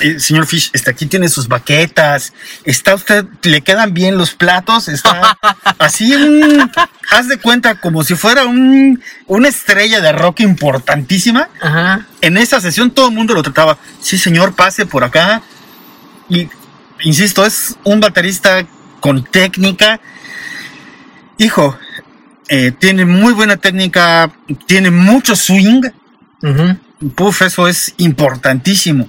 [0.00, 2.32] eh, señor Fish, este, aquí tiene sus baquetas,
[2.64, 5.36] está usted, le quedan bien los platos, está
[5.78, 6.70] así, un,
[7.10, 11.48] haz de cuenta como si fuera un, una estrella de rock importantísima.
[11.60, 12.06] Ajá.
[12.20, 15.42] En esa sesión todo el mundo lo trataba, sí señor, pase por acá.
[16.28, 16.48] Y,
[17.02, 18.66] insisto, es un baterista
[19.00, 20.00] con técnica.
[21.38, 21.78] Hijo,
[22.48, 24.32] eh, tiene muy buena técnica,
[24.66, 25.82] tiene mucho swing.
[26.42, 26.78] Ujú.
[27.14, 29.08] Puf, eso es importantísimo.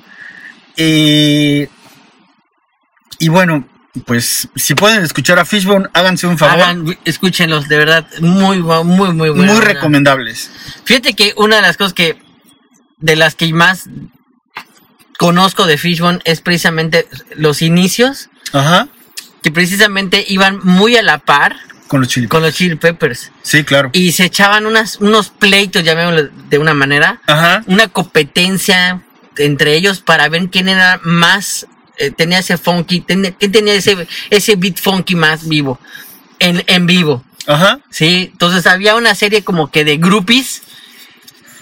[0.82, 1.68] Eh,
[3.20, 3.68] y bueno,
[4.06, 6.56] pues si pueden escuchar a Fishbone, háganse un favor.
[6.56, 10.50] Hagan, escúchenlos, de verdad, muy, muy, muy buena muy recomendables.
[10.86, 12.18] Fíjate que una de las cosas que,
[12.98, 13.90] de las que más
[15.18, 18.88] conozco de Fishbone es precisamente los inicios, Ajá.
[19.44, 21.58] que precisamente iban muy a la par
[21.90, 23.32] Con los chili con los Chili Peppers.
[23.42, 23.90] Sí, claro.
[23.92, 27.64] Y se echaban unas, unos pleitos, llamémoslo de una manera, Ajá.
[27.68, 29.02] una competencia
[29.46, 31.66] entre ellos para ver quién era más,
[31.98, 35.80] eh, tenía ese funky, ten- quién tenía ese, ese beat funky más vivo,
[36.40, 37.24] en, en vivo.
[37.48, 37.80] Ajá.
[37.90, 40.62] Sí, entonces había una serie como que de groupies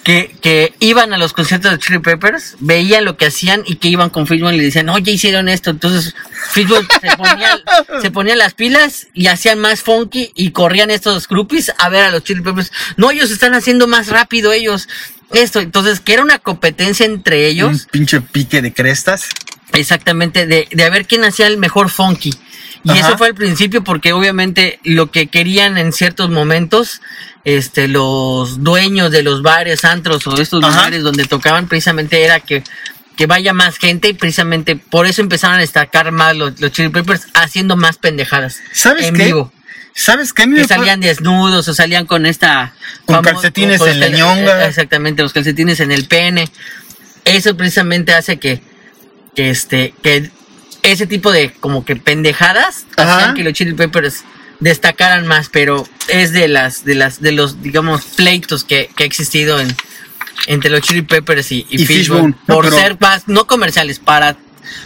[0.04, 3.90] que, que iban a los conciertos de Chili Peppers, veían lo que hacían y que
[3.90, 5.70] iban con Fishbone y le decían, oye, hicieron esto.
[5.70, 6.16] Entonces
[6.52, 7.60] Fishbone se ponía,
[8.02, 12.12] se ponía las pilas y hacían más funky y corrían estos groupies a ver a
[12.12, 12.72] los Chili Peppers.
[12.96, 14.88] No, ellos están haciendo más rápido, ellos.
[15.34, 19.30] Esto, entonces, que era una competencia entre Un ellos, pinche pique de crestas.
[19.74, 22.34] exactamente, de, de a ver quién hacía el mejor funky.
[22.84, 23.00] Y Ajá.
[23.10, 27.02] eso fue al principio porque obviamente lo que querían en ciertos momentos,
[27.44, 30.72] este, los dueños de los bares, antros o estos Ajá.
[30.76, 32.64] lugares donde tocaban precisamente era que,
[33.18, 36.90] que vaya más gente y precisamente por eso empezaron a destacar más los, los Chili
[36.90, 39.26] Peppers haciendo más pendejadas ¿Sabes en qué?
[39.26, 39.52] vivo.
[40.00, 40.48] ¿Sabes qué?
[40.48, 42.76] Que salían desnudos o salían con esta...
[43.06, 44.68] Con calcetines en la ñonga.
[44.68, 46.48] Exactamente, los calcetines en el pene.
[47.26, 48.62] Eso precisamente hace que,
[49.36, 50.30] que este, que
[50.84, 54.24] ese tipo de como que pendejadas hacían que los Chili Peppers
[54.60, 59.08] destacaran más, pero es de las, de las, de los, digamos, pleitos que, que ha
[59.08, 59.76] existido en,
[60.46, 62.36] entre los Chili Peppers y, y Y Fishbone.
[62.48, 64.38] No, por ser más, no comerciales, para,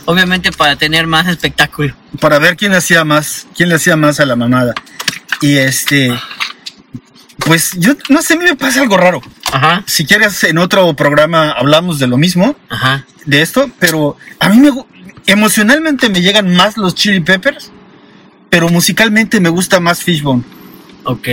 [0.06, 1.94] obviamente para tener más espectáculo.
[2.22, 4.74] para ver quién hacía más, quién le hacía más a la mamada.
[5.42, 6.14] Y este,
[7.46, 9.22] pues yo no sé, a mí me pasa algo raro.
[9.52, 14.50] Ajá, Si quieres, en otro programa hablamos de lo mismo, ajá, de esto, pero a
[14.50, 14.72] mí me,
[15.26, 17.72] emocionalmente me llegan más los Chili Peppers,
[18.50, 20.44] pero musicalmente me gusta más Fishbone.
[21.04, 21.28] ok.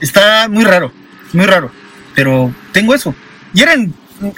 [0.00, 0.92] Está muy raro,
[1.32, 1.72] muy raro,
[2.14, 3.14] pero tengo eso.
[3.52, 3.92] Y eran,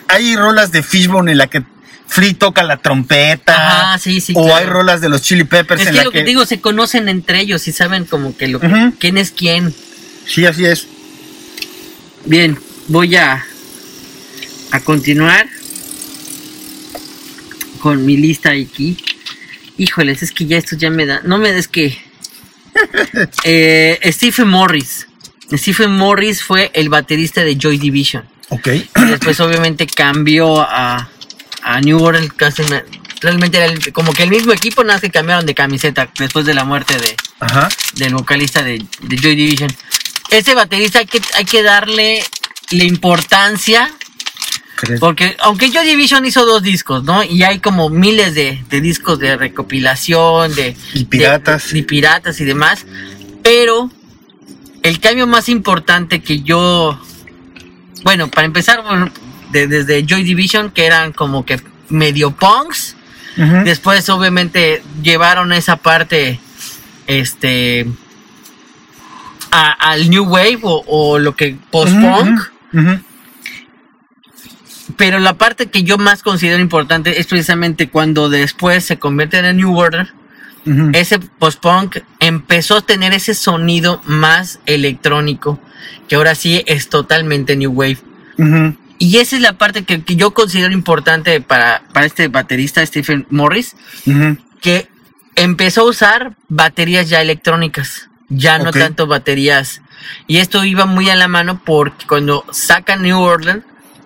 [0.09, 1.62] hay rolas de Fishbone en la que
[2.11, 3.92] Flea toca la trompeta.
[3.92, 4.32] Ajá, sí, sí.
[4.36, 4.56] o claro.
[4.56, 7.08] hay rolas de los Chili Peppers Es en que la lo que digo, se conocen
[7.08, 9.72] entre ellos y saben como que lo que- quién es quién.
[10.26, 10.88] Sí, así es.
[12.26, 12.58] Bien,
[12.88, 13.46] voy a
[14.72, 15.46] a continuar
[17.80, 18.96] con mi lista aquí.
[19.78, 21.96] Híjoles, es que ya esto ya me da, no me des que
[23.44, 25.06] eh, Stephen Morris.
[25.52, 28.24] Stephen Morris fue el baterista de Joy Division.
[28.50, 28.66] Ok.
[28.68, 31.08] Y después obviamente cambió a,
[31.62, 32.32] a New Orleans.
[32.34, 32.84] casi me-
[33.20, 36.54] realmente era el- como que el mismo equipo, nada que cambiaron de camiseta después de
[36.54, 37.68] la muerte de, Ajá.
[37.94, 39.70] del vocalista de, de Joy Division.
[40.30, 42.22] Ese baterista hay que, hay que darle
[42.70, 43.90] la importancia,
[44.76, 45.00] ¿Crees?
[45.00, 47.22] porque aunque Joy Division hizo dos discos, ¿no?
[47.22, 50.74] Y hay como miles de, de discos de recopilación, de...
[50.94, 51.72] Y piratas.
[51.72, 52.86] de- y piratas y demás,
[53.42, 53.90] pero
[54.82, 56.98] el cambio más importante que yo...
[58.02, 59.11] Bueno, para empezar, bueno,
[59.53, 62.96] de- desde Joy Division, que eran como que medio punks.
[63.64, 66.38] Después, obviamente, llevaron esa parte,
[67.07, 67.86] este,
[69.51, 72.40] a- al New Wave o, o lo que post-punk.
[74.96, 79.44] Pero la parte que yo más considero importante es precisamente cuando después se convierte en
[79.46, 80.12] el New Order.
[80.94, 85.59] Ese post-punk empezó a tener ese sonido más electrónico,
[86.09, 87.98] que ahora sí es totalmente New Wave.
[88.36, 88.76] Ujú.
[89.01, 93.26] Y esa es la parte que, que yo considero importante para, para este baterista, Stephen
[93.30, 93.74] Morris.
[94.61, 94.88] Que
[95.36, 98.78] empezó a usar baterías ya electrónicas, ya no Ok.
[98.78, 99.80] tanto baterías.
[100.26, 103.64] Y esto iba muy a la mano porque cuando sacan New Orleans,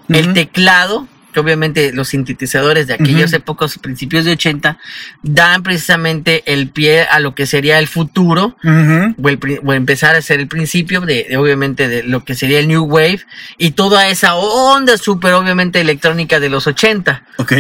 [0.09, 3.37] el teclado, que obviamente los sintetizadores de aquellas Ujú.
[3.37, 4.78] épocas, principios de 80,
[5.22, 8.57] dan precisamente el pie a lo que sería el futuro.
[8.64, 12.35] O, el pri- o empezar a ser el principio de, de, obviamente de lo que
[12.35, 13.20] sería el New Wave
[13.59, 17.24] y toda esa onda súper obviamente electrónica de los 80.
[17.37, 17.53] Ok.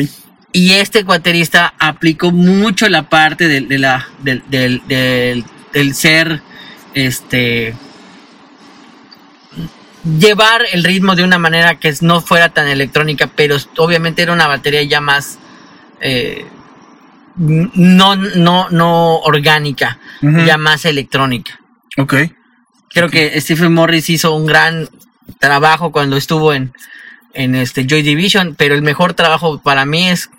[0.52, 6.40] Y este baterista aplicó mucho la parte del, de la, del, del, del- del ser,
[6.94, 7.74] este,
[10.04, 14.46] llevar el ritmo de una manera que no fuera tan electrónica, pero obviamente era una
[14.46, 15.38] batería ya más,
[16.00, 16.46] eh,
[17.36, 21.58] no, no, no orgánica, ya más electrónica.
[21.96, 22.14] Ok.
[22.90, 24.88] Creo que Stephen Morris hizo un gran
[25.38, 26.72] trabajo cuando estuvo en,
[27.32, 30.30] en este Joy Division, pero el mejor trabajo para mí es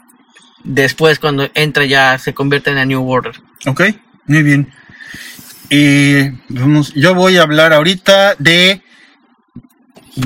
[0.63, 3.35] después cuando entra ya se convierte en la New Order.
[3.65, 3.81] Ok.
[4.27, 4.71] Muy bien.
[5.69, 8.81] Y vamos, yo voy a hablar ahorita de.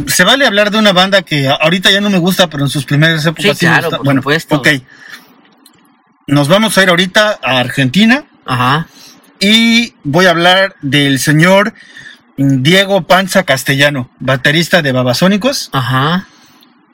[0.08, 2.86] Se vale hablar de una banda que ahorita ya no me gusta, pero en sus
[2.86, 3.98] primeras épocas Sí, me claro, gusta.
[3.98, 4.56] por bueno, supuesto.
[4.58, 4.68] ok.
[6.28, 8.88] Nos vamos a ir ahorita a Argentina Ajá.
[9.40, 11.74] y voy a hablar del señor
[12.38, 15.70] Diego Panza Castellano, baterista de Babasónicos.
[15.74, 16.28] Ajá.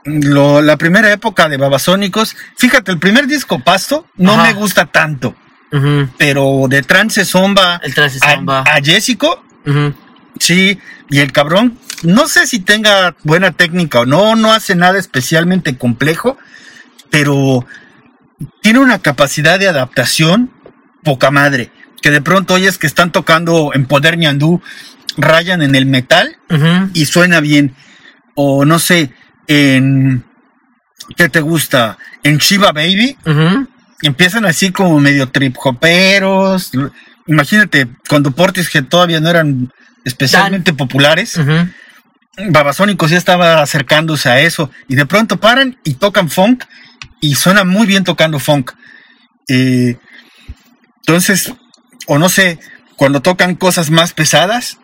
[0.08, 4.44] lo- la primera época de Babasónicos, fíjate, el primer disco Pasto no Ajá.
[4.44, 5.36] me gusta tanto,
[5.72, 6.08] Ujú.
[6.20, 8.60] pero de Trance Zomba El trance a, zomba.
[8.68, 9.96] a Jessico, Ujú.
[10.40, 10.80] Sí,
[11.10, 15.78] y el cabrón, no sé si tenga buena técnica o no, no hace nada especialmente
[15.78, 16.38] complejo,
[17.10, 17.66] pero
[18.62, 20.52] tiene una capacidad de adaptación
[21.04, 21.72] poca madre,
[22.02, 24.62] que de pronto oyes que están tocando en Poder Ñandú,
[25.18, 26.38] rayan en el metal
[26.94, 27.76] y suena bien.
[28.36, 29.14] O no sé,
[29.48, 30.26] en.
[31.16, 31.98] ¿Qué te gusta?
[32.24, 33.18] En Shiva Baby
[34.02, 36.72] empiezan así como medio trip hoperos.
[37.28, 39.72] Imagínate, cuando Portishead todavía no eran
[40.06, 41.38] especialmente populares.
[42.50, 44.70] Babasónicos ya estaba acercándose a eso.
[44.88, 46.64] Y de pronto paran y tocan funk
[47.22, 48.72] y suena muy bien tocando funk.
[49.48, 49.98] Eh,
[51.08, 51.54] entonces,
[52.08, 52.60] o no sé,
[52.98, 54.80] cuando tocan cosas más pesadas,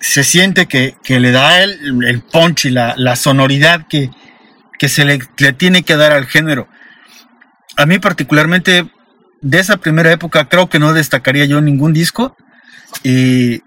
[0.00, 4.10] se siente que, que le da el, el punch y la, la sonoridad que,
[4.78, 6.68] que se le, le tiene que dar al género.
[7.76, 8.88] A mí particularmente,
[9.40, 12.36] de esa primera época, creo que no destacaría yo ningún disco,
[13.02, 13.62] y-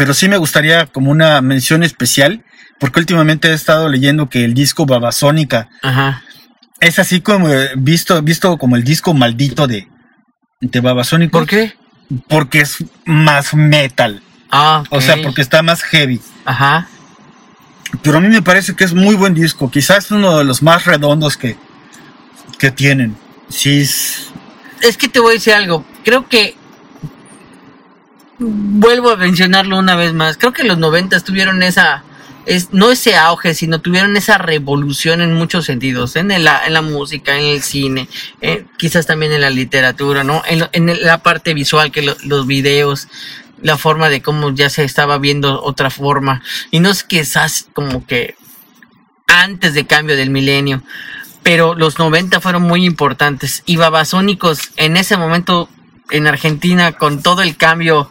[0.00, 2.42] pero sí me gustaría como una mención especial,
[2.78, 6.22] porque últimamente he estado leyendo que el disco Babasónica Ajá.
[6.80, 9.88] es así como eh, visto, visto como el disco maldito de,
[10.62, 11.38] de Babasónicos.
[11.42, 11.74] ¿Por qué?
[12.30, 16.18] Porque es más metal, Ah, o sea, porque está más heavy.
[16.46, 16.88] Ajá.
[18.02, 19.70] Pero a mí me parece que es muy buen disco.
[19.70, 21.58] Quizás uno de los más redondos que,
[22.58, 23.16] que tienen.
[23.50, 24.28] Sí, es-
[24.80, 25.84] Es que te voy a decir algo.
[26.04, 26.56] Creo que.
[28.40, 30.38] Vuelvo a mencionarlo una vez más.
[30.38, 32.02] Creo que los noventas tuvieron esa.
[32.46, 36.16] Es, no ese auge, sino tuvieron esa revolución en muchos sentidos.
[36.16, 38.08] En, el- en la música, en el cine,
[38.40, 40.42] eh, quizás también en la literatura, ¿no?
[40.48, 43.08] En, en la parte visual, que lo- los videos,
[43.60, 46.42] la forma de cómo ya se estaba viendo otra forma.
[46.70, 48.36] Y no es quizás como que
[49.26, 50.82] antes de cambio del milenio,
[51.42, 53.62] pero los 90 fueron muy importantes.
[53.66, 55.68] Y Babasónicos en ese momento
[56.10, 58.10] en Argentina con todo el cambio,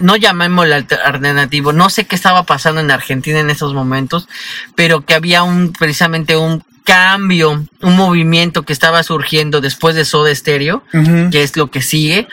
[0.00, 4.28] no llamémoslo alternativo, no sé qué estaba pasando en Argentina en esos momentos,
[4.74, 10.34] pero que había un precisamente un cambio, un movimiento que estaba surgiendo después de Soda
[10.34, 10.82] Stereo,
[11.30, 12.26] que es lo que sigue.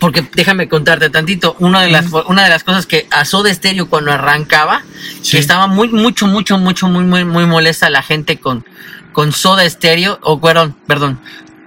[0.00, 3.88] Porque déjame contarte tantito, una de las, una de las cosas que a Soda Stereo
[3.88, 4.82] cuando arrancaba,
[5.22, 5.32] Sí.
[5.32, 8.64] que estaba muy, mucho, mucho, mucho, muy, muy, muy molesta la gente con,
[9.12, 11.20] con Soda Stereo, o perdón, perdón,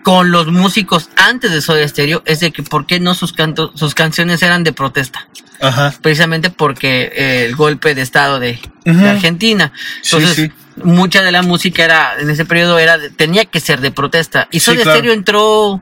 [0.05, 3.71] con los músicos antes de Soda Stereo, es de que por qué no sus, cantos,
[3.73, 5.27] sus canciones eran de protesta,
[5.59, 5.95] Ajá.
[5.99, 8.59] precisamente porque eh, el golpe de estado de.
[8.85, 9.73] Argentina.
[10.03, 10.51] Sí, Entonces, sí.
[10.83, 14.47] mucha de la música era, en ese periodo era, tenía que ser de protesta.
[14.51, 14.91] Y Sí, Soda claro.
[14.99, 15.81] Stereo entró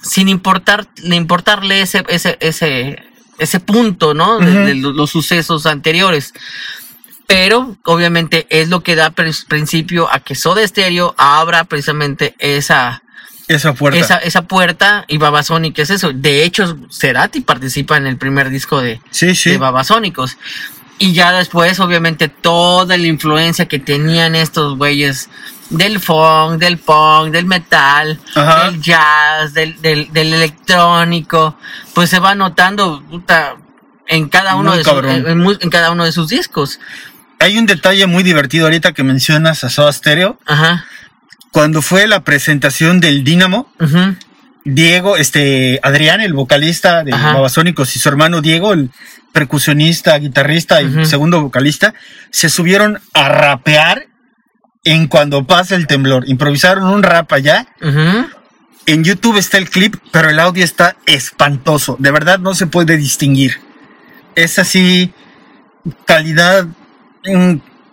[0.00, 3.02] sin importar, le importarle ese, ese, ese,
[3.40, 4.38] ese punto, ¿no?
[4.38, 4.58] De, Ujú.
[4.60, 6.32] de lo- los sucesos anteriores.
[7.26, 13.02] Pero, obviamente, es lo que da pr- principio a que Soda Stereo abra precisamente esa,
[13.48, 13.98] Esa puerta.
[13.98, 16.12] esa, esa puerta y Babasónica es eso.
[16.14, 19.50] De hecho, Cerati participa en el primer disco de, Sí, sí.
[19.50, 20.38] de Babasónicos.
[20.98, 25.28] Y ya después, obviamente, toda la influencia que tenían estos güeyes
[25.70, 28.70] del funk, del punk, del metal, Ajá.
[28.70, 31.58] del jazz, del, del, del electrónico,
[31.94, 33.56] pues se va notando puta,
[34.06, 36.78] en cada uno Muy de sus, en cada uno de sus discos.
[37.40, 40.38] Hay un detalle muy divertido ahorita que mencionas a Soda Stereo.
[40.46, 40.86] Ajá.
[41.54, 43.72] Cuando fue la presentación del Dínamo,
[44.64, 47.12] Diego, este, Adrián, el vocalista de.
[47.12, 48.90] Babasónicos, y su hermano Diego, el
[49.32, 51.94] percusionista, guitarrista y segundo vocalista,
[52.30, 54.08] se subieron a rapear
[54.82, 56.28] en cuando pasa el temblor.
[56.28, 57.68] Improvisaron un rap allá.
[58.86, 61.94] En YouTube está el clip, pero el audio está espantoso.
[62.00, 63.60] De verdad no se puede distinguir.
[64.34, 65.14] Es así,
[66.04, 66.66] calidad,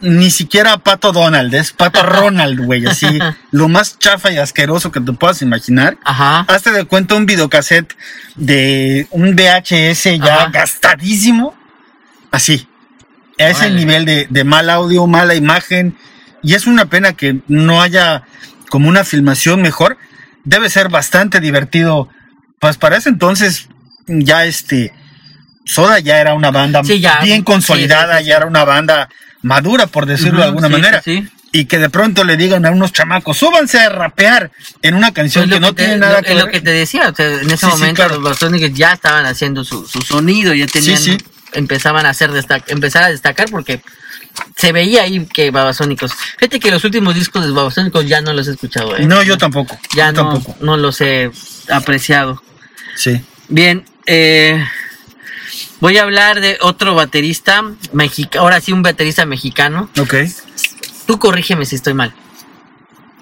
[0.02, 2.86] ni siquiera Pato Donald, es Pato Ronald, güey.
[2.86, 3.20] Así,
[3.52, 5.98] lo más chafa y asqueroso que te puedas imaginar.
[6.04, 6.42] Ajá.
[6.48, 7.96] Hazte de cuenta un videocassette
[8.36, 10.50] de un VHS ya Ajá.
[10.52, 11.56] gastadísimo.
[12.32, 12.68] Así.
[13.40, 13.76] A ese Órale.
[13.76, 15.96] nivel de, de mal audio, mala imagen.
[16.44, 18.24] Y es una pena que no haya
[18.70, 19.98] como una filmación mejor.
[20.44, 22.10] Debe ser bastante divertido.
[22.60, 23.68] Pues para ese entonces,
[24.08, 24.94] ya este.
[25.66, 27.20] Soda ya era una banda Sí, ya.
[27.22, 28.30] bien consolidada, sí, sí, sí.
[28.30, 29.10] ya era una banda
[29.42, 31.02] madura, por decirlo de alguna sí, manera.
[31.04, 31.30] sí, sí.
[31.54, 35.46] Y que de pronto le digan a unos chamacos, súbanse a rapear en una canción
[35.50, 36.52] Pues que lo no te- tiene lo- nada es que lo ver.
[36.52, 38.14] que te decía, o sea, en ese momento claro.
[38.16, 41.00] los Babasónicos ya estaban haciendo su, su sonido, ya tenían,
[41.54, 43.82] empezaban a hacer destac empezar a destacar porque
[44.56, 46.14] se veía ahí que Babasónicos.
[46.38, 49.06] Fíjate que los últimos discos de Babasónicos ya no los he escuchado, ¿eh?
[49.06, 49.78] No, yo tampoco.
[49.94, 50.56] ya yo no, tampoco.
[50.62, 51.30] no los he
[51.70, 52.42] apreciado.
[52.96, 53.20] Sí.
[53.50, 54.64] Bien, eh,
[55.82, 59.90] Voy a hablar de otro baterista mexicano, ahora sí un baterista mexicano.
[60.00, 60.14] Ok.
[61.08, 62.14] Tú corrígeme si estoy mal.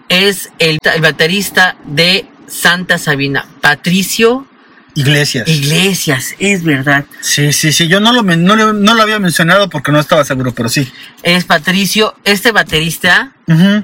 [0.10, 4.46] Es el, el baterista de Santa Sabina, Patricio
[4.96, 5.48] Iglesias.
[5.48, 7.06] Iglesias, es verdad.
[7.22, 7.88] Sí, sí, sí.
[7.88, 10.92] Yo no lo, no, lo- no lo había mencionado porque no estaba seguro, pero sí.
[11.24, 13.32] Es Patricio, este baterista.
[13.48, 13.84] Ujú.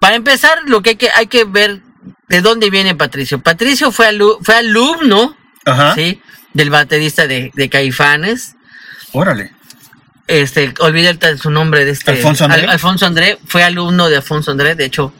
[0.00, 1.80] Para empezar, lo que hay que, hay que ver
[2.28, 3.40] de dónde viene Patricio.
[3.40, 5.94] Patricio fue, alu- fue alumno, Ajá.
[5.94, 6.20] ¿sí?
[6.56, 8.56] Del baterista de, de Caifanes.
[9.12, 9.52] Órale.
[10.26, 12.12] Este, olvidé el- su nombre de este.
[12.12, 12.62] Alfonso André.
[12.62, 14.74] Al- Alfonso André, fue alumno de Alfonso André.
[14.74, 15.12] De hecho,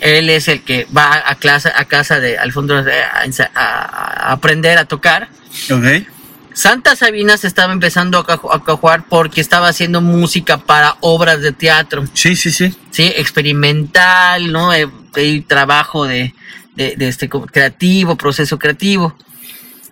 [0.00, 4.28] él es el que va a clase, a casa de Alfonso André a, ensa- a-
[4.28, 5.28] a aprender a tocar.
[5.70, 6.06] Ok.
[6.54, 11.40] Santa Sabina se estaba empezando a, caju- a jugar porque estaba haciendo música para obras
[11.42, 12.74] de teatro, Sí, sí, sí.
[12.90, 13.12] ¿sí?
[13.14, 14.72] Experimental, ¿no?
[14.72, 16.34] Eh, hay trabajo de,
[16.74, 19.16] de, de este creativo, proceso creativo.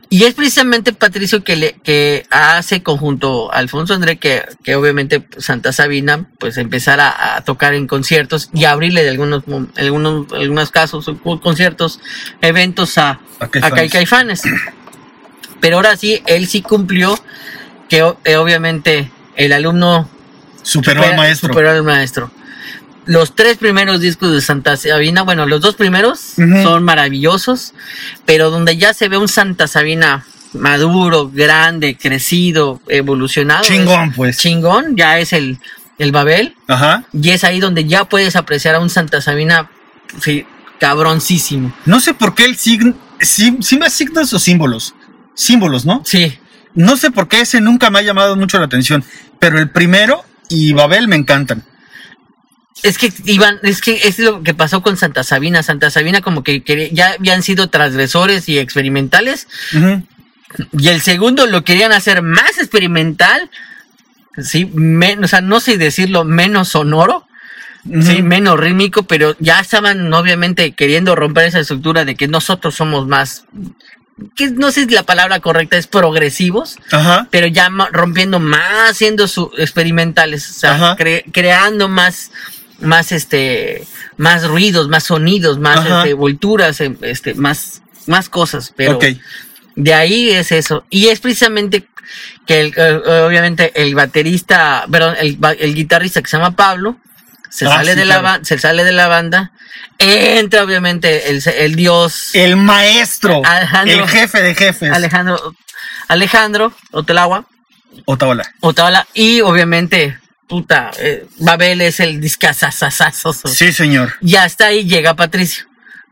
[0.09, 5.27] Y es precisamente Patricio que le que hace conjunto a Alfonso André que, que obviamente
[5.39, 9.43] Santa Sabina pues empezar a, a tocar en conciertos y abrirle de algunos
[9.77, 11.11] algunos algunos casos
[11.43, 11.99] conciertos
[12.41, 13.73] eventos a, A Caifanes.
[13.75, 14.43] Cai- Caifanes.
[15.61, 17.19] Pero ahora sí, él sí cumplió
[17.89, 20.09] que obviamente el alumno
[20.63, 21.49] Superó al maestro.
[21.49, 22.31] superó al maestro.
[23.07, 26.19] Los tres primeros discos de Santa Sabina, bueno, los dos primeros
[26.63, 27.73] son maravillosos,
[28.25, 33.63] pero donde ya se ve un Santa Sabina maduro, grande, crecido, evolucionado.
[33.65, 34.39] Chingón, es- pues.
[34.39, 35.59] chingón, ya es el,
[35.99, 36.57] el Babel.
[36.67, 37.05] Ajá.
[37.13, 39.71] Y es ahí donde ya puedes apreciar a un Santa Sabina
[40.21, 40.45] sí,
[40.81, 41.73] cabroncísimo.
[41.85, 42.95] No sé por qué el signo.
[43.21, 44.95] Sí, sí más signos o símbolos.
[45.35, 46.03] Símbolos, ¿no?
[46.05, 46.39] Sí,
[46.75, 49.05] No sé por qué ese nunca me ha llamado mucho la atención.
[49.39, 51.63] Pero el primero y Babel me encantan.
[52.87, 55.63] Es que Iván, es que es lo que pasó con Santa Sabina.
[55.63, 59.49] Santa Sabina como que quería- ya habían sido transgresores y experimentales.
[60.79, 63.51] Y el segundo lo querían hacer más experimental.
[64.43, 67.27] Sí, men- o sea, no sé decirlo menos sonoro.
[68.03, 73.07] Sí, menos rítmico, pero ya estaban obviamente queriendo romper esa estructura de que nosotros somos
[73.07, 73.45] más,
[74.35, 77.29] que no sé si la palabra correcta es progresivos, Ajá.
[77.31, 82.33] pero ya rompiendo más, siendo su, experimentales, o sea, cre- creando más,
[82.81, 83.85] más este,
[84.17, 88.99] más ruidos, más sonidos, más este, volturas, em, este, más, más cosas, pero
[89.75, 90.85] de ahí es eso.
[90.91, 91.87] Y es precisamente
[92.47, 96.97] que el- eh, obviamente el baterista, perdón, el, el guitarrista que se llama Pablo,
[97.51, 98.45] se Ah, sale sí, de la claro.
[98.45, 99.53] se sale de la banda,
[99.99, 103.43] entra obviamente el, el dios El maestro.
[103.45, 104.03] Alejandro.
[104.05, 104.91] El jefe de jefes.
[104.93, 105.55] Alejandro,
[106.09, 107.47] Alejandro Otelagua,
[108.05, 108.53] Otaola.
[108.61, 110.19] Otaola, y obviamente,
[110.49, 113.33] puta, eh, Babel es el discazazazazo.
[113.33, 114.15] Sí, señor.
[114.21, 115.67] Y hasta ahí llega Patricio.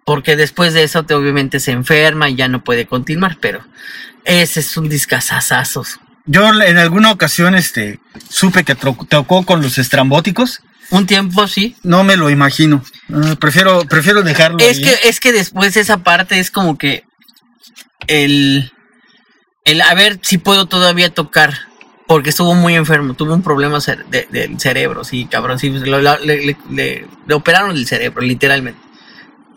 [0.05, 3.39] Porque después de eso, te, obviamente se enferma y ya no puede continuar.
[3.41, 3.64] Pero
[4.24, 5.85] ese es un discazazazo.
[6.26, 10.62] Yo en alguna ocasión este, supe que tocó con los estrambóticos.
[10.91, 11.76] Un tiempo sí.
[11.82, 12.85] No me lo imagino.
[13.39, 14.59] Prefiero, prefiero dejarlo.
[14.59, 14.85] Es ahí.
[14.85, 17.05] que, es que después esa parte es como que
[18.07, 18.72] el,
[19.64, 21.68] el a ver si puedo todavía tocar.
[22.07, 25.59] Porque estuvo muy enfermo, tuvo un problema cer- de- del cerebro, sí, cabrón.
[25.59, 28.79] Sí, lo- lo- le, le- le- operaron el cerebro, literalmente.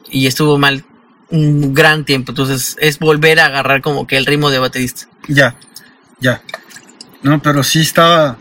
[0.10, 0.86] Y estuvo mal
[1.30, 2.32] un gran tiempo.
[2.32, 5.08] Entonces es volver a agarrar como que el ritmo de baterista.
[5.28, 5.56] Ya,
[6.22, 6.42] ya.
[7.22, 8.38] No, pero sí estaba.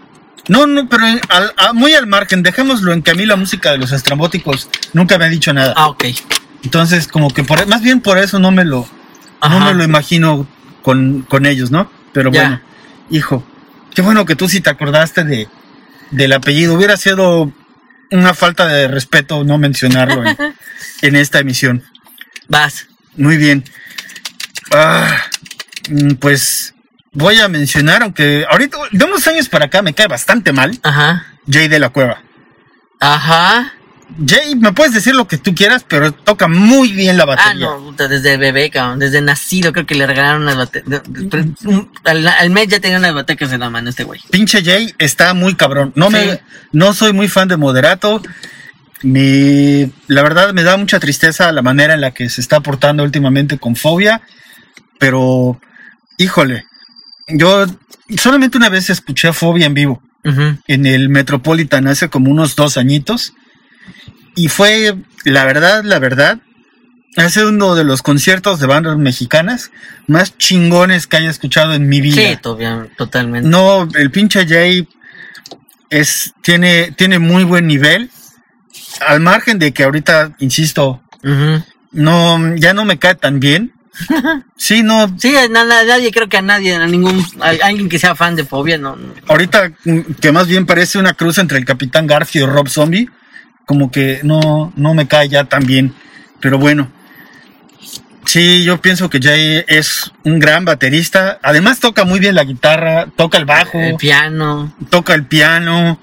[0.49, 2.45] No, no, pero al- a- muy al margen.
[2.45, 5.75] Dejémoslo en que a mí la música de los estrambóticos nunca me ha dicho nada.
[5.77, 6.05] Ah, ok.
[6.63, 8.87] Entonces, como que por, más bien por eso no me lo,
[9.49, 10.47] no me lo imagino
[10.83, 11.91] con, con ellos, ¿no?
[12.13, 12.41] Pero Ya.
[12.43, 12.61] bueno,
[13.11, 13.45] hijo,
[13.97, 15.49] qué bueno que tú sí te acordaste de,
[16.11, 16.75] del apellido.
[16.75, 17.51] Hubiera sido
[18.11, 20.37] una falta de respeto no mencionarlo en,
[21.03, 21.83] en esta emisión.
[22.47, 22.87] Vas.
[23.17, 23.65] Muy bien.
[24.71, 25.17] Ah,
[25.89, 26.75] mm, pues
[27.13, 31.25] voy a mencionar, aunque ahorita, de unos años para acá me cae bastante mal, Ajá.
[31.51, 32.23] Jay de la Cueva.
[33.01, 33.73] Ajá.
[34.27, 37.67] Jay, me puedes decir lo que tú quieras, pero toca muy bien la Ah, batería.
[37.67, 38.99] no, desde bebé, cabrón.
[38.99, 41.03] Desde nacido creo que le regalaron unas baterías.
[42.05, 44.21] Al, al mes ya tenía unas baterías en la mano este güey.
[44.31, 45.93] Pinche Jay está muy cabrón.
[45.97, 46.13] No Sí.
[46.17, 46.41] me,
[46.73, 48.23] no soy muy fan de Moderato.
[49.03, 53.03] Me, la verdad me da mucha tristeza la manera en la que se está portando
[53.03, 54.23] últimamente con Fobia.
[54.99, 55.61] Pero,
[56.17, 56.65] híjole,
[57.29, 57.67] yo
[58.17, 60.03] solamente una vez escuché a Fobia en vivo.
[60.67, 63.35] En el Metropolitan hace como unos dos añitos.
[64.37, 66.39] Y fue, la verdad, la verdad,
[67.17, 69.71] hace uno de los conciertos de bandas mexicanas
[70.07, 72.17] más chingones que haya escuchado en mi vida.
[72.23, 72.39] Sí,
[72.97, 73.49] totalmente.
[73.49, 74.87] No, el pinche Jay
[75.91, 78.11] es, tiene, tiene muy buen nivel.
[79.07, 81.03] Al margen de que ahorita, insisto,
[81.93, 83.73] no, ya no me cae tan bien.
[84.59, 87.89] Sí, no, Sí, a na- na- nadie, creo que a nadie, a ningún, a alguien
[87.89, 88.97] que sea fan de Fobia, no.
[88.97, 89.15] no.
[89.29, 93.09] ahorita mm, que más bien parece una cruz entre el Capitán Garfio y Rob Zombie,
[93.67, 95.95] como que no, no me cae ya tan bien.
[96.41, 96.91] Pero bueno.
[98.25, 101.39] Sí, yo pienso que Jay es un gran baterista.
[101.43, 104.75] Además toca muy bien la guitarra, toca el bajo, El piano.
[104.91, 106.01] toca el piano.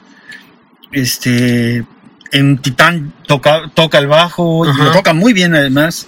[0.92, 1.84] Este,
[2.32, 6.08] en Titán toca, toca el bajo y lo toca muy bien además.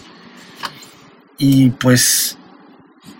[1.38, 2.38] Y pues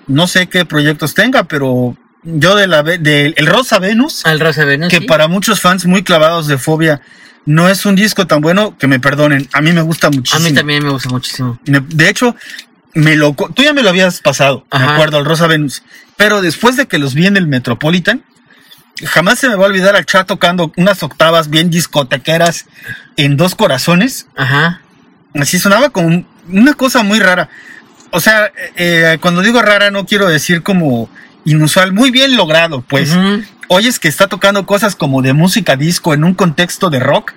[0.08, 4.40] no sé qué proyectos tenga, pero yo de la ve- de el Rosa Venus, Al
[4.40, 4.90] Rosa Venus.
[4.90, 5.06] que sí.
[5.06, 7.02] para muchos fans muy clavados de Fobia
[7.46, 10.50] no es un disco tan bueno, que me perdonen, a mí me gusta A muchísimo.
[10.50, 11.60] mí también me gusta muchísimo.
[11.66, 12.36] Me- De hecho,
[12.94, 14.94] me lo tú ya me lo habías pasado, me Ajá.
[14.94, 15.84] acuerdo, el Rosa Venus,
[16.18, 18.24] pero después de que los vi en el Metropolitan,
[19.06, 22.66] jamás se me va a olvidar al chat tocando unas octavas bien discotequeras
[23.18, 24.28] en dos corazones.
[24.36, 24.82] Ajá.
[25.34, 27.50] Así sonaba como una cosa muy rara.
[28.12, 31.10] O sea, eh, cuando digo rara no quiero decir como
[31.44, 33.12] inusual, muy bien logrado, pues.
[33.68, 37.34] Oyes que está tocando cosas como de música disco en un contexto de rock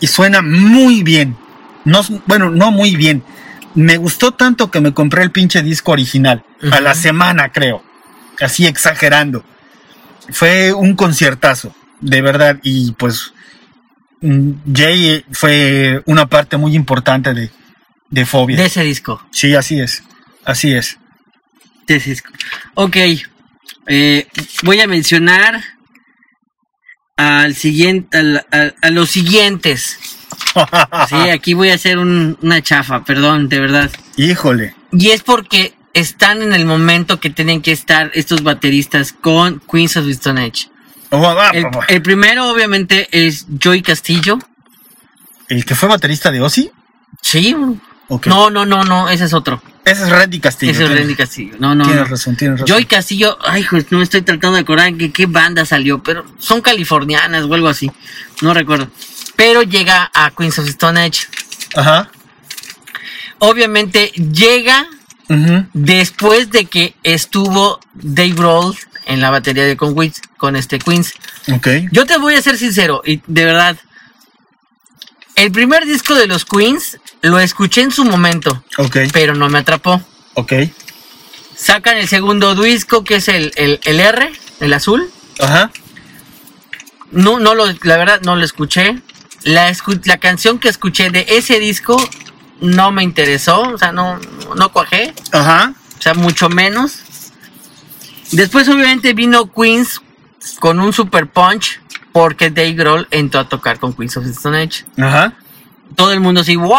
[0.00, 1.36] y suena muy bien.
[1.84, 3.22] No, bueno, no muy bien.
[3.74, 6.44] Me gustó tanto que me compré el pinche disco original.
[6.72, 7.82] A la semana, creo.
[8.40, 9.44] Así exagerando.
[10.30, 12.58] Fue un conciertazo, de verdad.
[12.62, 13.32] Y pues
[14.20, 17.50] mm, Jay fue una parte muy importante de,
[18.10, 18.56] de Fobia.
[18.56, 19.22] De ese disco.
[19.30, 20.02] Sí, así es.
[20.44, 20.98] Así es.
[21.86, 22.30] de ese disco.
[22.74, 22.96] Ok.
[23.90, 24.26] Eh,
[24.62, 25.62] voy a mencionar
[27.16, 29.98] al siguiente, al- al- a los siguientes.
[31.08, 33.90] Sí, aquí voy a hacer un- una chafa, perdón, de verdad.
[34.16, 34.74] Híjole.
[34.92, 39.96] Y es porque están en el momento que tienen que estar estos bateristas con Queens
[39.96, 40.68] of the Stone Age.
[41.10, 44.38] Oh, El, el primero, obviamente, es Joey Castillo.
[45.48, 46.70] ¿El que fue baterista de Ozzy?
[47.20, 47.56] Sí.
[48.26, 49.60] No, no, no, no, ese es otro.
[49.84, 50.72] Ese es Randy Castillo.
[50.72, 51.54] ese es Randy Castillo.
[51.58, 51.84] No, no.
[51.84, 52.08] Tienes no.
[52.08, 52.74] razón, tienes razón.
[52.74, 56.24] Joey Castillo, ay, pues no me estoy tratando de acordar que qué banda salió, pero
[56.38, 57.90] son californianas o algo así.
[58.42, 58.88] No recuerdo.
[59.36, 61.26] Pero llega a Queens of Stone Age.
[61.74, 62.10] Ajá.
[63.38, 64.86] Obviamente llega
[65.28, 65.66] Ujú.
[65.72, 68.76] después de que estuvo Dave Grohl
[69.06, 69.94] en la batería de con,
[70.36, 71.14] con este Queens.
[71.52, 71.68] Ok.
[71.90, 73.76] Yo te voy a ser sincero, y de verdad.
[75.40, 78.98] El primer disco de los Queens lo escuché en su momento, Ok.
[79.10, 80.02] pero no me atrapó.
[80.34, 80.52] Ok.
[81.56, 84.30] Sacan el segundo disco, que es el, el, el R,
[84.60, 85.10] el azul.
[85.40, 85.70] Ajá.
[87.10, 89.00] No, no lo, la verdad no lo escuché.
[89.42, 91.96] La, escu- la canción que escuché de ese disco
[92.60, 94.20] no me interesó, o sea, no,
[94.56, 95.72] no cuajé, Ajá.
[95.98, 96.96] o sea, mucho menos.
[98.32, 100.02] Después obviamente vino Queens
[100.58, 101.80] con un super punch
[102.12, 104.84] porque Dave Grohl entró a tocar con Queens of the Stone Age.
[104.98, 105.34] Ajá.
[105.96, 106.78] Todo el mundo así, wow,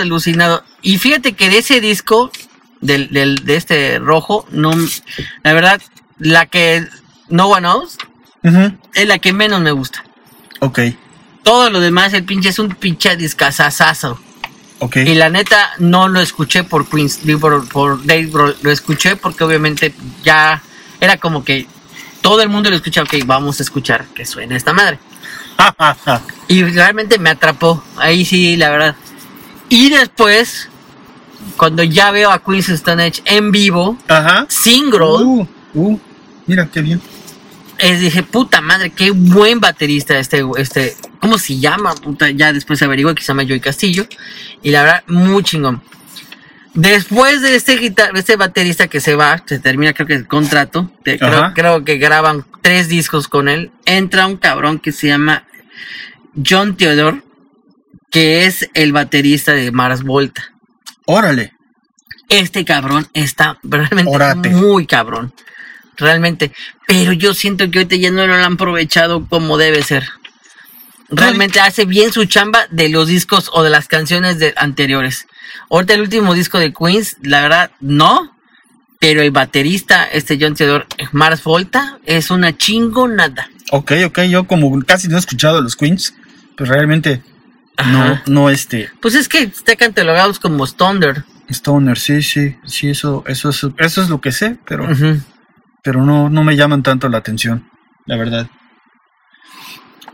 [0.00, 0.64] alucinado.
[0.82, 2.30] Y fíjate que de ese disco,
[2.80, 4.72] del, del- de este rojo, no,
[5.42, 5.80] la verdad,
[6.18, 6.86] la que
[7.28, 7.98] No One Knows
[8.94, 10.04] es la que menos me gusta.
[10.60, 10.80] Ok.
[11.42, 14.18] Todo lo demás, el pinche es un pinche discazazazo.
[14.78, 14.96] Ok.
[14.96, 18.56] Y la neta, no lo escuché por Queens, por, por Dave Grohl.
[18.62, 19.94] Lo escuché porque obviamente
[20.24, 20.62] ya
[21.00, 21.66] era como que
[22.20, 23.02] todo el mundo lo escucha.
[23.02, 24.98] Ok, vamos a escuchar que suena esta madre.
[26.48, 27.82] Y realmente me atrapó.
[27.96, 28.96] Ahí sí, la verdad.
[29.68, 30.68] Y después,
[31.56, 34.46] cuando ya veo a Queens Stone Age en vivo, Ajá.
[34.48, 36.00] sin Grohl, Uh, uh,
[36.46, 37.00] mira qué bien.
[37.78, 41.94] es, dije, puta madre, qué buen baterista este, este, ¿cómo se llama?
[41.94, 44.06] Puta, ya después averigué que se llama Joey Castillo.
[44.62, 45.82] Y la verdad, muy chingón.
[46.74, 50.90] Después de este guitar este baterista que se va, se termina creo que el contrato,
[51.02, 51.18] te-
[51.54, 55.46] creo, que graban tres discos con él, entra un cabrón que se llama
[56.48, 57.22] John Theodore,
[58.10, 60.52] que es el baterista de Mars Volta.
[61.06, 61.54] Órale.
[62.28, 65.34] Este cabrón está realmente muy cabrón.
[65.96, 66.52] Realmente.
[66.86, 70.08] Pero yo siento que ahorita ya no lo han aprovechado como debe ser.
[71.08, 75.26] Realmente hace bien su chamba de los discos o de las canciones de anteriores.
[75.70, 78.36] Ahorita el último disco de Queens, la verdad, no.
[78.98, 83.48] Pero el baterista, este John Theodore, Mars Volta, es una chingonada.
[83.72, 84.20] Ok, ok.
[84.22, 86.14] Yo como casi no he escuchado los Queens,
[86.56, 87.22] pues realmente
[87.92, 88.22] no, Ajá.
[88.26, 88.90] no este.
[89.00, 91.24] Pues es que están catalogados como Stoner.
[91.48, 94.86] Stoner, sí, sí, sí, eso, eso, es- eso es lo que sé, pero,
[95.82, 97.68] pero no, no me llaman tanto la atención,
[98.06, 98.48] la verdad.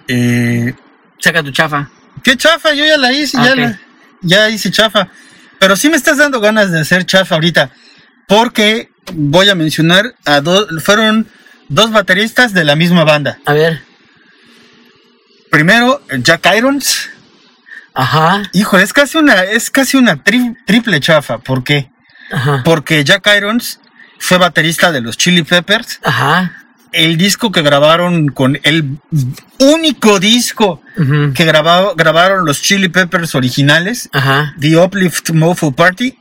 [0.09, 0.75] Eh,
[1.19, 1.91] Saca tu chafa.
[2.23, 2.73] ¿Qué chafa?
[2.75, 3.81] Yo ya la hice, ya, la-
[4.23, 5.09] ya hice chafa.
[5.59, 7.71] Pero sí me estás dando ganas de hacer chafa ahorita.
[8.29, 11.27] Porque voy a mencionar a dos, fueron
[11.69, 13.39] dos bateristas de la misma banda.
[13.47, 13.83] A ver.
[15.51, 17.09] Primero, Jack Irons.
[17.95, 18.43] Ajá.
[18.53, 21.39] Híjole, es casi una, es casi una tri- triple chafa.
[21.39, 21.91] ¿Por qué?
[22.33, 22.63] Ajá.
[22.65, 23.79] porque Jack Irons
[24.19, 26.01] fue baterista de los Chili Peppers.
[26.03, 26.66] Ajá.
[26.97, 28.99] El disco que grabaron con el
[29.59, 30.81] único disco
[31.35, 34.55] que grabado- grabaron los Chili Peppers originales, Ajá.
[34.59, 36.19] The Uplift Mofo Party,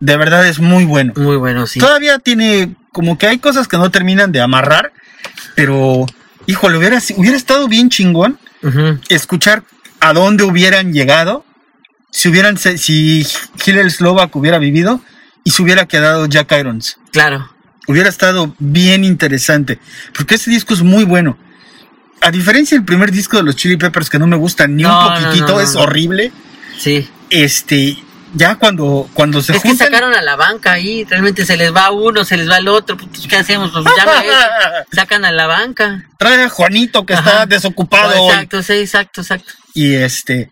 [0.00, 1.12] de verdad es muy bueno.
[1.16, 1.78] Muy bueno, sí.
[1.78, 4.92] Todavía tiene como que hay cosas que no terminan de amarrar,
[5.54, 6.06] pero
[6.46, 8.98] híjole, hubiera, hubiera estado bien chingón Ujú.
[9.08, 9.62] escuchar
[10.00, 11.44] a dónde hubieran llegado
[12.10, 13.26] si hubieran si
[13.66, 15.00] Hillel Slovak hubiera vivido
[15.44, 16.96] y se hubiera quedado Jack Irons.
[17.12, 17.50] Claro.
[17.86, 19.78] Hubiera estado bien interesante,
[20.16, 21.38] porque ese disco es muy bueno.
[22.20, 25.08] A diferencia del primer disco de los Chili Peppers que no me gusta ni No,
[25.08, 26.32] un poquitito, no, no, es horrible.
[26.78, 27.06] Sí.
[27.28, 27.98] Este,
[28.34, 31.04] ya cuando cuando se es que sacaron a la banca ahí.
[31.04, 32.96] Realmente se les va uno, se les va el otro.
[32.96, 33.70] pues, ¿Qué hacemos?
[33.70, 34.84] Pues ya.
[34.92, 36.04] Sacan a la banca.
[36.18, 38.30] trae a Juanito que está desocupado hoy.
[38.30, 39.52] Exacto, sí, exacto, exacto.
[39.74, 40.50] y este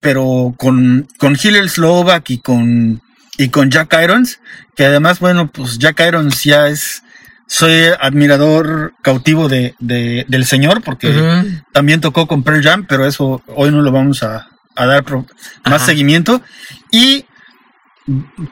[0.00, 3.00] pero con con Hillel Slovak y con
[3.38, 4.40] y con Jack Irons
[4.76, 7.02] que además bueno pues Jack Irons ya es
[7.46, 13.42] soy admirador cautivo de, de- del señor porque también tocó con Pearl Jam pero eso
[13.48, 15.26] hoy no lo vamos a, a dar pro-
[15.64, 15.86] más Ajá.
[15.86, 16.42] seguimiento
[16.90, 17.26] y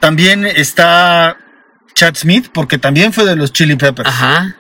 [0.01, 1.37] también está
[1.95, 4.57] Chad Smith porque también fue de los Chili Peppers Ajá.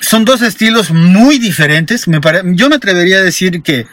[0.00, 2.08] Son dos estilos muy diferentes.
[2.08, 3.86] Me pare- yo me atrevería a decir que,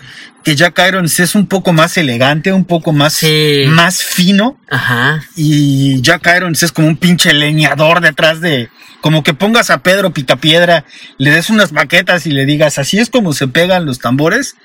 [0.43, 3.65] que Jack Irons es un poco más elegante, un poco más, Sí.
[3.67, 4.59] más fino.
[4.69, 5.23] Ajá.
[5.35, 8.69] Y Jack Irons es como un pinche leñador detrás de.
[9.01, 10.83] Como que pongas a Pedro Picapiedra,
[11.17, 14.55] le des unas maquetas y le digas, así es como se pegan los tambores.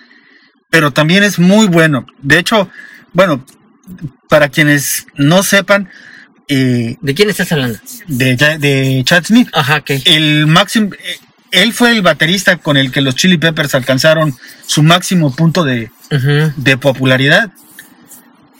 [0.70, 2.07] Pero también es muy bueno.
[2.22, 2.70] De hecho,
[3.12, 3.45] bueno,
[4.30, 5.90] para quienes no sepan,
[6.49, 7.78] eh, ¿De quién estás hablando?
[8.09, 9.90] de, de Chad Smith, Ajá, ok.
[10.07, 11.18] el máximo, eh,
[11.53, 14.34] él fue el baterista con el que los Chili Peppers alcanzaron
[14.66, 15.90] su máximo punto de,
[16.57, 17.50] de popularidad.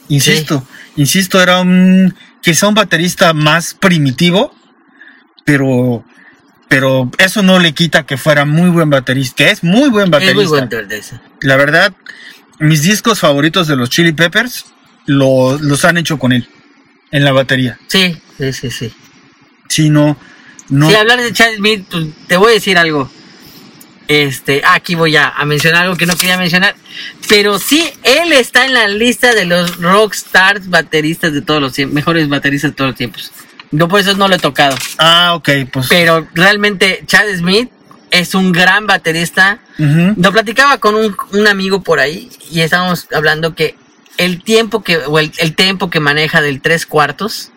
[0.09, 0.65] Insisto,
[0.95, 4.53] insisto, era un quizá un baterista más primitivo,
[5.45, 6.03] pero
[6.67, 10.35] pero eso no le quita que fuera muy buen baterista, que es muy buen baterista.
[10.35, 10.45] muy
[10.97, 11.19] eso.
[11.41, 11.93] La verdad,
[12.59, 14.65] mis discos favoritos de los Chili Peppers
[15.05, 16.47] lo- los han hecho con él
[17.11, 17.77] en la batería.
[17.87, 18.93] Sí, sí, sí, sí.
[19.69, 20.17] Si no,
[20.73, 20.89] no.
[20.89, 23.09] Si hablar de Chad Smith, pues, te voy a decir algo.
[24.07, 26.75] Este, aquí voy a, a mencionar algo que no quería mencionar.
[27.29, 31.93] Pero sí, él está en la lista de los rockstars bateristas de todos los tiempos,
[31.93, 33.31] mejores bateristas de todos los tiempos.
[33.69, 34.75] Yo por eso no lo he tocado.
[34.97, 35.87] Ah, ok, pues.
[35.89, 37.69] Pero realmente Chad Smith
[38.09, 39.59] es un gran baterista.
[39.77, 43.75] Lo platicaba con un, un amigo por ahí y estábamos hablando que
[44.17, 47.51] el tiempo que, o el, el tempo que maneja del tres cuartos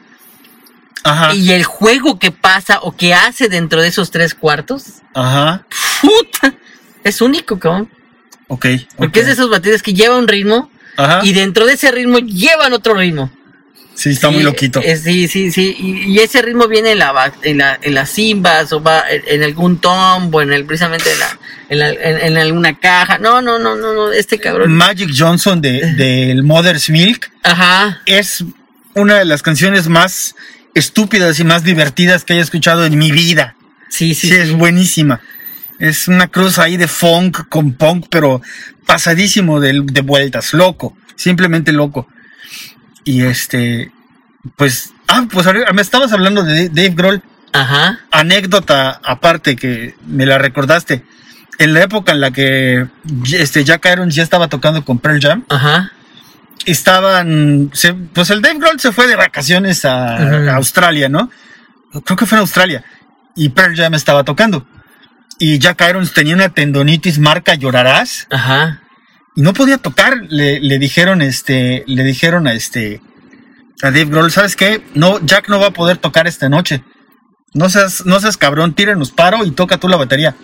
[1.06, 4.84] Ajá, y el juego que pasa o que hace dentro de esos tres cuartos,
[5.14, 5.66] ajá,
[6.02, 6.54] puta,
[7.04, 7.90] es único, cabrón.
[8.48, 8.66] ok.
[8.96, 12.18] Porque es de esos baterías que lleva un ritmo Ajá, y dentro de ese ritmo
[12.18, 13.30] llevan otro ritmo.
[13.94, 14.80] sí, está muy loquito.
[14.82, 15.76] eh, sí, sí, sí.
[15.78, 19.22] Y, y ese ritmo viene en, la, en, la, en las cimbas o va en,
[19.26, 21.38] en algún tombo, en el, precisamente en, la,
[21.68, 23.18] en, la- en- alguna caja.
[23.18, 24.72] No, no, no, no, no, este cabrón.
[24.72, 28.00] Magic Johnson de, del Mother's Milk Ajá.
[28.06, 28.42] es
[28.94, 30.34] una de las canciones más
[30.76, 33.56] estúpidas y más divertidas que haya escuchado en mi vida.
[33.88, 35.20] Sí, sí, Sí, es buenísima.
[35.78, 38.40] Es una cruz ahí de funk con punk, pero
[38.86, 42.08] pasadísimo de, de vueltas, loco, simplemente loco.
[43.04, 43.90] Y este,
[44.56, 47.22] pues, ah, pues me estabas hablando de Dave Grohl,
[47.52, 48.00] Ajá.
[48.10, 51.04] anécdota aparte que me la recordaste.
[51.58, 52.86] En la época en la que
[53.32, 55.90] este Jack Irons ya estaba tocando con Pearl Jam, Ajá.
[56.64, 61.30] Estaban, se- pues el Dave Grohl se fue de vacaciones a Australia, ¿no?
[62.04, 62.84] Creo que fue en Australia.
[63.34, 64.66] Y Pearl Jam estaba tocando.
[65.38, 68.82] Y Jack Irons tenía una tendonitis marca llorarás Ajá.
[69.34, 70.16] y no podía tocar.
[70.28, 73.02] Le, le dijeron, este, le dijeron a este,
[73.82, 74.82] a Dave Grohl, ¿sabes qué?
[74.94, 76.82] No, Jack no va a poder tocar esta noche.
[77.52, 80.34] No seas, no seas cabrón, tírenos paro y toca tú la batería.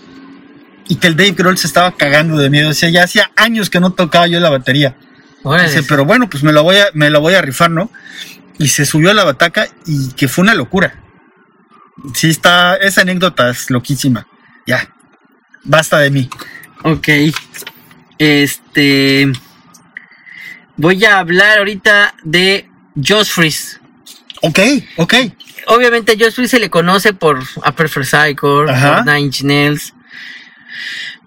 [0.88, 2.68] Y que el Dave Grohl se estaba cagando de miedo.
[2.68, 4.96] Decía, ya hacía años que no tocaba yo la batería.
[5.44, 7.90] Dice, pero bueno, pues me la voy a, me la voy a rifar, ¿no?
[8.58, 10.94] Y se subió a la bataca y que fue una locura.
[12.14, 14.26] Sí, está, esa anécdota es loquísima.
[14.66, 14.88] Ya,
[15.64, 16.30] basta de mí.
[16.84, 17.08] Ok.
[18.18, 19.32] Este.
[20.76, 23.78] Voy a hablar ahorita de Josh Freeze.
[24.42, 24.58] Ok,
[24.96, 25.14] ok.
[25.66, 27.90] Obviamente a Josh Freeze se le conoce por Upper
[28.68, 28.96] Ajá.
[28.96, 29.94] por Nine Inch Nails.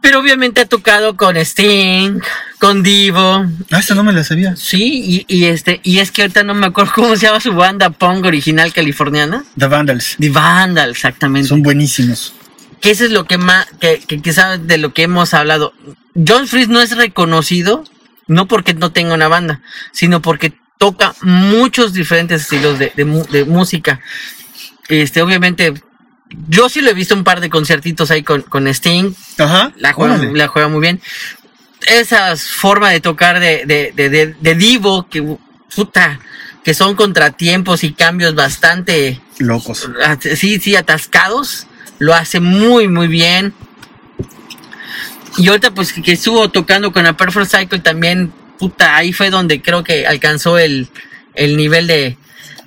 [0.01, 2.19] Pero obviamente ha tocado con Sting,
[2.59, 3.45] con Divo.
[3.71, 4.55] Ah, esta no me la sabía.
[4.55, 7.53] Sí, y, y este, y es que ahorita no me acuerdo cómo se llama su
[7.53, 9.43] banda punk original californiana.
[9.57, 10.15] The Vandals.
[10.19, 11.49] The Vandal, exactamente.
[11.49, 12.33] Son buenísimos.
[12.81, 15.73] que eso es lo que más, que, que quizás de lo que hemos hablado.
[16.15, 17.83] John Fries no es reconocido,
[18.27, 24.01] no porque no tenga una banda, sino porque toca muchos diferentes estilos de, de música.
[24.87, 25.73] Este, obviamente,
[26.29, 29.13] yo sí lo he visto un par de conciertitos ahí con, con Sting.
[29.37, 29.73] Ajá.
[29.77, 30.33] La juega, órale.
[30.33, 31.01] la juega muy bien.
[31.87, 35.37] Esas formas de tocar de, de, de, Divo, que
[35.75, 36.19] puta,
[36.63, 39.89] que son contratiempos y cambios bastante Locos.
[40.19, 41.67] sí, sí, atascados.
[41.99, 43.53] Lo hace muy, muy bien.
[45.37, 49.61] Y ahorita, pues, que, estuvo tocando con la Perfect Cycle también, puta, ahí fue donde
[49.61, 50.89] creo que alcanzó el,
[51.35, 52.17] el nivel de.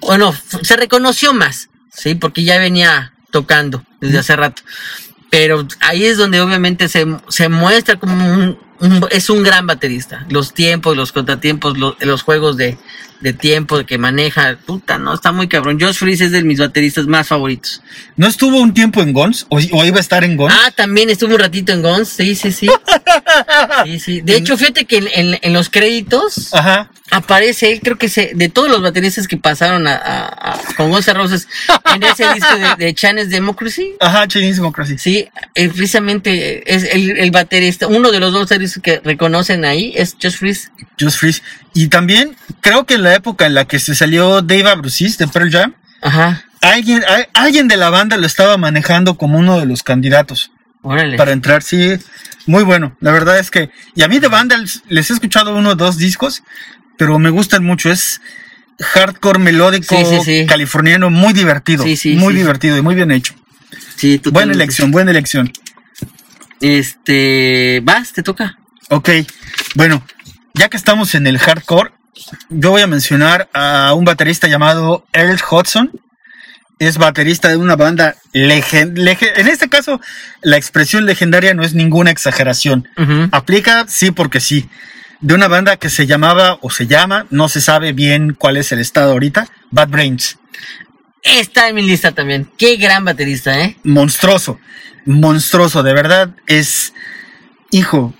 [0.00, 2.14] Bueno, se reconoció más, ¿sí?
[2.14, 4.62] Porque ya venía tocando desde hace rato.
[5.30, 10.24] Pero ahí es donde obviamente se, se muestra como un, un- es un gran baterista.
[10.30, 12.78] Los tiempos, los contratiempos, los, los juegos de,
[13.20, 15.78] de tiempo que maneja, puta, no, está muy cabrón.
[15.78, 17.82] Josh Freeze es de mis bateristas más favoritos.
[18.16, 19.44] ¿No estuvo un tiempo en Guns?
[19.50, 20.54] ¿O, o iba a estar en Guns?
[20.56, 22.68] Ah, también estuvo un ratito en Guns, sí, sí, sí.
[23.84, 24.20] Sí, sí.
[24.20, 26.90] De hecho, fíjate que en, en- en los créditos Ajá.
[27.10, 30.90] aparece él, creo que se, de todos los bateristas que pasaron a, a- a- con
[30.90, 31.48] Guns Roses
[31.94, 33.94] en ese disco de, de Democracy.
[34.00, 34.98] Ajá, Chinese Democracy.
[34.98, 39.92] Sí, eh, precisamente es el, el baterista, uno de los dos bateristas que reconocen ahí
[39.96, 40.68] es Josh Freeze.
[41.00, 41.42] Just Freeze.
[41.74, 45.28] Y también creo que en la época en la que se salió Dave Abrucis de
[45.28, 47.02] Pearl Jam, Ajá, alguien,
[47.68, 50.50] de la banda lo estaba manejando como uno de los candidatos
[50.82, 51.16] órale.
[51.16, 51.62] para entrar.
[51.62, 51.96] Sí,
[52.48, 52.96] muy bueno.
[53.00, 54.56] La verdad es que, y a mí de banda
[54.88, 56.42] les, he escuchado uno o dos discos,
[56.96, 57.90] pero me gustan mucho.
[57.90, 58.20] Es
[58.80, 60.46] hardcore melódico Sí, sí, sí.
[60.46, 61.84] californiano, muy divertido.
[61.84, 63.34] Sí, sí, muy divertido y muy bien hecho.
[63.96, 65.52] Sí, Buena elección, buena elección.
[66.60, 68.58] Este, vas, te toca.
[68.90, 69.10] Ok,
[69.74, 70.02] bueno,
[70.54, 71.92] ya que estamos en el hardcore,
[72.48, 75.90] yo voy a mencionar a un baterista llamado Earl Hudson.
[76.78, 80.00] Es baterista de una banda legend En este caso,
[80.42, 82.88] la expresión legendaria no es ninguna exageración.
[83.32, 84.68] Aplica sí porque sí.
[85.20, 88.70] De una banda que se llamaba o se llama, no se sabe bien cuál es
[88.70, 90.38] el estado ahorita, Bad Brains.
[91.22, 92.48] Está en mi lista también.
[92.56, 93.76] Qué gran baterista, ¿eh?
[93.82, 94.60] monstruoso,
[95.04, 96.92] monstruoso, de verdad es,
[97.72, 98.14] hijo,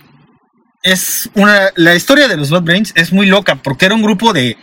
[0.83, 4.33] es una, la historia de los Bad Brains es muy loca porque era un grupo
[4.33, 4.57] de,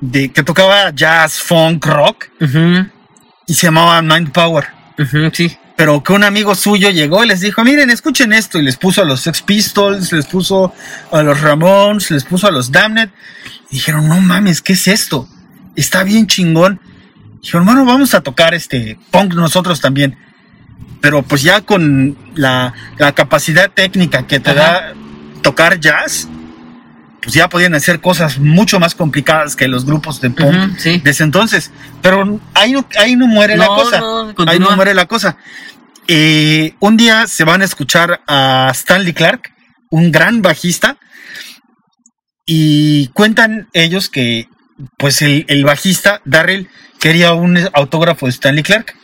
[0.00, 2.86] de que tocaba jazz, funk, rock Ujú,
[3.46, 4.66] y se llamaba Mind Power.
[5.32, 5.56] sí.
[5.76, 8.60] Pero que un amigo suyo llegó y les dijo, miren, escuchen esto.
[8.60, 10.72] Y les puso a los Sex Pistols, les puso
[11.10, 13.08] a los Ramones, les puso a los Damned.
[13.70, 15.28] Y dijeron, no mames, ¿qué es esto?
[15.74, 16.80] Está bien chingón.
[17.42, 20.16] Dijeron, hermano, vamos a tocar este punk nosotros también.
[21.00, 24.60] Pero pues ya con la, la capacidad técnica que te Ajá.
[24.60, 24.94] da
[25.42, 26.28] tocar jazz,
[27.24, 31.00] pues ya podían hacer cosas mucho más complicadas que los grupos de punk Ujú, sí.
[31.02, 31.72] de ese entonces.
[32.02, 33.98] Pero ahí no, ahí no muere la cosa.
[34.00, 35.38] no, ahí no muere la cosa.
[36.06, 39.54] Eh, un día se van a escuchar a Stanley Clark,
[39.90, 40.98] un gran bajista,
[42.46, 44.48] y cuentan ellos que
[44.98, 46.68] pues el, el bajista, Darrell,
[47.00, 48.94] quería un autógrafo de Stanley Clark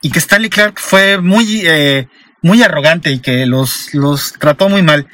[0.00, 2.08] y que Stanley Clark fue muy, eh,
[2.42, 5.06] muy arrogante y que los, los trató muy mal.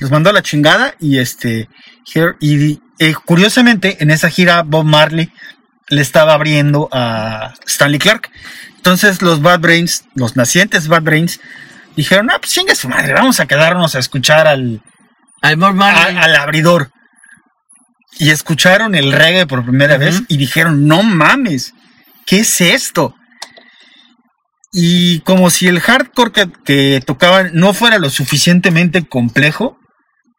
[0.00, 1.68] Los mandó a la chingada y este
[2.12, 5.32] here- y eh, curiosamente en esa gira Bob Marley
[5.88, 8.30] le estaba abriendo a Stanley Clark.
[8.76, 11.40] Entonces los Bad Brains, los nacientes Bad Brains,
[11.96, 14.82] dijeron, ah, pues chingue su madre, vamos a quedarnos a escuchar al,
[15.42, 16.16] Al Bob Marley.
[16.16, 16.90] a- al abridor.
[18.18, 21.74] Y escucharon el reggae por primera vez y dijeron, no mames,
[22.26, 23.14] ¿qué es esto?
[24.72, 29.78] Y como si el hardcore que, que tocaban no fuera lo suficientemente complejo,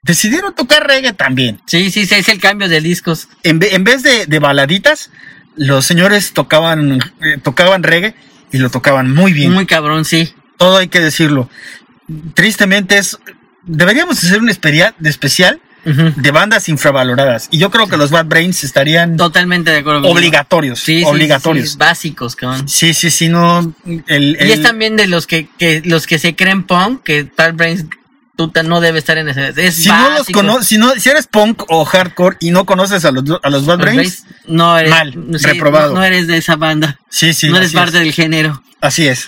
[0.04, 1.62] decidieron tocar reggae también.
[1.66, 3.28] Sí, sí, sí, es el cambio de discos.
[3.44, 5.12] En, ve- en vez de, de baladitas,
[5.56, 8.16] los señores tocaban, eh, tocaban reggae
[8.52, 9.52] y lo tocaban muy bien.
[9.54, 10.34] Muy cabrón, sí.
[10.58, 11.50] Todo hay que decirlo.
[12.34, 13.18] Tristemente es...
[13.64, 16.14] Deberíamos hacer un especial, de especial Ujú.
[16.16, 17.48] de bandas infravaloradas.
[17.52, 20.08] Y yo creo que los Bad Brains estarían Totalmente de acuerdo.
[20.10, 20.80] obligatorios.
[20.80, 21.72] Sí, sí, obligatorios.
[21.74, 22.68] sí, básicos, cabrón.
[22.68, 23.74] Sí, sí, sí, no.
[24.08, 27.54] El, Y es también de los que, que los que se creen punk, que Bad
[27.54, 27.86] Brains
[28.64, 29.54] no debe estar en ese.
[29.58, 33.04] Es si no los conoces, si, no, si eres punk o hardcore y no conoces
[33.06, 35.94] a los, a los Bad Brains, no eres, mal, sí, reprobado.
[35.94, 37.00] No, eres de esa banda.
[37.10, 37.50] sí, sí.
[37.50, 38.04] no eres parte es.
[38.04, 38.64] del género.
[38.82, 39.28] Así es.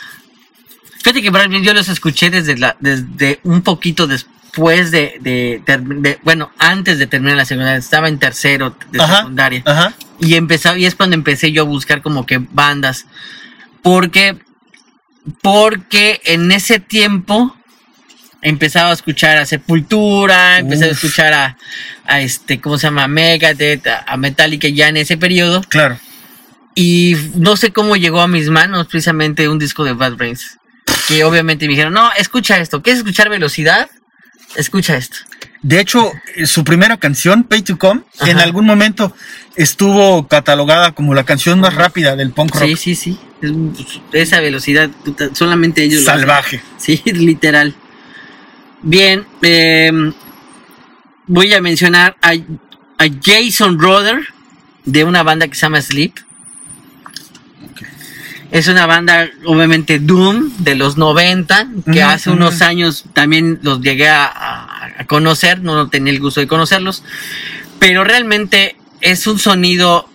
[1.04, 6.18] Fíjate que yo los escuché desde la, desde un poquito después de, de, ter- de-
[6.24, 9.18] bueno, antes de terminar la secundaria, estaba en tercero de Ajá.
[9.18, 9.64] secundaria.
[9.66, 9.94] Ajá.
[10.20, 13.06] Y empezaba, y es cuando empecé yo a buscar como que bandas.
[13.82, 14.40] Porque,
[15.42, 17.56] porque en ese tiempo
[18.44, 21.58] empezaba a escuchar a Sepultura, empecé a escuchar a,
[22.06, 23.08] a este, ¿cómo se llama?
[23.08, 25.62] Megadeth, a, Metallica ya en ese periodo.
[25.70, 25.98] Claro.
[26.76, 30.58] Y no sé cómo llegó a mis manos precisamente un disco de Bad Brains.
[31.08, 32.82] Que obviamente me dijeron, no, escucha esto.
[32.82, 33.90] ¿Quieres escuchar velocidad?
[34.56, 35.18] Escucha esto.
[35.62, 39.16] De hecho, eh, su primera canción, Pay to Come, en algún momento
[39.56, 42.66] estuvo catalogada como la canción más rápida del punk rock.
[42.66, 43.20] Sí, sí, sí.
[43.42, 44.90] Es, esa velocidad,
[45.34, 46.02] solamente ellos.
[46.02, 46.06] lo.
[46.06, 46.62] Salvaje.
[46.78, 47.76] Sí, literal.
[48.84, 49.92] Bien, eh,
[51.28, 54.20] voy a mencionar a, a Jason Roder
[54.86, 56.14] de una banda que se llama Sleep.
[58.52, 64.10] Es una banda, obviamente, Doom de los 90, que hace unos años también los llegué
[64.10, 64.70] a, a-
[65.00, 67.04] a conocer, no tenía el gusto de conocerlos,
[67.80, 70.08] pero realmente es un sonido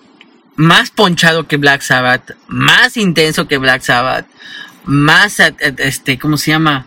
[0.54, 4.26] más ponchado que Black Sabbath, más intenso que Black Sabbath,
[4.84, 6.86] más, eh, eh, este, ¿cómo se llama?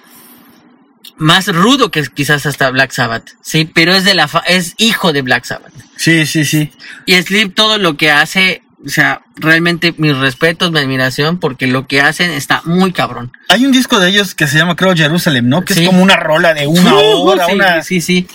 [1.17, 5.13] Más rudo que quizás hasta Black Sabbath, sí, pero es de la, fa- es hijo
[5.13, 5.73] de Black Sabbath.
[5.97, 6.71] Sí, sí, sí.
[7.05, 11.85] Y Sleep todo lo que hace, o sea, realmente mis respetos, mi admiración, porque lo
[11.88, 13.31] que hacen está muy cabrón.
[13.49, 15.63] Hay un disco de ellos que se llama, creo, Jerusalem, ¿no?
[15.63, 15.81] Que Sí.
[15.81, 17.83] es como una rola de una hora, sí, una...
[17.83, 18.27] sí, sí.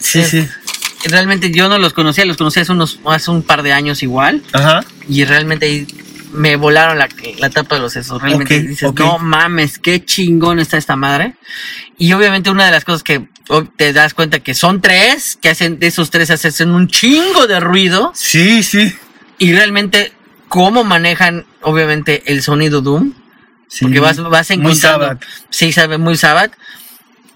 [0.00, 0.46] Sí, sí.
[1.04, 4.42] Realmente yo no los conocía, los conocí hace unos, hace un par de años igual,
[4.52, 4.84] Ajá.
[5.08, 5.86] y realmente ahí
[6.32, 7.08] me volaron la,
[7.38, 8.20] la tapa de los sesos.
[8.20, 11.34] Realmente dices, no mames, qué chingón está esta madre.
[11.98, 13.28] Y obviamente una de las cosas que
[13.76, 17.60] te das cuenta que son tres, que hacen de esos tres hacen un chingo de
[17.60, 18.12] ruido.
[18.14, 18.94] Sí, sí.
[19.38, 20.12] Y realmente
[20.48, 23.14] cómo manejan, obviamente, el sonido Doom.
[23.68, 23.84] Sí.
[23.84, 25.06] Porque vas, vas Muy encontrando.
[25.06, 25.24] Sabbath.
[25.48, 26.52] Sí, sabe muy Sabbath.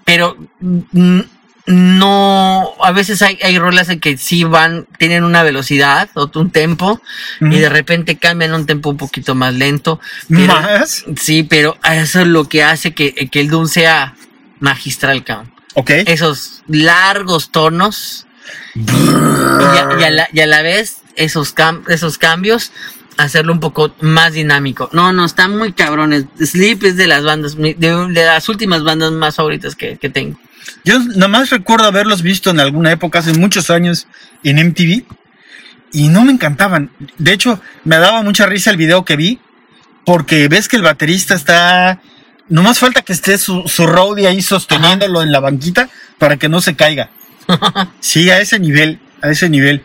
[0.03, 1.21] Pero mm,
[1.67, 2.73] no.
[2.81, 7.01] A veces hay, hay rolas en que sí van, tienen una velocidad o un tempo.
[7.41, 9.99] Y de repente cambian un tempo un poquito más lento.
[10.29, 11.05] Pero- ¿Más?
[11.19, 14.15] Sí, pero eso es lo que hace que, que el Doom sea
[14.59, 15.51] magistral, cabrón.
[15.75, 15.89] Ok.
[16.05, 18.25] Esos largos tonos.
[18.75, 22.71] Y a, y a la, y a la vez, esos, cam- esos cambios,
[23.17, 24.89] hacerlo un poco más dinámico.
[24.93, 26.25] No, no, está muy cabrones.
[26.39, 30.37] Sleep es de las bandas, de, de las últimas bandas más favoritas que, que tengo.
[30.83, 34.07] Yo nomás recuerdo haberlos visto en alguna época, hace muchos años,
[34.43, 35.03] en MTV.
[35.91, 36.91] Y no me encantaban.
[37.17, 39.39] De hecho, me daba mucha risa el video que vi.
[40.05, 42.01] Porque ves que el baterista está...
[42.47, 45.89] Nomás falta que esté su, su roadie ahí sosteniéndolo en la banquita
[46.19, 47.09] para que no se caiga.
[47.99, 49.83] Sí, a ese nivel, a ese nivel.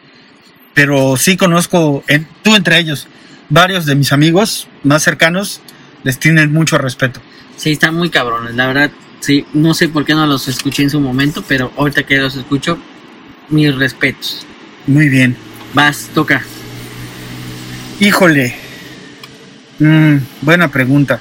[0.75, 3.07] Pero sí conozco, en- tú entre ellos,
[3.49, 5.61] varios de mis amigos más cercanos
[6.05, 7.21] les tienen mucho respeto.
[7.57, 8.91] Sí, están muy cabrones, la verdad.
[9.21, 12.37] Sí, no sé por qué no los escuché en su momento, pero ahorita que los
[12.37, 12.79] escucho,
[13.49, 14.47] mis respetos.
[14.87, 15.37] Muy bien.
[15.75, 16.43] Vas, toca.
[18.01, 18.57] Híjole.
[19.79, 21.21] Mm, buena pregunta.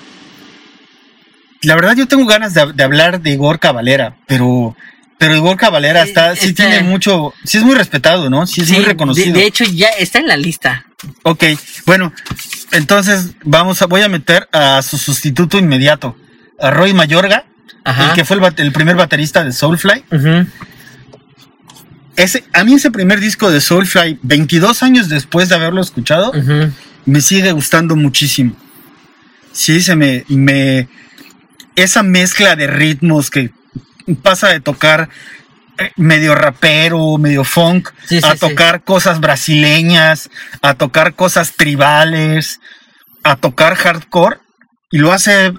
[1.61, 4.75] La verdad yo tengo ganas de, de hablar de Igor Cavalera, pero
[5.19, 8.47] pero Igor Cavalera Sí, está, sí tiene mucho, sí es muy respetado, ¿no?
[8.47, 9.33] Sí es muy reconocido.
[9.33, 10.85] De, de hecho, ya está en la lista.
[11.23, 11.43] Ok,
[11.85, 12.13] bueno,
[12.71, 16.15] entonces vamos a, voy a meter a su sustituto inmediato,
[16.57, 17.45] a Roy Mayorga,
[17.83, 18.09] Ajá.
[18.09, 20.03] el que fue el, primer baterista de Soulfly.
[22.15, 26.33] Ese, a mí ese primer disco de Soulfly, 22 años después de haberlo escuchado,
[27.05, 28.55] me sigue gustando muchísimo.
[29.51, 30.87] Sí, se me, me.
[31.75, 33.51] Esa mezcla de ritmos que
[34.21, 35.09] pasa de tocar
[35.77, 38.39] eh, medio rapero, medio funk, Sí, sí, a sí.
[38.39, 40.29] tocar cosas brasileñas,
[40.61, 42.59] a tocar cosas tribales,
[43.23, 44.39] a tocar hardcore,
[44.91, 45.53] y lo hace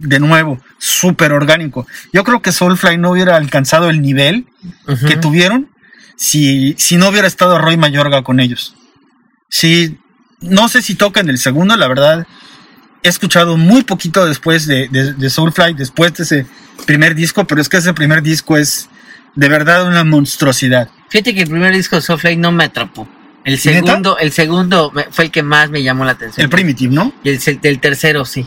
[0.00, 1.86] de nuevo, súper orgánico.
[2.12, 4.46] Yo creo que Soulfly no hubiera alcanzado el nivel
[5.06, 5.70] que tuvieron
[6.16, 8.74] si, si no hubiera estado Roy Mayorga con ellos.
[9.48, 9.98] Sí,
[10.40, 12.26] no sé si toca en el segundo, la verdad.
[13.02, 16.46] He escuchado muy poquito después de, de, de Soulfly, después de ese
[16.86, 18.88] primer disco, pero es que ese primer disco es
[19.34, 20.90] de verdad una monstruosidad.
[21.08, 23.08] Fíjate que el primer disco de Soulfly no me atrapó.
[23.44, 23.62] El ¿Neta?
[23.62, 26.42] segundo, el segundo fue el que más me llamó la atención.
[26.42, 27.12] El Primitive, ¿no?
[27.22, 28.44] Y el, tercero, sí.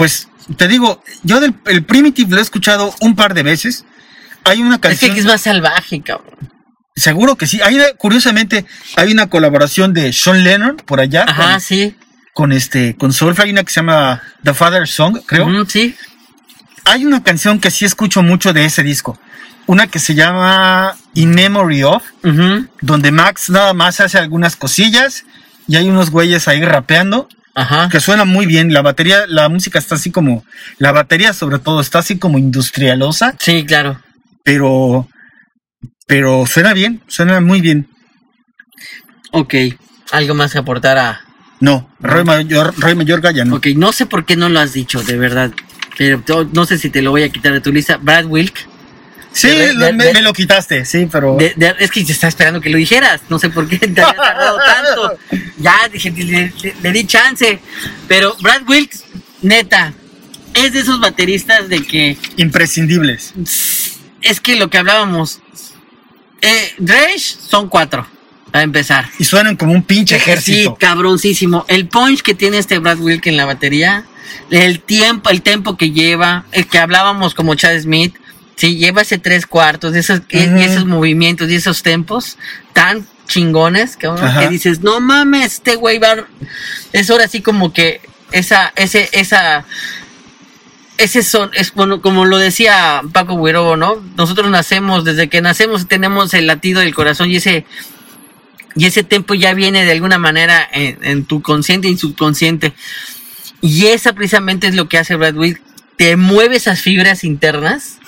[0.00, 3.84] Pues te digo, yo del el Primitive lo he escuchado un par de veces.
[4.44, 5.16] Hay una Es que canción.
[5.18, 6.38] es más salvaje, cabrón.
[6.96, 7.60] Seguro que sí.
[7.60, 8.64] Hay curiosamente,
[8.96, 11.94] hay una colaboración de Sean Lennon por allá Ajá, con, sí.
[12.32, 15.66] con este con Soulfly, hay una que se llama The Father's Song, creo.
[15.66, 15.94] Sí.
[16.86, 19.20] Hay una canción que sí escucho mucho de ese disco.
[19.66, 25.24] Una que se llama In Memory of, Ujú, donde Max nada más hace algunas cosillas
[25.68, 27.88] y hay unos güeyes ahí rapeando Ajá.
[27.90, 28.72] que suena muy bien.
[28.72, 30.44] La batería, la música está así como,
[30.78, 34.00] la batería sobre todo está así como industrialosa, Sí, claro.
[34.44, 35.08] pero,
[36.06, 37.88] pero suena bien, suena muy bien.
[39.32, 39.54] Ok.
[40.12, 41.20] Algo más que aportar a.
[41.60, 43.56] No, Roy, Mayor, Roy Mayorga ya no.
[43.56, 45.52] Ok, no sé por qué no lo has dicho, de verdad.
[45.98, 46.22] Pero
[46.52, 47.98] no sé si te lo voy a quitar de tu lista.
[47.98, 48.66] Brad Wilk.
[49.32, 51.38] Sí, de- me, de- me lo quitaste, sí, pero...
[51.38, 53.20] Es que te estaba esperando que lo dijeras.
[53.28, 55.18] No sé por qué te había tardado tanto.
[55.58, 57.60] Ya, dije, le, le- le di chance.
[58.08, 59.04] Pero Brad Wilkes,
[59.42, 59.92] neta,
[60.54, 63.32] es de esos bateristas de que Imprescindibles.
[64.22, 65.40] es que lo que hablábamos,
[66.42, 68.06] eh, Dredge son cuatro,
[68.52, 69.08] a empezar.
[69.18, 70.70] Y suenan como un pinche ejército.
[70.70, 71.64] Sí, cabroncísimo.
[71.68, 74.04] El punch que tiene este Brad Wilk en la batería,
[74.50, 78.16] el tiempo, el tempo que lleva, el que hablábamos como Chad Smith,
[78.56, 80.56] sí, lleva ese tres cuartos, esos, y Ujú.
[80.58, 82.36] esos movimientos y esos tempos
[82.72, 84.40] tan chingones, cabrón, Ajá.
[84.40, 86.26] que dices, no mames, este güey va,
[86.92, 88.00] es ahora así como que
[88.32, 89.64] esa, ese, esa,
[90.98, 94.02] ese son, es bueno, como lo decía Paco Guirobo, ¿no?
[94.16, 97.64] Nosotros nacemos, desde que nacemos tenemos el latido del corazón y ese,
[98.74, 102.74] y ese tempo ya viene de alguna manera en, en tu consciente y subconsciente.
[103.60, 105.60] Y esa precisamente es lo que hace Brad Wilk.
[105.96, 107.98] Te mueve esas fibras internas,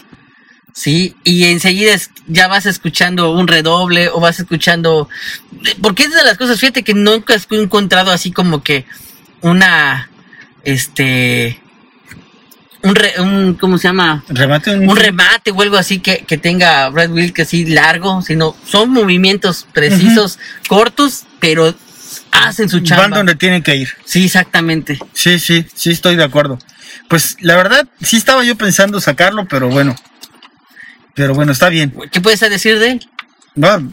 [0.72, 1.14] ¿sí?
[1.24, 5.08] Y enseguida es- ya vas escuchando un redoble o vas escuchando...
[5.80, 8.86] Porque es de las cosas, fíjate que nunca he encontrado así como que
[9.40, 10.08] una...
[10.64, 11.58] Este...
[12.84, 14.24] Un, re- un ¿Cómo se llama?
[14.28, 18.90] Remate un remate o algo así que, que tenga Brad Wilk así largo, sino son
[18.90, 21.72] movimientos precisos, cortos, pero
[22.32, 23.16] hacen su Van chamba.
[23.18, 23.90] donde tienen que ir.
[24.04, 24.98] Sí, exactamente.
[25.12, 26.58] Sí, sí, sí estoy de acuerdo.
[27.06, 29.94] Pues la verdad, sí estaba yo pensando sacarlo, pero bueno.
[31.14, 31.92] Pero bueno, está bien.
[32.10, 33.08] ¿Qué puedes decir de él?
[33.54, 33.90] No,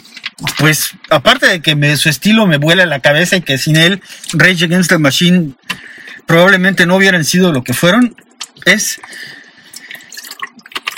[0.57, 4.01] pues aparte de que me, su estilo me vuela la cabeza y que sin él
[4.33, 5.53] Rage Against the Machine
[6.25, 8.15] probablemente no hubieran sido lo que fueron,
[8.65, 9.01] es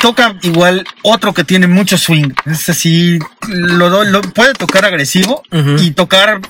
[0.02, 2.30] toca igual otro que tiene mucho swing.
[2.45, 5.43] Es así, lo, lo- puede tocar agresivo
[5.80, 6.41] y tocar,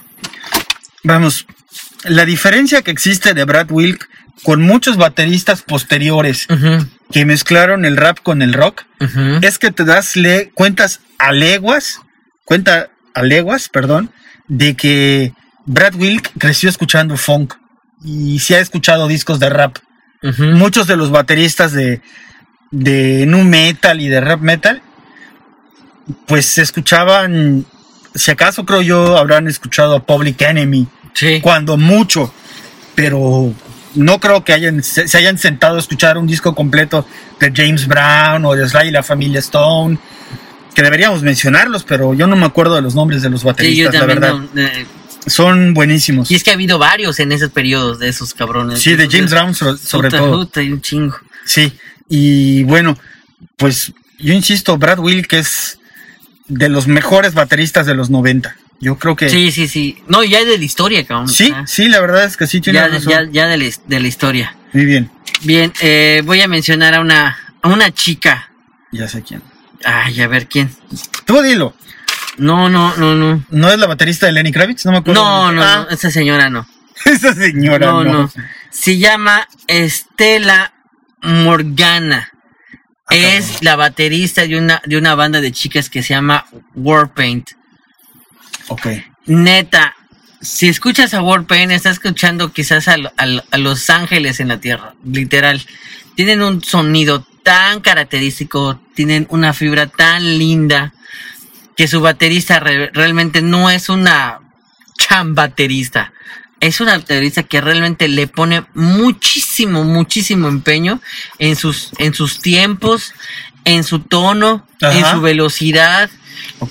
[1.04, 1.46] vamos,
[2.06, 4.08] la diferencia que existe de Brad Wilk
[4.44, 6.48] con muchos bateristas posteriores
[7.12, 8.84] que mezclaron el rap con el rock
[9.42, 12.00] es que te das le cuentas a leguas,
[12.46, 14.12] cuenta a leguas, perdón,
[14.48, 15.34] de que
[15.66, 17.54] Brad Wilk creció escuchando funk
[18.04, 19.78] y se ha escuchado discos de rap.
[20.38, 22.02] Muchos de los bateristas de
[22.72, 24.82] de nu metal y de rap metal
[26.26, 27.66] pues se escuchaban
[28.16, 31.42] si acaso creo yo habrán escuchado a Public Enemy Sí.
[31.42, 32.34] cuando mucho,
[32.96, 33.54] pero
[33.96, 37.06] no creo que hayan, se, se hayan sentado a escuchar un disco completo
[37.40, 39.98] de James Brown o de Sly y la familia Stone,
[40.74, 43.52] que deberíamos mencionarlos, pero yo no me acuerdo de los nombres de los Sí, yo
[43.52, 44.34] bateristas, la verdad.
[44.54, 44.86] no, eh,
[45.28, 46.32] Son buenísimos.
[46.32, 48.80] y es que ha habido varios en esos periodos de esos cabrones.
[48.82, 50.32] Sí, de James Brown so- sobre Puta, todo.
[50.40, 51.16] puta, y un chingo.
[51.46, 51.74] Sí,
[52.10, 52.98] y bueno,
[53.58, 55.80] pues yo insisto, Brad Wilk es
[56.48, 58.56] de los mejores bateristas de los 90.
[58.82, 59.30] Yo creo que...
[59.30, 60.04] Sí, sí, sí.
[60.08, 61.28] No, ya de la historia, cabrón.
[61.30, 63.10] sí, Ah, sí, la verdad es que sí tiene ya, razón.
[63.12, 64.56] ya, ya de, la, de la historia.
[64.74, 65.10] Muy bien,
[65.44, 68.52] Bien, eh, voy a mencionar a una, a una chica.
[68.92, 69.42] ya sé quién.
[69.86, 70.70] Ay, a ver quién.
[71.26, 71.76] Tú dilo.
[72.38, 73.44] No, no, no, no.
[73.50, 74.86] ¿No es la baterista de Lenny Kravitz?
[74.86, 75.22] No me acuerdo.
[75.24, 76.68] No, no, Ah, no, esa señora no.
[77.06, 78.14] Esa señora, No, no.
[78.14, 78.32] no.
[78.70, 80.74] Se llama Estela
[81.22, 82.30] Morgana.
[83.08, 83.60] Ah, Es cabrón.
[83.62, 86.46] la baterista de una, de una banda de chicas que se llama
[86.76, 87.50] Warpaint.
[88.72, 88.88] Ok.
[89.26, 89.96] Neta,
[90.42, 94.48] si escuchas a Warpaint, estás escuchando quizás a, lo- a lo- a Los Ángeles en
[94.48, 95.62] la Tierra, literal.
[96.16, 100.94] Tienen un sonido tan característico, tienen una fibra tan linda,
[101.76, 104.40] que su baterista re- realmente no es una
[104.98, 106.14] chambaterista.
[106.60, 111.02] Es una baterista que realmente le pone muchísimo, muchísimo empeño
[111.40, 113.14] en sus, en sus tiempos,
[113.66, 116.10] en su tono, en su velocidad,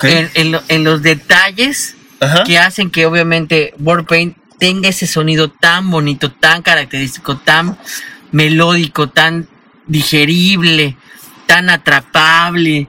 [0.03, 2.45] En, en lo- en los detalles Ajá.
[2.45, 7.79] que hacen que obviamente Warpaint tenga ese sonido tan bonito, tan característico, tan
[8.33, 9.49] melódico, tan
[9.87, 10.97] digerible,
[11.47, 12.89] tan atrapable.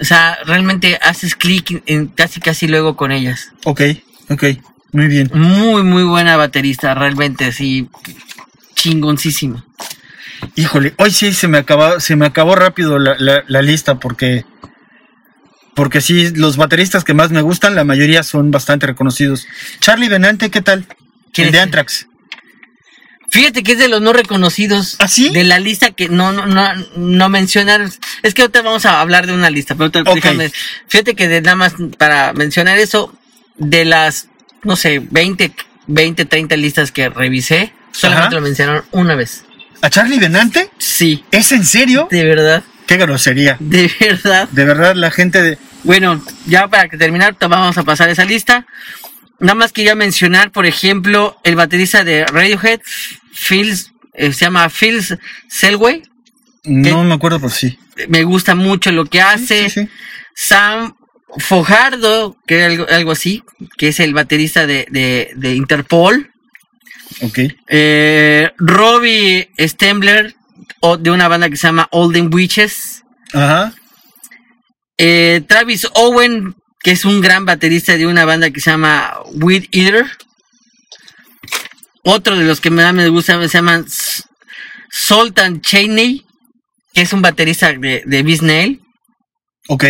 [0.00, 3.52] O sea, realmente haces clic en casi casi luego con ellas.
[3.64, 3.80] Ok,
[4.28, 4.44] ok.
[4.92, 5.30] Muy bien.
[5.34, 7.88] Muy, muy buena baterista, realmente, sí.
[8.74, 9.64] Chingoncísimo.
[10.56, 14.44] Híjole, hoy sí se me acabó, se me acabó rápido la, la- la lista porque.
[15.74, 19.46] Porque sí, los bateristas que más me gustan, la mayoría son bastante reconocidos.
[19.80, 20.86] Charlie Benante, ¿qué tal?
[21.32, 21.60] ¿Quién El de?
[21.60, 22.06] Anthrax.
[23.30, 25.30] Fíjate que es de los no reconocidos ¿Ah, sí?
[25.30, 27.88] de la lista que no, no, no, no mencionar.
[28.22, 30.16] Es que ahorita vamos a hablar de una lista, pero ahorita Ok.
[30.18, 30.52] déjame-
[30.86, 33.12] Fíjate que de, nada más para mencionar eso,
[33.56, 34.28] de las,
[34.62, 35.52] no sé, 20,
[35.88, 38.36] 20, 30 listas que revisé, solamente Ajá.
[38.36, 39.44] lo mencionaron una vez.
[39.82, 40.70] ¿A Charlie Benante?
[40.78, 42.06] Sí, ¿Es en serio?
[42.12, 43.56] de verdad, Qué grosería.
[43.60, 44.48] de verdad.
[44.50, 45.58] De verdad, la gente de.
[45.82, 48.66] Bueno, ya para que terminar, te vamos a pasar esa lista.
[49.40, 52.80] Nada más quería mencionar, por ejemplo, el baterista de Radiohead,
[53.32, 53.76] Phil,
[54.14, 55.02] eh, se llama Phil
[55.48, 56.02] Selway.
[56.64, 57.78] No me acuerdo, pero sí.
[58.08, 59.68] Me gusta mucho lo que hace.
[59.68, 59.88] Sí, sí.
[60.34, 60.94] Sam
[61.38, 63.42] Fojardo, que es algo, algo así,
[63.76, 66.30] que es el baterista de, de, de Interpol.
[67.22, 67.38] Ok.
[67.68, 70.34] Eh, Robbie Stembler,
[71.00, 73.02] de una banda que se llama Olden Witches.
[73.32, 73.72] Ajá.
[74.98, 79.64] Eh, Travis Owen, que es un gran baterista de una banda que se llama Weed
[79.72, 80.06] Eater.
[82.04, 83.82] Otro de los que más me gusta se llama
[84.90, 86.24] Sultan Cheney,
[86.92, 88.80] que es un baterista de, de Bisnail,
[89.68, 89.84] Ok.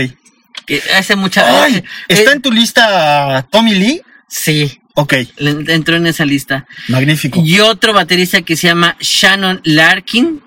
[0.67, 1.65] que hace mucha...
[1.65, 4.03] Ay, ¿está eh, en tu lista Tommy Lee?
[4.29, 6.67] Sí, Ok, entró en esa lista.
[6.87, 7.41] magnífico.
[7.45, 10.41] Y otro baterista que se llama Shannon Larkin,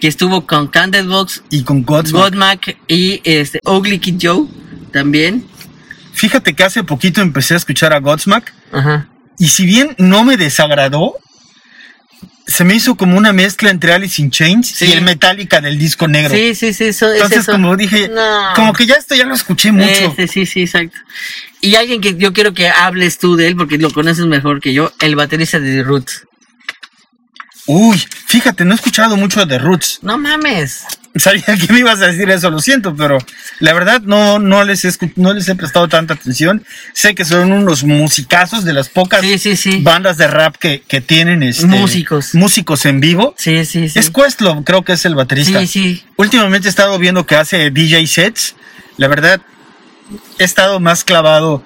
[0.00, 2.22] que estuvo con Candlebox, Y con Godsmack.
[2.22, 4.46] Godmack y este, Ugly Kid Joe
[4.92, 5.46] también.
[6.12, 8.52] Fíjate que hace poquito empecé a escuchar a Godsmack.
[8.72, 9.08] Ajá.
[9.38, 11.14] Y si bien no me desagradó,
[12.46, 14.86] se me hizo como una mezcla entre Alice in Chains Sí.
[14.86, 16.34] y el Metallica del disco negro.
[16.34, 17.52] Sí, sí, sí, eso es Entonces, eso.
[17.52, 18.22] como dije, No.
[18.54, 19.90] como que ya esto ya lo escuché mucho.
[19.90, 20.96] Este, sí, sí, exacto.
[21.60, 24.72] Y alguien que yo quiero que hables tú de él, porque lo conoces mejor que
[24.72, 26.25] yo, el baterista de The Roots.
[27.66, 29.98] Uy, fíjate, no he escuchado mucho de The Roots.
[30.02, 30.84] No mames.
[31.16, 33.16] Sabía que me ibas a decir eso, lo siento, pero
[33.60, 36.62] la verdad no, no, les he, no les he prestado tanta atención.
[36.92, 39.80] Sé que son unos musicazos de las pocas Sí, sí, sí.
[39.82, 42.34] bandas de rap que, que tienen este, Músicos.
[42.34, 43.34] músicos en vivo.
[43.38, 43.98] Sí, sí, sí.
[43.98, 45.60] Es Questlove, creo que es el baterista.
[45.60, 46.04] Sí, sí.
[46.16, 48.54] Últimamente he estado viendo que hace DJ sets.
[48.98, 49.40] La verdad,
[50.38, 51.64] he estado más clavado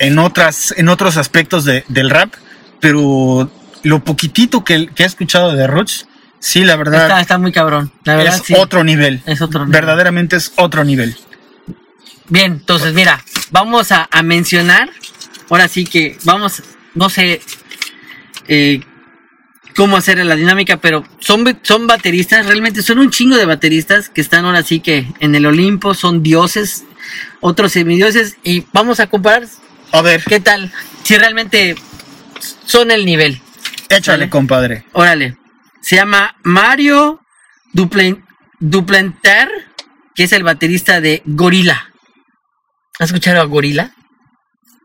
[0.00, 2.34] en otras, en otros aspectos de- del rap,
[2.80, 3.48] pero
[3.82, 6.06] lo poquitito que, que he escuchado de Roots,
[6.38, 7.92] sí, la verdad, Está, está muy cabrón.
[8.04, 8.54] La verdad, es sí.
[8.56, 9.22] otro nivel.
[9.26, 9.72] Es otro nivel.
[9.72, 11.16] Verdaderamente es otro nivel.
[12.28, 14.90] Bien, entonces mira, vamos a, a mencionar,
[15.48, 16.62] ahora sí que vamos,
[16.94, 17.40] no sé
[18.48, 18.80] eh,
[19.76, 24.20] cómo hacer la dinámica, pero son, son bateristas, realmente son un chingo de bateristas que
[24.20, 26.84] están ahora sí que en el Olimpo, son dioses,
[27.40, 29.46] otros semidioses, y vamos a comparar
[29.92, 30.72] A ver, qué tal,
[31.04, 31.76] si realmente
[32.66, 33.40] son el nivel.
[33.88, 34.84] Échale, compadre.
[34.92, 35.36] Órale,
[35.80, 37.20] se llama Mario
[37.74, 38.24] Duplen-
[38.60, 39.48] Duplenter,
[40.14, 41.92] que es el baterista de Gorila.
[42.98, 43.94] ¿Has escuchado a Gorila?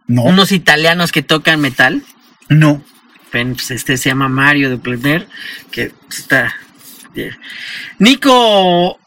[0.08, 2.04] No, unos italianos que tocan metal.
[2.50, 2.84] no.
[3.32, 5.28] Pues este se llama Mario de Plener,
[5.72, 6.56] que está.
[7.98, 9.00] Nico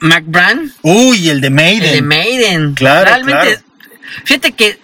[0.00, 1.84] McBran, Uy, el de Maiden.
[1.88, 2.74] el de Maiden.
[2.74, 3.60] Claro, Realmente,
[4.24, 4.78] fíjate que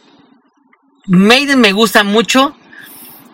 [1.07, 2.57] Maiden me gusta mucho.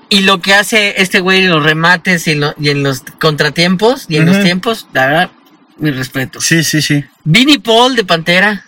[0.08, 3.00] Y lo que hace este güey en los remates y en, lo- y en los
[3.20, 5.30] contratiempos y en los tiempos, la verdad,
[5.78, 6.40] mi respeto.
[6.40, 7.04] Sí, sí, sí.
[7.24, 8.64] Vinnie Paul de Pantera.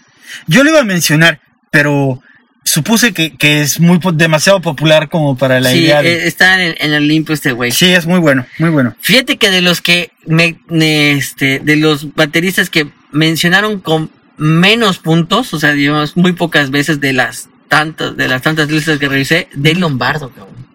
[0.47, 1.41] Yo lo iba a mencionar,
[1.71, 2.21] pero
[2.65, 6.13] supuse que, que es muy demasiado popular como para la sí, idea de...
[6.13, 7.71] eh, está en, en el limpo este güey.
[7.73, 8.95] Sí, es muy bueno, muy bueno.
[9.01, 10.59] Fíjate que de los que me,
[11.17, 17.01] este, de los bateristas que mencionaron con menos puntos, o sea, digamos, muy pocas veces
[17.01, 20.68] de las tantas, de las tantas listas que revisé, Dave Lombardo, cabrón.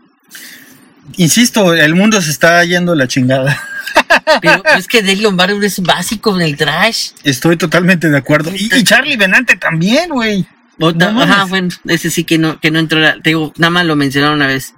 [1.17, 3.61] Insisto, el mundo se está yendo la chingada.
[4.41, 7.09] Pero es que Dave Lombardo es básico en el trash.
[7.23, 8.51] Estoy totalmente de acuerdo.
[8.55, 10.45] Y, y Charlie Benante también, güey.
[10.77, 13.85] No ajá, bueno, ese sí que no, que no entró, la- te digo, nada más
[13.85, 14.73] lo mencionaron una vez.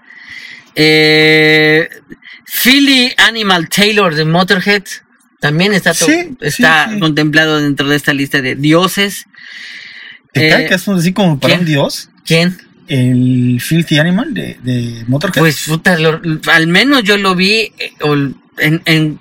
[0.76, 1.88] Eh,
[2.46, 4.84] Philly Animal Taylor de Motorhead
[5.40, 7.00] también está, Sí, está sí, sí.
[7.00, 9.26] contemplado dentro de esta lista de dioses.
[10.34, 11.60] ¿Te Eh, cae que es así como para ¿quién?
[11.62, 12.10] un dios?
[12.26, 12.58] ¿Quién?
[12.88, 15.42] El Filthy Animal de, de Motorhead.
[15.42, 16.22] Pues puta, lo-
[16.52, 17.94] al menos yo lo vi eh,
[18.60, 19.20] en, en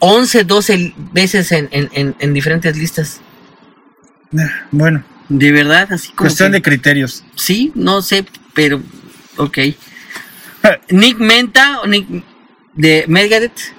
[0.00, 3.20] 11, 12 veces en, en, en, en diferentes listas.
[4.38, 6.28] Ah, Bueno, De verdad, así como.
[6.28, 7.24] cuestión que- de criterios.
[7.34, 8.24] Sí, no sé,
[8.54, 8.82] pero.
[9.38, 9.58] Ok.
[10.90, 12.06] Nick Menta, o Nick
[12.74, 13.74] de Megadeth.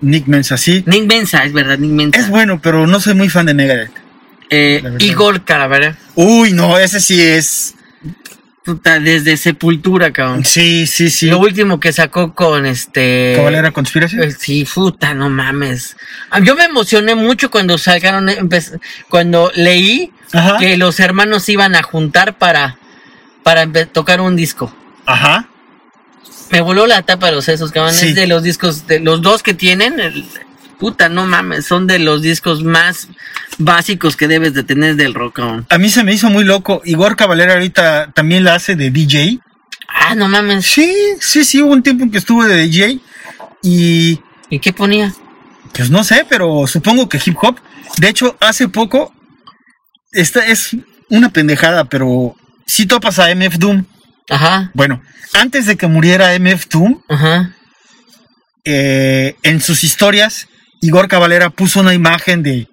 [0.00, 0.82] Nick Mensa, sí.
[0.86, 2.18] Nick Mensa, es verdad, Nick Mensa.
[2.20, 3.90] Es bueno, pero no soy muy fan de Megadeth.
[4.48, 4.82] Eh.
[5.00, 5.98] Igor Calavera.
[6.14, 7.74] Uy, no, ese sí es.
[8.74, 10.44] Puta, desde Sepultura, cabrón.
[10.44, 11.26] Sí, sí, sí.
[11.26, 13.34] Lo último que sacó con este.
[13.36, 14.16] Cabalera Conspiracy.
[14.20, 15.96] Eh, Sí, puta, no mames.
[16.30, 18.28] Ah, Yo me emocioné mucho cuando sacaron,
[19.08, 20.58] cuando leí Ajá.
[20.58, 22.78] que los hermanos se iban a juntar para,
[23.42, 24.74] para tocar un disco.
[25.06, 25.48] Ajá.
[26.50, 27.94] Me voló la tapa de los sesos, cabrón.
[27.94, 28.08] Sí.
[28.08, 30.24] Es de los discos, de los dos que tienen, el-
[30.80, 33.06] puta, no mames, son de los discos más
[33.58, 35.66] básicos que debes de tener del rock, cabrón.
[35.68, 36.82] A mí se me hizo muy loco.
[36.84, 39.38] Igor Cavalera ahorita también la hace de DJ.
[39.88, 40.64] Ah, no mames.
[40.66, 42.98] Sí, sí, sí, hubo un tiempo en que estuve de DJ.
[43.62, 45.12] Y ¿Y qué ponía?
[45.74, 47.58] pues no sé, pero supongo que hip hop.
[47.98, 49.14] De hecho, hace poco,
[50.12, 50.76] esta es
[51.08, 52.34] una pendejada, pero
[52.66, 53.84] si topas a MF Doom.
[54.28, 55.02] Ajá, Bueno,
[55.34, 57.54] antes de que muriera MF Doom, ajá.
[58.64, 60.46] eh, en sus historias,
[60.80, 62.68] Igor Cavalera puso una imagen de,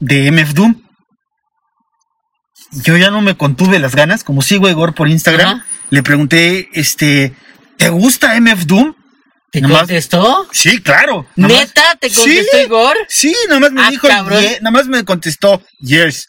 [0.00, 0.82] de MF Doom.
[2.84, 5.66] Yo ya no me contuve las ganas, como sigo a Igor por Instagram, Ajá.
[5.90, 7.34] le pregunté, este,
[7.78, 8.94] ¿te gusta MF Doom?
[9.50, 10.46] ¿Te Nomás- contestó?
[10.52, 11.26] Sí, claro.
[11.36, 11.94] nomás- ¿Neta?
[11.98, 12.64] ¿Te contestó Sí.
[12.64, 12.96] Igor?
[13.08, 14.06] Sí, nada más me Ah, dijo.
[14.08, 16.28] "Ye-", nada más me contestó, yes.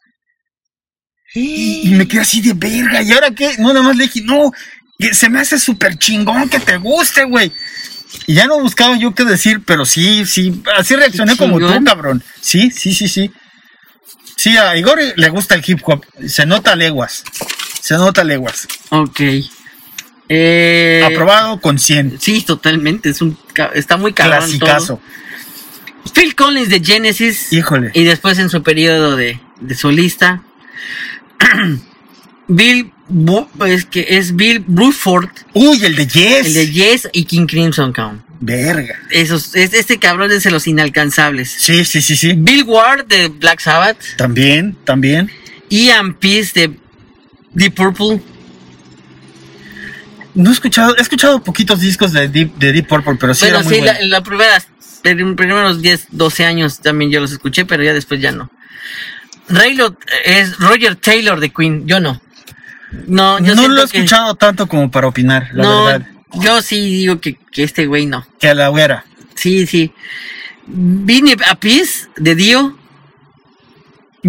[1.36, 3.02] Y, y me quedé así de verga.
[3.02, 3.56] ¿Y ahora qué?
[3.60, 4.52] No, nada más le dije, no,
[5.12, 7.52] se me hace súper chingón que te guste, güey.
[8.30, 12.24] Y ya no buscaba yo qué decir, pero sí, sí, así reaccioné como tú, cabrón.
[12.40, 13.32] Sí, sí, sí, sí.
[14.36, 16.06] Sí, a Igor le gusta el hip hop.
[16.28, 17.24] Se nota leguas.
[17.82, 18.68] Se nota leguas.
[18.90, 19.20] Ok.
[20.30, 22.22] Eh, Aprobado con 100.
[22.22, 23.10] Sí, totalmente.
[23.10, 23.36] Es un,
[23.74, 25.02] está muy cabrón Clasicazo.
[26.06, 26.14] todo.
[26.14, 27.52] Phil Collins de Genesis.
[27.52, 27.90] Híjole.
[27.96, 30.44] Y después en su periodo de, de solista.
[32.48, 32.94] Bill,
[33.68, 36.48] es que es Bill Bruford, Uy, el de Yes.
[36.48, 38.22] el de Yes y King Crimson Count.
[38.40, 38.96] Verga.
[39.10, 41.52] Esos, es, este cabrón es de los inalcanzables.
[41.52, 42.34] Sí, sí, sí, sí.
[42.34, 43.98] Bill Ward de Black Sabbath.
[44.16, 45.30] También, también.
[45.70, 46.78] Ian Peace de
[47.54, 48.22] Deep Purple.
[50.36, 53.58] No he escuchado, he escuchado poquitos discos de Deep, de Deep Purple, pero sí bueno,
[53.58, 54.00] era muy sí, bueno.
[54.04, 54.64] la primera,
[55.36, 58.50] primeros 10, 12 años también yo los escuché, pero ya después ya no.
[59.50, 62.22] Raylo es Roger Taylor de Queen, yo no.
[63.08, 66.08] No, yo no lo he que- escuchado tanto como para opinar, la no, verdad.
[66.42, 68.26] yo sí digo que, que este güey no.
[68.40, 69.06] Que a la hoguera.
[69.36, 69.92] Sí, sí.
[70.68, 72.78] Vine a Peace de Dio.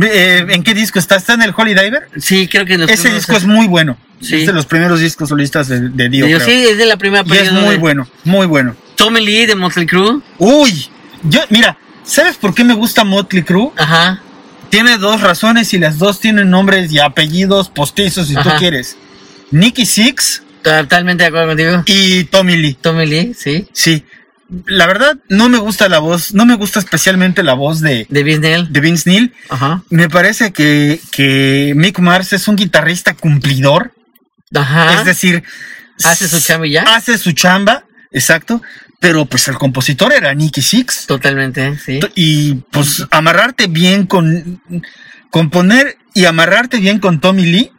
[0.01, 1.17] Eh, ¿En qué disco está?
[1.17, 2.09] ¿Está en el Holy Diver?
[2.17, 3.97] Sí, creo que en los Ese disco es muy bueno.
[4.21, 4.37] Sí.
[4.37, 6.41] Es de los primeros discos solistas de, de Dio, creo.
[6.41, 8.77] sí, es de la primera Y es muy de bueno, muy bueno.
[8.95, 10.21] Tommy Lee de Motley Crue.
[10.39, 10.89] Uy,
[11.25, 13.73] yo, mira, ¿sabes por qué me gusta Motley Crue?
[13.77, 14.23] Ajá.
[14.71, 18.97] Tiene dos razones y las dos tienen nombres y apellidos postizos si tú quieres.
[19.51, 21.83] Nicky Six Totalmente de acuerdo contigo.
[21.87, 22.75] y Tommy Lee.
[22.81, 23.67] Tommy Lee, sí.
[23.73, 24.05] Sí.
[24.67, 28.23] La verdad, no me gusta la voz, no me gusta especialmente la voz de, De
[28.25, 28.73] Vince Neil.
[28.73, 29.33] de Vince Neil.
[29.49, 29.83] Ajá.
[29.91, 33.93] Me parece que, que Mick Mars es un guitarrista cumplidor.
[34.55, 34.95] Ajá.
[34.99, 35.45] Es decir,
[36.05, 36.83] Hace su chamba y ya.
[36.83, 38.61] Hace su chamba, exacto.
[39.01, 41.07] Pero pues el compositor era Nicky Six.
[41.07, 42.01] Totalmente, sí.
[42.15, 44.63] Y pues amarrarte bien con.
[45.31, 47.73] Componer y amarrarte bien con Tommy Lee,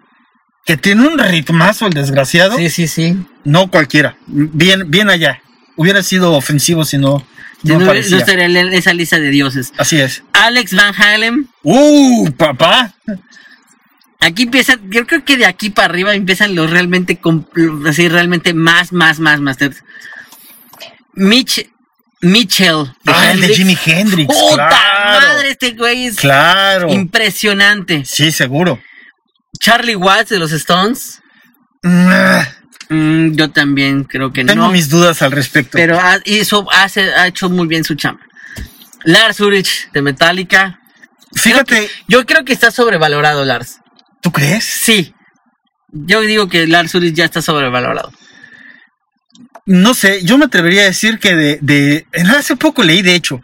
[0.66, 2.58] que tiene un ritmazo el desgraciado.
[2.58, 3.18] Sí, sí, sí.
[3.44, 4.18] No cualquiera.
[4.26, 5.42] Bien, bien allá.
[5.76, 7.26] Hubiera sido ofensivo si no.
[7.64, 9.72] No, no, no estaría en esa lista de dioses.
[9.78, 10.24] Así es.
[10.34, 11.48] Alex Van Halen.
[11.62, 12.96] ¡Uh, papá!
[14.20, 17.20] Aquí empieza, yo creo que de aquí para arriba empiezan los realmente,
[17.88, 19.58] así realmente más, más, más, más.
[21.14, 21.70] Mitch,
[22.22, 22.94] Mitchell.
[23.08, 23.58] Ah, el de Hendrix.
[23.58, 24.28] Jimi Hendrix.
[24.34, 25.28] ¡Puta claro.
[25.28, 25.50] madre!
[25.52, 26.90] Este güey es Claro.
[26.92, 28.04] impresionante.
[28.06, 28.80] Sí, seguro.
[29.60, 31.22] Charlie Watts de los Stones.
[31.84, 32.40] Mm,
[32.94, 34.72] Mm, yo también creo que Tengo no.
[34.72, 35.78] mis dudas al respecto.
[35.78, 38.22] Pero ha, hizo, hace, ha hecho muy bien su chamba.
[39.06, 40.78] Lars Ulrich de Metallica.
[41.34, 43.80] Fíjate, Yo creo que está sobrevalorado Lars.
[44.22, 44.66] ¿tú crees?
[44.66, 45.16] Sí.
[45.94, 48.12] Yo digo que Lars Ulrich ya está sobrevalorado.
[49.66, 52.06] No sé, yo me atrevería a decir que de, de
[52.36, 53.42] hace poco leí de hecho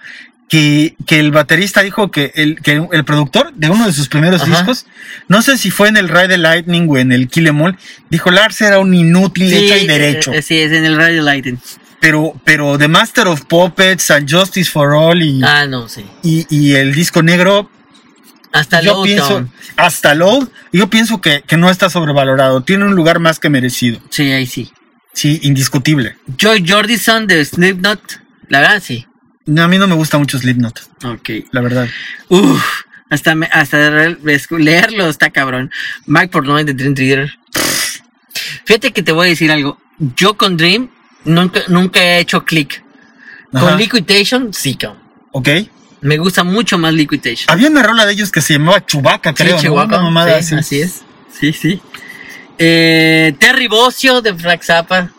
[0.49, 4.41] que, que el baterista dijo que el, que el productor de uno de sus primeros
[4.41, 4.51] Ajá.
[4.51, 4.85] discos,
[5.27, 7.77] no sé si fue en el Ride the Lightning o en el Kill Em All,
[8.09, 10.33] dijo Lars era un inútil hecho y derecho.
[10.33, 11.59] eh, sí, es en el Radio Lighting.
[11.99, 16.03] pero, pero The Master of Puppets and Justice for All y, Ah, no, sí.
[16.23, 17.69] y, y el disco negro,
[18.53, 22.95] Hasta yo Low pienso, hasta Load, yo pienso que, que no está sobrevalorado, tiene un
[22.95, 24.71] lugar más que merecido, Sí, ahí sí.
[25.17, 26.15] Sí, indiscutible.
[26.37, 28.21] Joy Jordison de Slipknot.
[28.49, 29.05] La verdad, sí.
[29.45, 31.29] No, A mí no me gusta mucho Slipknot, Ok.
[31.51, 31.87] la verdad.
[32.29, 32.63] Uf.
[33.09, 33.77] Hasta, me- hasta
[34.57, 35.71] leerlo está cabrón.
[36.05, 37.31] Mike Portnoy de Dream Theater.
[38.65, 39.79] Fíjate que te voy a decir algo.
[40.15, 40.89] Yo con Dream
[41.25, 42.83] nunca, nunca he hecho click.
[43.53, 43.65] Ajá.
[43.69, 45.01] Con Liquidation, sí, cabrón.
[45.31, 45.49] ¿Ok?
[46.01, 47.45] Me gusta mucho más Liquidation.
[47.49, 49.55] Había una rola de ellos que se llamaba Chubaca, Sí, creo.
[49.55, 49.61] ¿no?
[49.61, 50.55] Chihuahua, Una mamada sí, así.
[50.55, 51.01] así es.
[51.31, 51.81] Sí, sí.
[52.57, 55.11] Eh, Terry Bossio de Frank Zappa.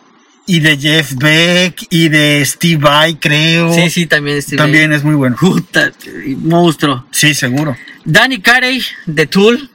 [0.45, 3.71] Y de Jeff Beck y de Steve Vai, creo.
[3.73, 5.35] Sí, sí, también este También es muy bueno.
[5.39, 5.91] Puta,
[6.39, 7.05] monstruo.
[7.11, 7.77] Sí, seguro.
[8.03, 9.69] Danny Carey de Tool.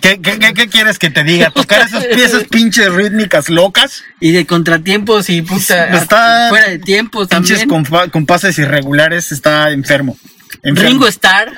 [0.00, 1.50] ¿Qué, qué, qué- qué quieres que te diga?
[1.50, 4.04] ¿Tocar esas piezas pinches rítmicas locas?
[4.20, 5.94] Y de contratiempos y puta.
[5.98, 7.84] Está- fuera de tiempos Pinches también.
[7.84, 10.16] compa- compases irregulares, está enfermo.
[10.62, 10.88] enfermo.
[10.90, 11.52] Ringo Starr.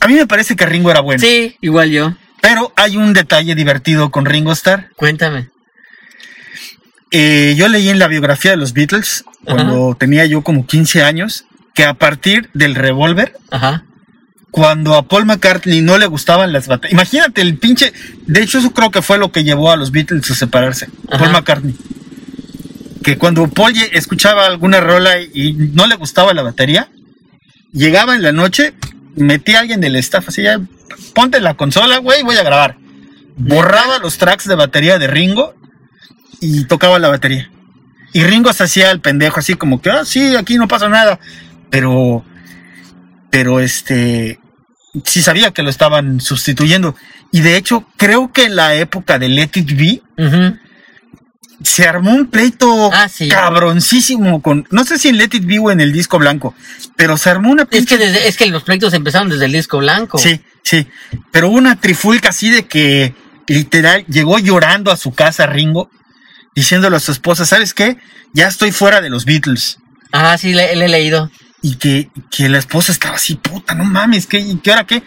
[0.00, 1.20] A mí me parece que Ringo era bueno.
[1.22, 2.14] Sí, igual yo.
[2.40, 4.90] Pero hay un detalle divertido con Ringo Starr.
[4.96, 5.50] Cuéntame.
[7.10, 11.46] Eh, yo leí en la biografía de los Beatles, cuando tenía yo como 15 años,
[11.74, 13.34] que a partir del revólver,
[14.50, 16.92] cuando a Paul McCartney no le gustaban las baterías.
[16.92, 17.92] Imagínate el pinche.
[18.26, 20.88] De hecho, eso creo que fue lo que llevó a los Beatles a separarse.
[21.08, 21.18] Ajá.
[21.18, 21.74] Paul McCartney.
[23.02, 26.90] Que cuando Paul escuchaba alguna rola y no le gustaba la batería,
[27.72, 28.74] llegaba en la noche,
[29.14, 30.60] metía a alguien del staff así, ya,
[31.14, 32.76] ponte la consola, güey, voy a grabar.
[33.36, 35.54] Borraba los tracks de batería de Ringo
[36.40, 37.50] y tocaba la batería.
[38.12, 41.20] Y Ringo se hacía el pendejo, así como que, ah, sí, aquí no pasa nada.
[41.70, 42.24] Pero,
[43.30, 44.40] pero este,
[45.04, 46.96] sí sabía que lo estaban sustituyendo.
[47.30, 50.56] Y de hecho, creo que en la época de Let It Be, Ujú.
[51.62, 53.28] Se armó un pleito Ah, sí.
[53.28, 56.54] cabroncísimo con, no sé si en Let It Be o en el disco blanco,
[56.96, 59.78] pero se armó una Es que, desde- es que los proyectos empezaron desde el disco
[59.78, 60.18] blanco.
[60.18, 60.86] Sí, sí.
[61.30, 63.14] Pero hubo una trifulca así de que
[63.46, 65.90] literal llegó llorando a su casa Ringo,
[66.54, 67.98] diciéndole a su esposa, ¿sabes qué?
[68.32, 69.78] Ya estoy fuera de los Beatles.
[70.12, 71.30] Ah, sí, le, le he leído.
[71.62, 75.02] Y que, que la esposa estaba así, puta, no mames, ¿qué, ¿y qué hora qué?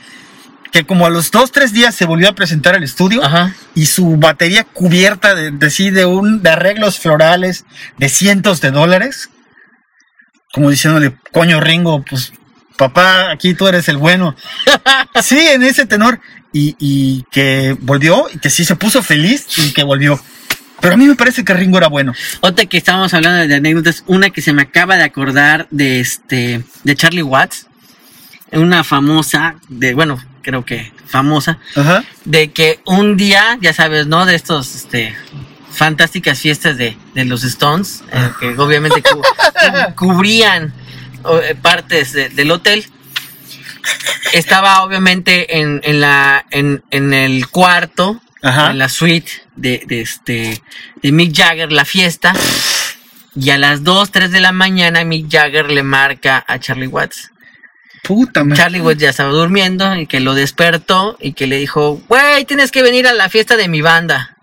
[0.72, 3.54] Que como a los dos, tres días se volvió a presentar al estudio Ajá.
[3.76, 7.66] y su batería cubierta de, de, sí, de, un, de arreglos florales
[7.98, 9.30] de cientos de dólares.
[10.54, 12.34] Como diciéndole, coño Ringo, pues
[12.78, 14.36] papá, aquí tú eres el bueno.
[15.22, 16.20] sí, en ese tenor.
[16.54, 20.20] Y, y que volvió, y que sí se puso feliz y que volvió.
[20.82, 22.14] Pero a mí me parece que Ringo era bueno.
[22.42, 26.64] Otra que estábamos hablando de anécdotas, una que se me acaba de acordar de este,
[26.84, 27.68] de Charlie Watts,
[28.52, 32.04] una famosa, de, bueno, creo que famosa, Ajá.
[32.26, 34.26] de que un día, ya sabes, ¿no?
[34.26, 35.16] De estos, este,
[35.72, 40.74] fantásticas fiestas de, de los Stones, eh, que obviamente cu- cu- cubrían
[41.44, 42.86] eh, partes de- del hotel.
[44.34, 48.72] Estaba obviamente en, en la, en, en el cuarto, Ajá.
[48.72, 50.62] en la suite de, de este,
[51.02, 52.34] de Mick Jagger, la fiesta.
[53.36, 57.31] Y a las 2, 3 de la mañana Mick Jagger le marca a Charlie Watts.
[58.04, 58.58] Puta madre.
[58.58, 62.72] Charlie Watts ya estaba durmiendo y que lo despertó y que le dijo, güey, tienes
[62.72, 64.38] que venir a la fiesta de mi banda.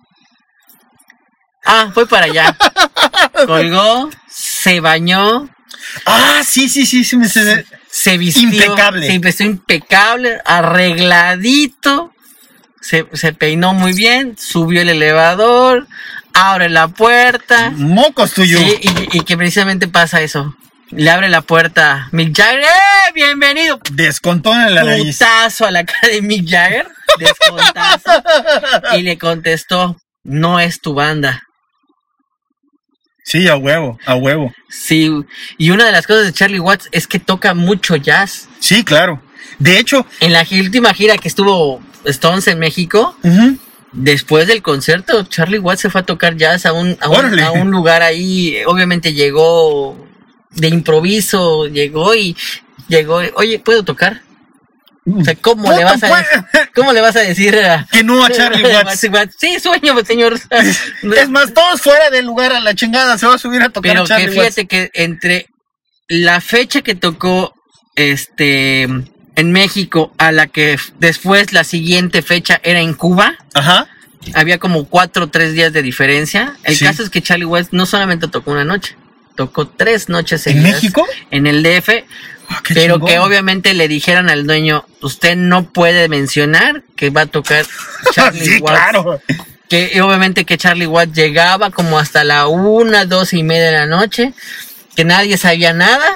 [1.64, 2.56] Ah, fue para allá.
[3.46, 5.48] Colgó, se bañó,
[6.06, 7.64] Ah, sí, sí, sí, sí, me sé.
[7.90, 8.42] se vistió.
[8.42, 9.06] Impecable.
[9.06, 12.12] Se vistió impecable, arregladito.
[12.80, 15.86] Se, se peinó muy bien, subió el elevador,
[16.32, 17.70] abre la puerta.
[17.70, 18.58] Mocos tuyo.
[18.58, 20.54] Sí, y, y que precisamente pasa eso.
[20.90, 22.62] Le abre la puerta Mick Jagger.
[22.62, 23.12] ¡Eh!
[23.14, 23.78] ¡Bienvenido!
[23.92, 25.18] Descontón en la nariz.
[25.18, 26.88] putazo a la cara de Mick Jagger,
[27.18, 28.22] descontazo,
[28.96, 31.42] y le contestó, no es tu banda.
[33.22, 34.54] Sí, a huevo, a huevo.
[34.70, 35.10] Sí,
[35.58, 38.48] y una de las cosas de Charlie Watts es que toca mucho jazz.
[38.58, 39.22] Sí, claro.
[39.58, 43.14] De hecho, En la última gira que estuvo Stones en México,
[43.92, 47.50] después del concierto, Charlie Watts se fue a tocar jazz a un, a un, a
[47.50, 48.62] un lugar ahí.
[48.66, 50.07] Obviamente llegó
[50.50, 52.36] de improviso, llegó y
[52.88, 54.22] llegó, oye, ¿puedo tocar?
[55.06, 56.26] O sea, ¿cómo le vas a pues.
[56.74, 59.36] ¿Cómo le vas a decir a que no a Charlie Watts.
[59.38, 60.38] Sí, sueño, señor.
[61.16, 63.92] Es más, todos fuera del lugar a la chingada, se va a subir a tocar
[63.92, 65.46] Pero Charlie que fíjate que entre
[66.08, 67.54] la fecha que tocó
[67.96, 73.36] este en México a la que después la siguiente fecha era en Cuba.
[73.54, 73.88] Ajá.
[74.34, 76.56] había como cuatro o tres días de diferencia.
[76.64, 76.84] El Sí.
[76.84, 78.96] caso es que Charlie Watts no solamente tocó una noche,
[79.38, 81.06] tocó tres noches ¿En México?
[81.30, 82.04] en el DF,
[82.50, 83.08] Ah, pero chingón.
[83.08, 87.64] que obviamente le dijeran al dueño, usted no puede mencionar que va a tocar
[88.12, 88.78] Charlie sí, Watts.
[88.80, 89.20] claro.
[89.68, 93.86] Que obviamente que Charlie Watts llegaba como hasta la una, dos y media de la
[93.86, 94.32] noche,
[94.96, 96.06] que nadie sabía nada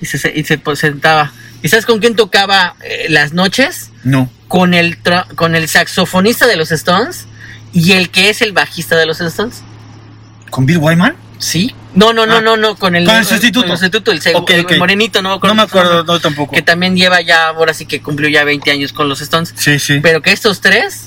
[0.00, 1.32] y se, y se pues, sentaba.
[1.62, 3.90] ¿Y sabes con quién tocaba eh, las noches?
[4.04, 4.30] No.
[4.46, 4.98] Con el,
[5.36, 7.24] con el saxofonista de los Stones
[7.72, 9.62] y el que es el bajista de los Stones.
[10.50, 11.16] ¿Con Bill Wyman?
[11.40, 11.74] ¿Sí?
[11.94, 13.62] No, no, no, Ah, no, no, con el, con el sustituto.
[13.66, 15.54] con el sustituto, el, seg- Ok, el morenito, no me acuerdo.
[15.56, 16.54] No me acuerdo, no tampoco.
[16.54, 19.52] Que también lleva ya, ahora sí que cumplió ya 20 años con los Stones.
[19.56, 19.98] Sí, sí.
[20.02, 21.06] Pero que estos tres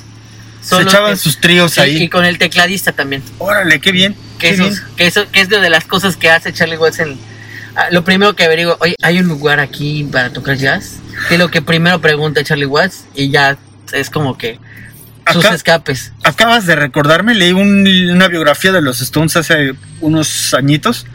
[0.61, 2.03] son Se echaban que- sus tríos sí, ahí.
[2.03, 3.22] y con el tecladista también.
[3.38, 4.15] Órale, qué bien.
[4.39, 4.84] Que, qué esos- bien.
[4.97, 7.18] que eso que es de las cosas que hace Charlie Watts en
[7.76, 10.95] ah, lo primero que averiguo, oye, hay un lugar aquí para tocar jazz.
[11.30, 13.55] Que es lo que primero pregunta Charlie Watts y ya
[13.93, 14.60] es como que
[15.32, 16.12] sus Acá- escapes.
[16.24, 21.06] Acabas de recordarme, leí un- una biografía de los Stones hace unos añitos.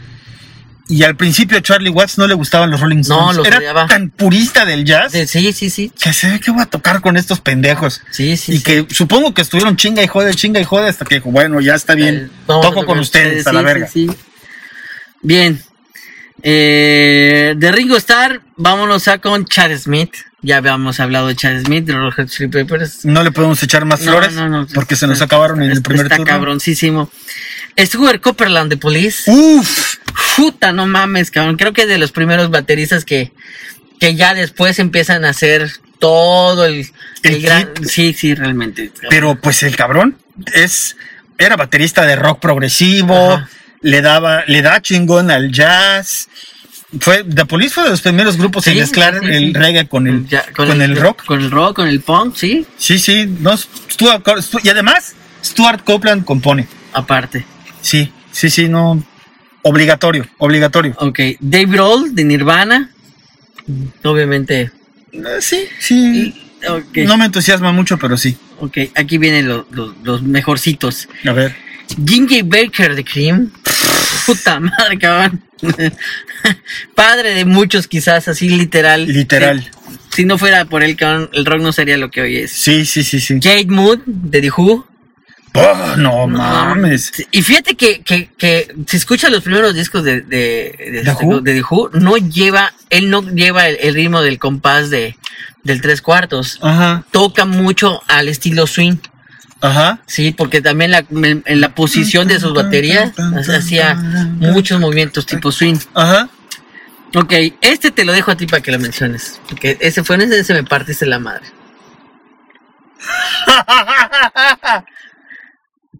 [0.91, 3.37] Y al principio a Charlie Watts no le gustaban los Rolling Stones.
[3.37, 3.85] los Era odiaba.
[3.85, 7.01] tan purista del jazz Sí, sí, sí, sí, que se ve que voy a tocar
[7.01, 8.01] con estos pendejos.
[8.09, 8.53] sí, sí.
[8.53, 8.63] y sí.
[8.63, 11.75] que supongo que estuvieron chinga y jode, chinga y jode hasta que dijo, bueno, ya
[11.75, 12.15] está bien.
[12.15, 13.87] Eh, toco con ustedes, a la verga.
[13.87, 14.15] sí, sí.
[15.21, 15.61] Bien.
[16.41, 20.13] Eh, de Ringo Starr, vámonos a con Chad Smith.
[20.41, 23.03] Ya habíamos hablado de Chad Smith, de los Red Hot Chili Peppers.
[23.05, 25.71] No le podemos echar más No, flores no, no, porque se nos está- acabaron en
[25.71, 26.31] el está- primer Está turno.
[26.31, 27.11] cabroncísimo.
[27.77, 29.29] Stuart Copeland de Police.
[29.29, 29.95] Uf,
[30.37, 31.57] Puta, no mames, cabrón.
[31.57, 33.31] Creo que es de los primeros bateristas que,
[33.99, 36.87] que ya después empiezan a hacer todo el,
[37.23, 37.69] el El gran.
[37.85, 38.89] Sí, sí, realmente.
[38.91, 39.09] cabrón.
[39.09, 40.17] pero pues el cabrón
[40.53, 40.95] es
[41.37, 43.49] era baterista de rock progresivo, Ajá.
[43.81, 46.29] le daba le da chingón al jazz.
[46.99, 49.87] Fue The Police fue de los primeros grupos en Sí, mezclar sí, sí, el reggae
[49.87, 51.23] con el Ya, con, el, rock.
[51.25, 54.23] Con el rock, con el punk, sí, Sí, sí, no, Stuart
[54.63, 55.13] y además
[55.43, 56.67] Stuart Copeland compone.
[56.93, 57.45] aparte.
[57.81, 59.03] Sí, sí, sí, no
[59.61, 60.95] Obligatorio, obligatorio.
[60.99, 62.91] Ok, Dave Grohl de Nirvana.
[64.03, 64.71] Obviamente.
[65.11, 66.33] Eh, Sí, sí.
[66.67, 68.37] Ok, No me entusiasma mucho, pero sí.
[68.59, 71.07] ok, aquí vienen los mejorcitos.
[71.27, 71.55] A ver.
[72.05, 73.51] Ginger Baker de Cream.
[74.29, 75.41] Puta madre, cabrón.
[76.95, 79.05] Padre de muchos, quizás, así literal.
[79.07, 79.69] Literal.
[80.09, 82.51] Si, si no fuera por él, cabrón, el rock no sería lo que hoy es.
[82.51, 83.39] Sí, sí, sí, sí.
[83.41, 84.85] Jade Mood de The Who.
[85.55, 87.11] Oh, no mames.
[87.31, 91.25] Y fíjate que, que, que si escuchas los primeros discos de, de, de, ¿The este-
[91.25, 91.41] Who?
[91.41, 95.17] de The Who, no lleva, él no lleva el, el ritmo del compás de,
[95.63, 96.59] del tres cuartos.
[96.61, 98.97] Ajá, Toca mucho al estilo swing.
[99.61, 99.99] Ajá.
[100.05, 103.13] Sí, porque también la, en, la posición de sus baterías
[103.53, 105.77] hacía muchos movimientos tipo swing.
[105.93, 106.29] Ajá.
[107.15, 109.41] Ok, este te lo dejo a ti para que lo menciones.
[109.49, 111.45] Porque ese fue en ese, ese me partiste la madre.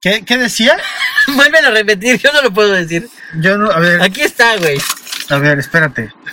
[0.02, 0.78] ¿Qué, ¿Qué decía?
[1.36, 3.10] Vuelven a repetir, yo no lo puedo decir.
[3.42, 4.80] Yo no, a ver, Aquí está, güey.
[5.30, 6.14] a ver, espérate.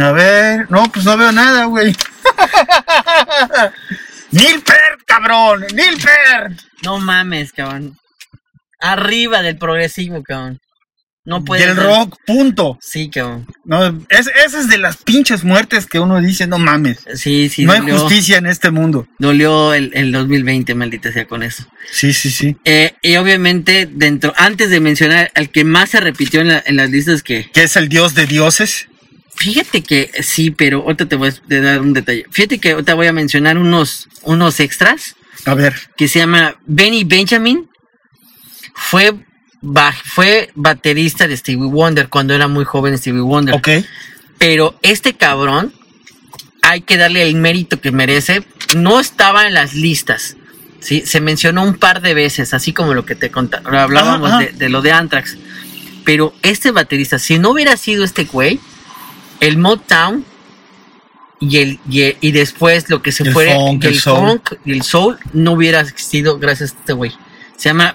[0.00, 1.94] A ver, no, pues no veo nada, güey.
[4.32, 6.58] Neil Peart, cabrón, Neil Peart.
[6.84, 7.96] No mames, cabrón.
[8.80, 10.58] Arriba del progresivo, cabrón.
[11.24, 11.84] No puede Del ser.
[11.84, 12.78] rock, punto.
[12.80, 13.46] Sí, cabrón.
[13.64, 16.98] No, es, esa es de las pinches muertes que uno dice, no mames.
[17.14, 19.06] Sí, sí, no hay justicia en este mundo.
[19.20, 21.64] dolió el, el 2020, maldita sea con eso.
[21.92, 22.56] Sí, sí, sí.
[22.64, 26.74] Eh, y obviamente, dentro, antes de mencionar al que más se repitió en, la- en
[26.74, 28.88] las listas que, Que es el dios de dioses.
[29.36, 32.24] Fíjate que sí, pero ahorita te voy a dar un detalle.
[32.30, 37.04] Fíjate que ahorita voy a mencionar unos, unos extras A ver, que se llama Benny
[37.04, 37.68] Benjamin.
[38.74, 39.14] Fue,
[39.60, 43.54] ba- fue baterista de Stevie Wonder cuando era muy joven Stevie Wonder.
[43.54, 43.68] ok.
[44.38, 45.72] Pero este cabrón,
[46.62, 48.44] hay que darle el mérito que merece.
[48.76, 50.36] No estaba en las listas.
[50.80, 51.02] ¿sí?
[51.06, 53.82] Se mencionó un par de veces, así como lo que te contaba.
[53.82, 54.46] Hablábamos Ajá, ajá.
[54.46, 55.36] De, de lo de Anthrax.
[56.04, 58.58] Pero este baterista, si no hubiera sido este güey,
[59.42, 60.24] el Motown
[61.40, 64.28] y, el, y, el- y después lo que se El fue, funk, el, el soul.
[64.28, 67.12] funk y el soul, no hubiera existido gracias a este güey.
[67.56, 67.94] Se llama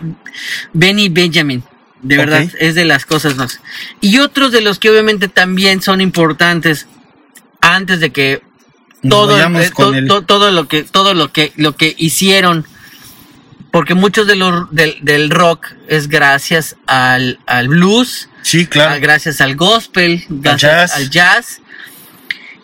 [0.73, 1.63] Benny Benjamin.
[2.01, 3.59] De verdad, es de las cosas más.
[4.01, 6.85] Y otros de los que obviamente también son importantes
[7.59, 8.43] antes de que
[9.09, 12.65] todo, eh, con to- el- to- todo lo que todo lo que lo que hicieron
[13.71, 18.99] porque muchos de los del, del rock es gracias al, al blues Sí, claro.
[19.01, 20.95] gracias al gospel gracias jazz.
[20.95, 21.61] al jazz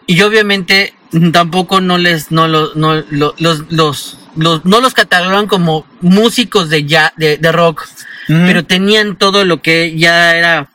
[0.08, 4.94] y obviamente mm, tampoco no les no lo- no lo- los, los, los- no los
[4.94, 7.88] catalogan como músicos de ya de, de rock
[8.30, 10.70] Mm, pero tenían todo lo que ya era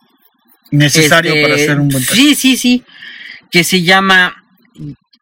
[0.71, 2.05] necesario este, para hacer un buen.
[2.05, 2.85] Sí, sí, sí.
[3.51, 4.45] Que se llama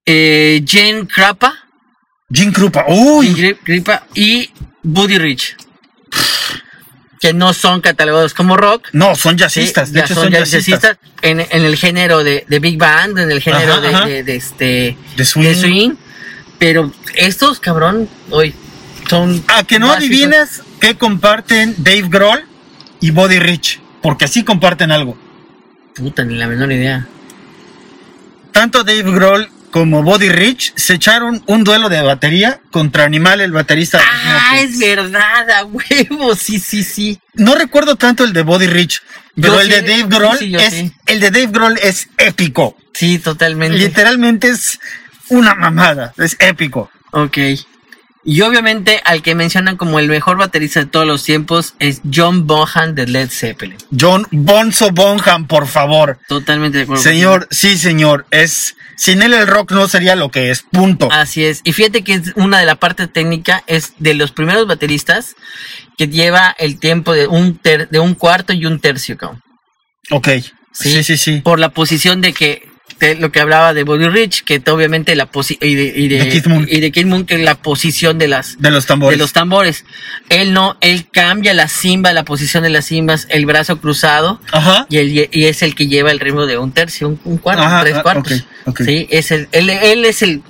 [0.05, 1.55] eh, Jane Crappa,
[2.33, 2.85] Jim Krupa.
[2.89, 4.51] Uy, Jane Crappa y
[4.83, 5.57] Buddy Rich.
[7.27, 8.89] Que no son catalogados como rock.
[8.93, 9.93] no, son sí, jazzistas.
[9.93, 10.81] de ya hecho, son jazzistas.
[10.81, 14.07] jazzistas en, en el género de, de Big Band, en el género Ajá, de, ajá.
[14.07, 15.43] de- de este De swing.
[15.49, 15.91] de swing.
[16.61, 18.55] Pero estos, cabrón, hoy
[19.11, 19.43] son.
[19.49, 20.09] A que no básicos.
[20.09, 22.45] adivinas qué comparten Dave Grohl
[23.01, 23.81] y Body Rich.
[24.03, 25.19] Porque sí comparten algo.
[25.97, 27.09] Puta, ni la menor idea.
[28.53, 33.53] Tanto Dave Grohl como Body Rich se echaron un duelo de batería contra Animal, el
[33.53, 34.01] baterista.
[34.03, 37.21] Ah, es verdad, a huevo, sí, sí, sí.
[37.35, 39.03] No recuerdo tanto el de Body Rich,
[39.39, 42.75] pero el de sí, Dave Grohl es el de Dave Grohl es épico.
[42.95, 43.77] Sí, totalmente.
[43.77, 44.81] Literalmente es
[45.29, 46.91] una mamada, es épico.
[47.11, 47.37] Ok.
[48.29, 52.47] Y obviamente al que mencionan como el mejor baterista de todos los tiempos es John
[52.49, 53.79] Bonham de Led Zeppelin.
[53.99, 56.19] John Bonzo Bonham, por favor.
[56.29, 57.03] Totalmente de acuerdo.
[57.03, 60.65] Señor, sí, señor, es sin él el rock no sería lo que es.
[60.73, 61.09] Punto.
[61.13, 61.61] Así es.
[61.63, 65.37] Y fíjate que es una de la parte técnica es de los primeros bateristas
[65.97, 69.41] que lleva el tiempo de un ter- de un cuarto y un tercio, cabrón.
[70.11, 70.29] Ok.
[70.73, 70.93] Sí.
[70.93, 71.41] Sí, sí, sí.
[71.43, 72.69] Por la posición de que
[73.01, 76.19] de lo que hablaba de Bobby Rich, que obviamente la posi y de, y de,
[76.19, 76.67] De Keith Moon.
[76.69, 79.19] y de Moon, que la posición de las De los tambores.
[79.19, 79.85] de los tambores.
[80.31, 84.87] Él no, él cambia la cimba, la posición de las cimbas, el brazo cruzado Ajá.
[84.89, 87.63] y, el, y es el que lleva el ritmo de un tercio, un, un cuarto,
[87.63, 88.45] Ajá, tres ah, cuartos.
[88.85, 90.43] Sí, es el, él, él es el,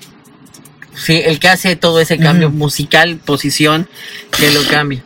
[0.95, 3.89] sí, el que hace todo ese cambio musical, posición,
[4.39, 5.03] que lo cambia.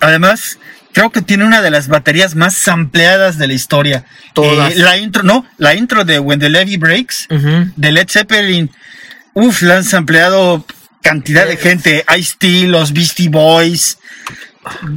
[0.00, 0.58] Además,
[0.92, 4.04] creo que tiene una de las baterías más sampleadas de la historia.
[4.34, 4.72] Todas.
[4.74, 7.26] Eh, la intro, no, la intro de When the Levy Breaks,
[7.76, 8.70] de Led Zeppelin.
[9.34, 10.64] Uf, la han sampleado
[11.02, 11.56] cantidad de Eh.
[11.56, 12.04] gente.
[12.18, 13.98] Ice-T, los Beastie Boys.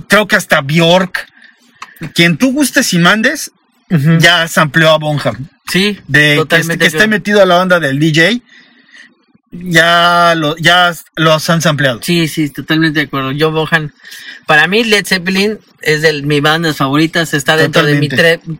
[0.10, 1.28] Creo que hasta Bjork.
[2.14, 3.52] Quien tú gustes y mandes,
[3.90, 4.18] Ujú.
[4.20, 5.48] ya sampleó a Bonham.
[5.72, 6.78] Sí, De que, totalmente.
[6.80, 7.10] que esté creo.
[7.10, 8.41] metido a la onda del DJ.
[9.54, 12.00] Ya, lo, ya los han sampleado.
[12.02, 13.32] Sí, sí, totalmente de acuerdo.
[13.38, 13.94] Joe Bohan,
[14.48, 18.10] para mí Led Zeppelin es de mis bandas favoritas, está dentro de mi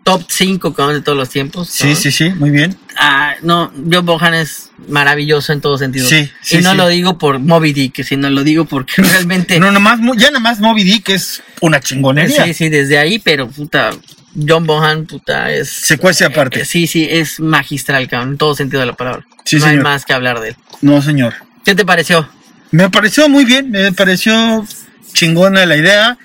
[0.03, 1.70] top 5 de todos los tiempos.
[1.70, 1.95] Sí, ¿no?
[1.95, 2.78] sí, sí, muy bien.
[2.98, 6.07] Ah, no, Joe Bohan es maravilloso en todo sentido.
[6.07, 6.78] Sí, sí, y no sí.
[6.78, 9.60] lo digo por Moby Dick, sino lo digo porque realmente...
[9.60, 12.45] No, nomás, ya nada más Moby Dick es una chingonería.
[12.45, 13.91] sí, sí, desde ahí, pero puta,
[14.35, 15.69] John Bohan, puta, es...
[15.69, 16.61] Se cuece aparte.
[16.61, 19.26] eh, sí, sí, es magistral, cabrón, en todo sentido de la palabra.
[19.45, 20.55] Sí, no hay más que hablar de él.
[20.81, 21.35] No, señor.
[21.64, 22.27] ¿Qué te pareció?
[22.72, 24.65] Me pareció muy bien, me pareció
[25.14, 26.18] chingona la idea.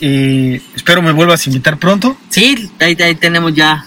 [0.00, 2.18] Y espero me vuelvas a invitar pronto.
[2.28, 3.86] Sí, ahí, ahí tenemos ya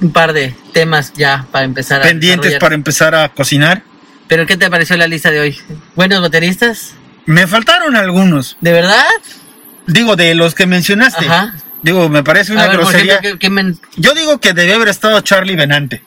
[0.00, 3.82] un par de temas ya para empezar a Pendientes para empezar a cocinar.
[4.26, 5.58] Pero ¿qué te pareció la lista de hoy?
[5.96, 6.92] ¿Buenos bateristas?
[7.26, 8.56] Me faltaron algunos.
[8.60, 9.04] ¿De verdad?
[9.86, 11.26] Digo, de los que mencionaste.
[11.26, 11.54] Ajá.
[11.82, 13.14] Digo, me parece una ver, grosería.
[13.14, 16.02] ejemplo, ¿qué, qué men- Yo digo que debe haber estado Charlie Benante,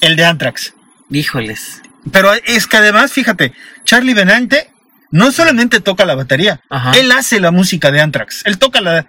[0.00, 0.74] el de Anthrax.
[1.10, 1.80] Híjoles.
[2.12, 3.52] Pero es que además, fíjate,
[3.84, 4.70] Charlie Benante
[5.10, 6.92] no solamente toca la batería, Ajá.
[6.92, 8.42] él hace la música de Anthrax.
[8.44, 9.06] Él toca la.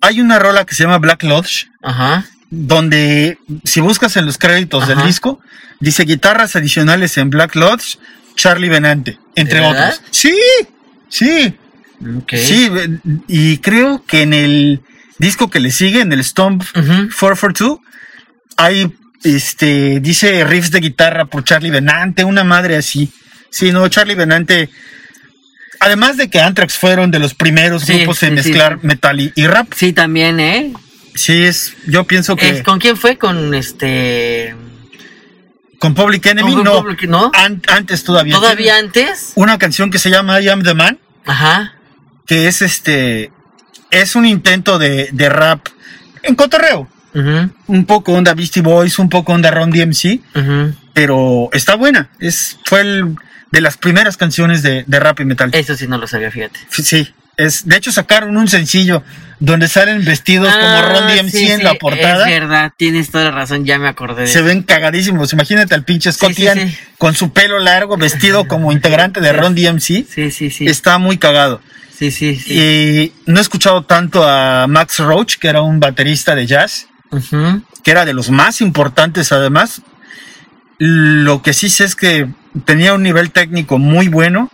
[0.00, 2.24] Hay una rola que se llama Black Lodge, Ajá.
[2.48, 5.40] donde si buscas en los créditos del disco,
[5.80, 7.98] dice guitarras adicionales en Black Lodge,
[8.34, 10.00] Charlie Benante, entre otros.
[10.10, 10.34] Sí,
[11.10, 11.54] sí,
[12.28, 12.70] sí.
[13.28, 14.80] Y creo que en el
[15.20, 17.08] disco que le sigue, en el Stomp Ujú.
[17.18, 17.78] 442,
[18.56, 18.92] hay,
[19.22, 23.12] este, dice riffs de guitarra por Charlie Benante, una madre así.
[23.50, 24.68] Sí, no, Charlie Benante.
[25.78, 28.86] Además de que Anthrax fueron de los primeros Sí, grupos en sí, mezclar sí.
[28.86, 29.72] metal y, y rap.
[29.74, 30.72] Sí, también, ¿eh?
[31.14, 33.16] Sí, es, yo pienso que Es- ¿Con quién fue?
[33.18, 34.54] Con este...
[35.78, 37.30] con Public Enemy con no, Public- ¿no?
[37.34, 38.34] an- antes todavía.
[38.34, 39.32] ¿Todavía antes?
[39.36, 41.74] Una canción que se llama I Am the Man, Ajá.
[42.26, 43.32] que es este,
[43.90, 45.66] es un intento de, de rap
[46.22, 46.88] en cotorreo.
[47.66, 50.20] Un poco onda Beastie Boys, un poco onda Ron DMC.
[50.92, 52.08] pero está buena.
[52.20, 53.16] Es, fue el,
[53.50, 55.50] de las primeras canciones de, de rap y metal.
[55.52, 56.60] Eso sí no lo sabía, fíjate.
[56.70, 59.02] Sí, es, de hecho sacaron un sencillo
[59.40, 62.30] donde salen vestidos como Ron Ah, DMC sí, en sí, la portada.
[62.30, 65.32] Es verdad, tienes toda la razón, ya me acordé de Se ven cagadísimos.
[65.32, 69.54] Imagínate al pinche Scott Sí, Ian con su pelo largo, vestido como integrante de Ron
[69.54, 69.80] DMC.
[70.06, 70.66] Sí, sí, sí.
[70.68, 71.60] Está muy cagado.
[72.00, 72.54] Sí, sí, sí.
[72.58, 76.88] Y no he escuchado tanto a Max Roach, que era un baterista de jazz,
[77.84, 79.82] que era de los más importantes además.
[80.78, 82.26] Lo que sí sé es que
[82.64, 84.50] tenía un nivel técnico muy bueno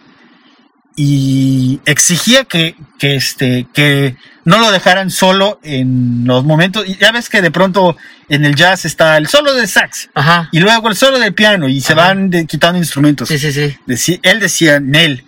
[0.97, 6.89] y exigía que, que, este, que no lo dejaran solo en los momentos.
[6.89, 7.97] Y ya ves que de pronto
[8.28, 10.48] en el jazz está el solo de sax Ajá.
[10.51, 13.28] y luego el solo del piano y se van de- quitando instrumentos.
[13.28, 14.18] Sí, sí, sí.
[14.24, 15.26] Él decía, Nel,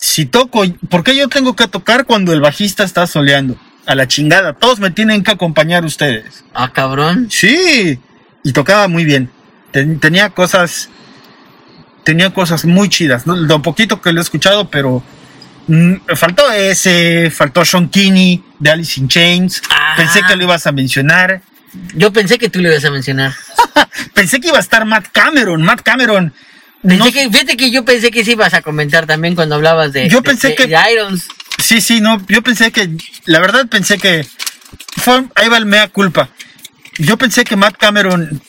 [0.00, 3.56] si toco, ¿por qué yo tengo que tocar cuando el bajista está soleando?
[3.86, 6.42] A la chingada, todos me tienen que acompañar ustedes.
[6.54, 7.28] Ah, cabrón.
[7.30, 7.98] Sí,
[8.42, 9.30] y tocaba muy bien.
[9.72, 10.88] Ten- tenía cosas,
[12.04, 13.26] tenía cosas muy chidas.
[13.26, 13.36] ¿no?
[13.36, 15.02] Lo poquito que lo he escuchado, pero
[15.66, 19.60] mm, faltó ese, faltó Sean Kinney de Alice in Chains.
[19.70, 19.94] Ah.
[19.96, 21.42] Pensé que lo ibas a mencionar.
[21.94, 23.32] Yo pensé que tú lo ibas a mencionar.
[24.14, 25.62] Pensé que iba a estar Matt Cameron.
[25.62, 26.32] Matt Cameron.
[26.82, 29.92] Pensé no- que, fíjate que yo pensé que sí ibas a comentar también cuando hablabas
[29.92, 30.08] de.
[30.08, 31.26] Yo de- pensé de- que- de Irons.
[31.62, 32.20] Sí, sí, no.
[32.28, 32.88] Yo pensé que,
[33.26, 34.26] la verdad, pensé que
[34.96, 36.30] fue, ahí va el mea culpa.
[36.98, 38.40] Yo pensé que Matt Cameron,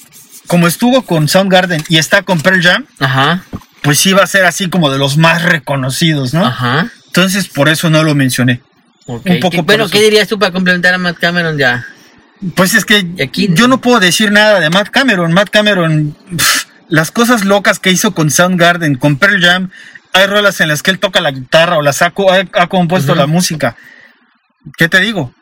[0.47, 3.43] como estuvo con Soundgarden y está con Pearl Jam, Ajá.
[3.81, 6.45] pues iba a ser así como de los más reconocidos, ¿no?
[6.45, 6.89] Ajá.
[7.07, 8.61] Entonces, por eso no lo mencioné.
[9.07, 9.91] Un poco ¿Qué- por Bueno, eso.
[9.93, 11.85] ¿qué dirías tú para complementar a Matt Cameron ya?
[12.55, 15.33] Pues es que aquí- yo no puedo decir nada de Matt Cameron.
[15.33, 16.15] Matt Cameron,
[16.91, 19.69] las cosas locas que hizo con Soundgarden, con Pearl Jam,
[20.13, 22.13] hay rolas en las que él toca la guitarra o las ha,
[22.53, 23.75] ha- compuesto la música.
[24.77, 25.33] ¿Qué te digo?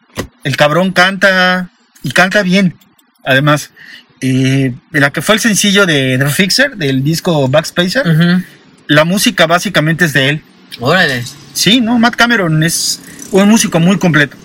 [0.43, 1.69] El cabrón canta
[2.03, 2.77] y canta bien.
[3.25, 3.71] Además,
[4.21, 8.05] eh, la que fue el sencillo de The Fixer, del disco Backspacer,
[8.87, 10.43] la música básicamente es de él.
[10.79, 11.23] Órale.
[11.53, 13.01] Sí, no, Matt Cameron es
[13.31, 14.37] un músico muy completo.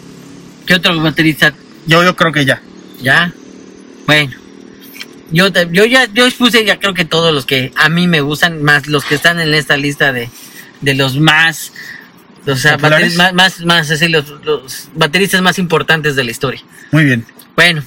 [0.67, 1.53] ¿Qué otro baterista?
[1.87, 2.61] Yo, yo creo que ya.
[3.03, 3.31] Ya.
[4.07, 4.33] Bueno.
[5.35, 8.62] Yo, yo ya yo expuse ya creo que todos los que a mí me gustan,
[8.62, 10.31] más los que están en esta lista de,
[10.81, 11.73] de los más,
[12.47, 16.62] o sea, más, más, más así, los, los bateristas más importantes de la historia.
[16.93, 17.27] Muy bien.
[17.56, 17.82] Bueno,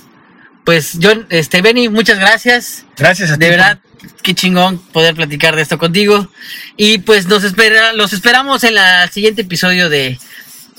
[0.66, 2.86] pues yo, este, Benny, muchas gracias.
[2.98, 3.46] Gracias a ti.
[3.46, 3.80] De verdad,
[4.22, 6.30] qué chingón poder platicar de esto contigo.
[6.76, 10.20] Y pues nos espera, los esperamos en el siguiente episodio de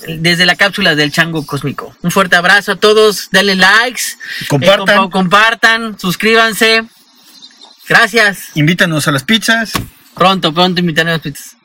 [0.07, 1.95] desde la cápsula del chango cósmico.
[2.01, 4.03] Un fuerte abrazo a todos, denle likes,
[4.47, 4.89] Compartan.
[4.89, 6.83] eh, compa- compartan, suscríbanse.
[7.87, 8.49] Gracias.
[8.55, 9.71] Invítanos a las pizzas.
[10.15, 11.55] Pronto, pronto invitaré a las pizzas.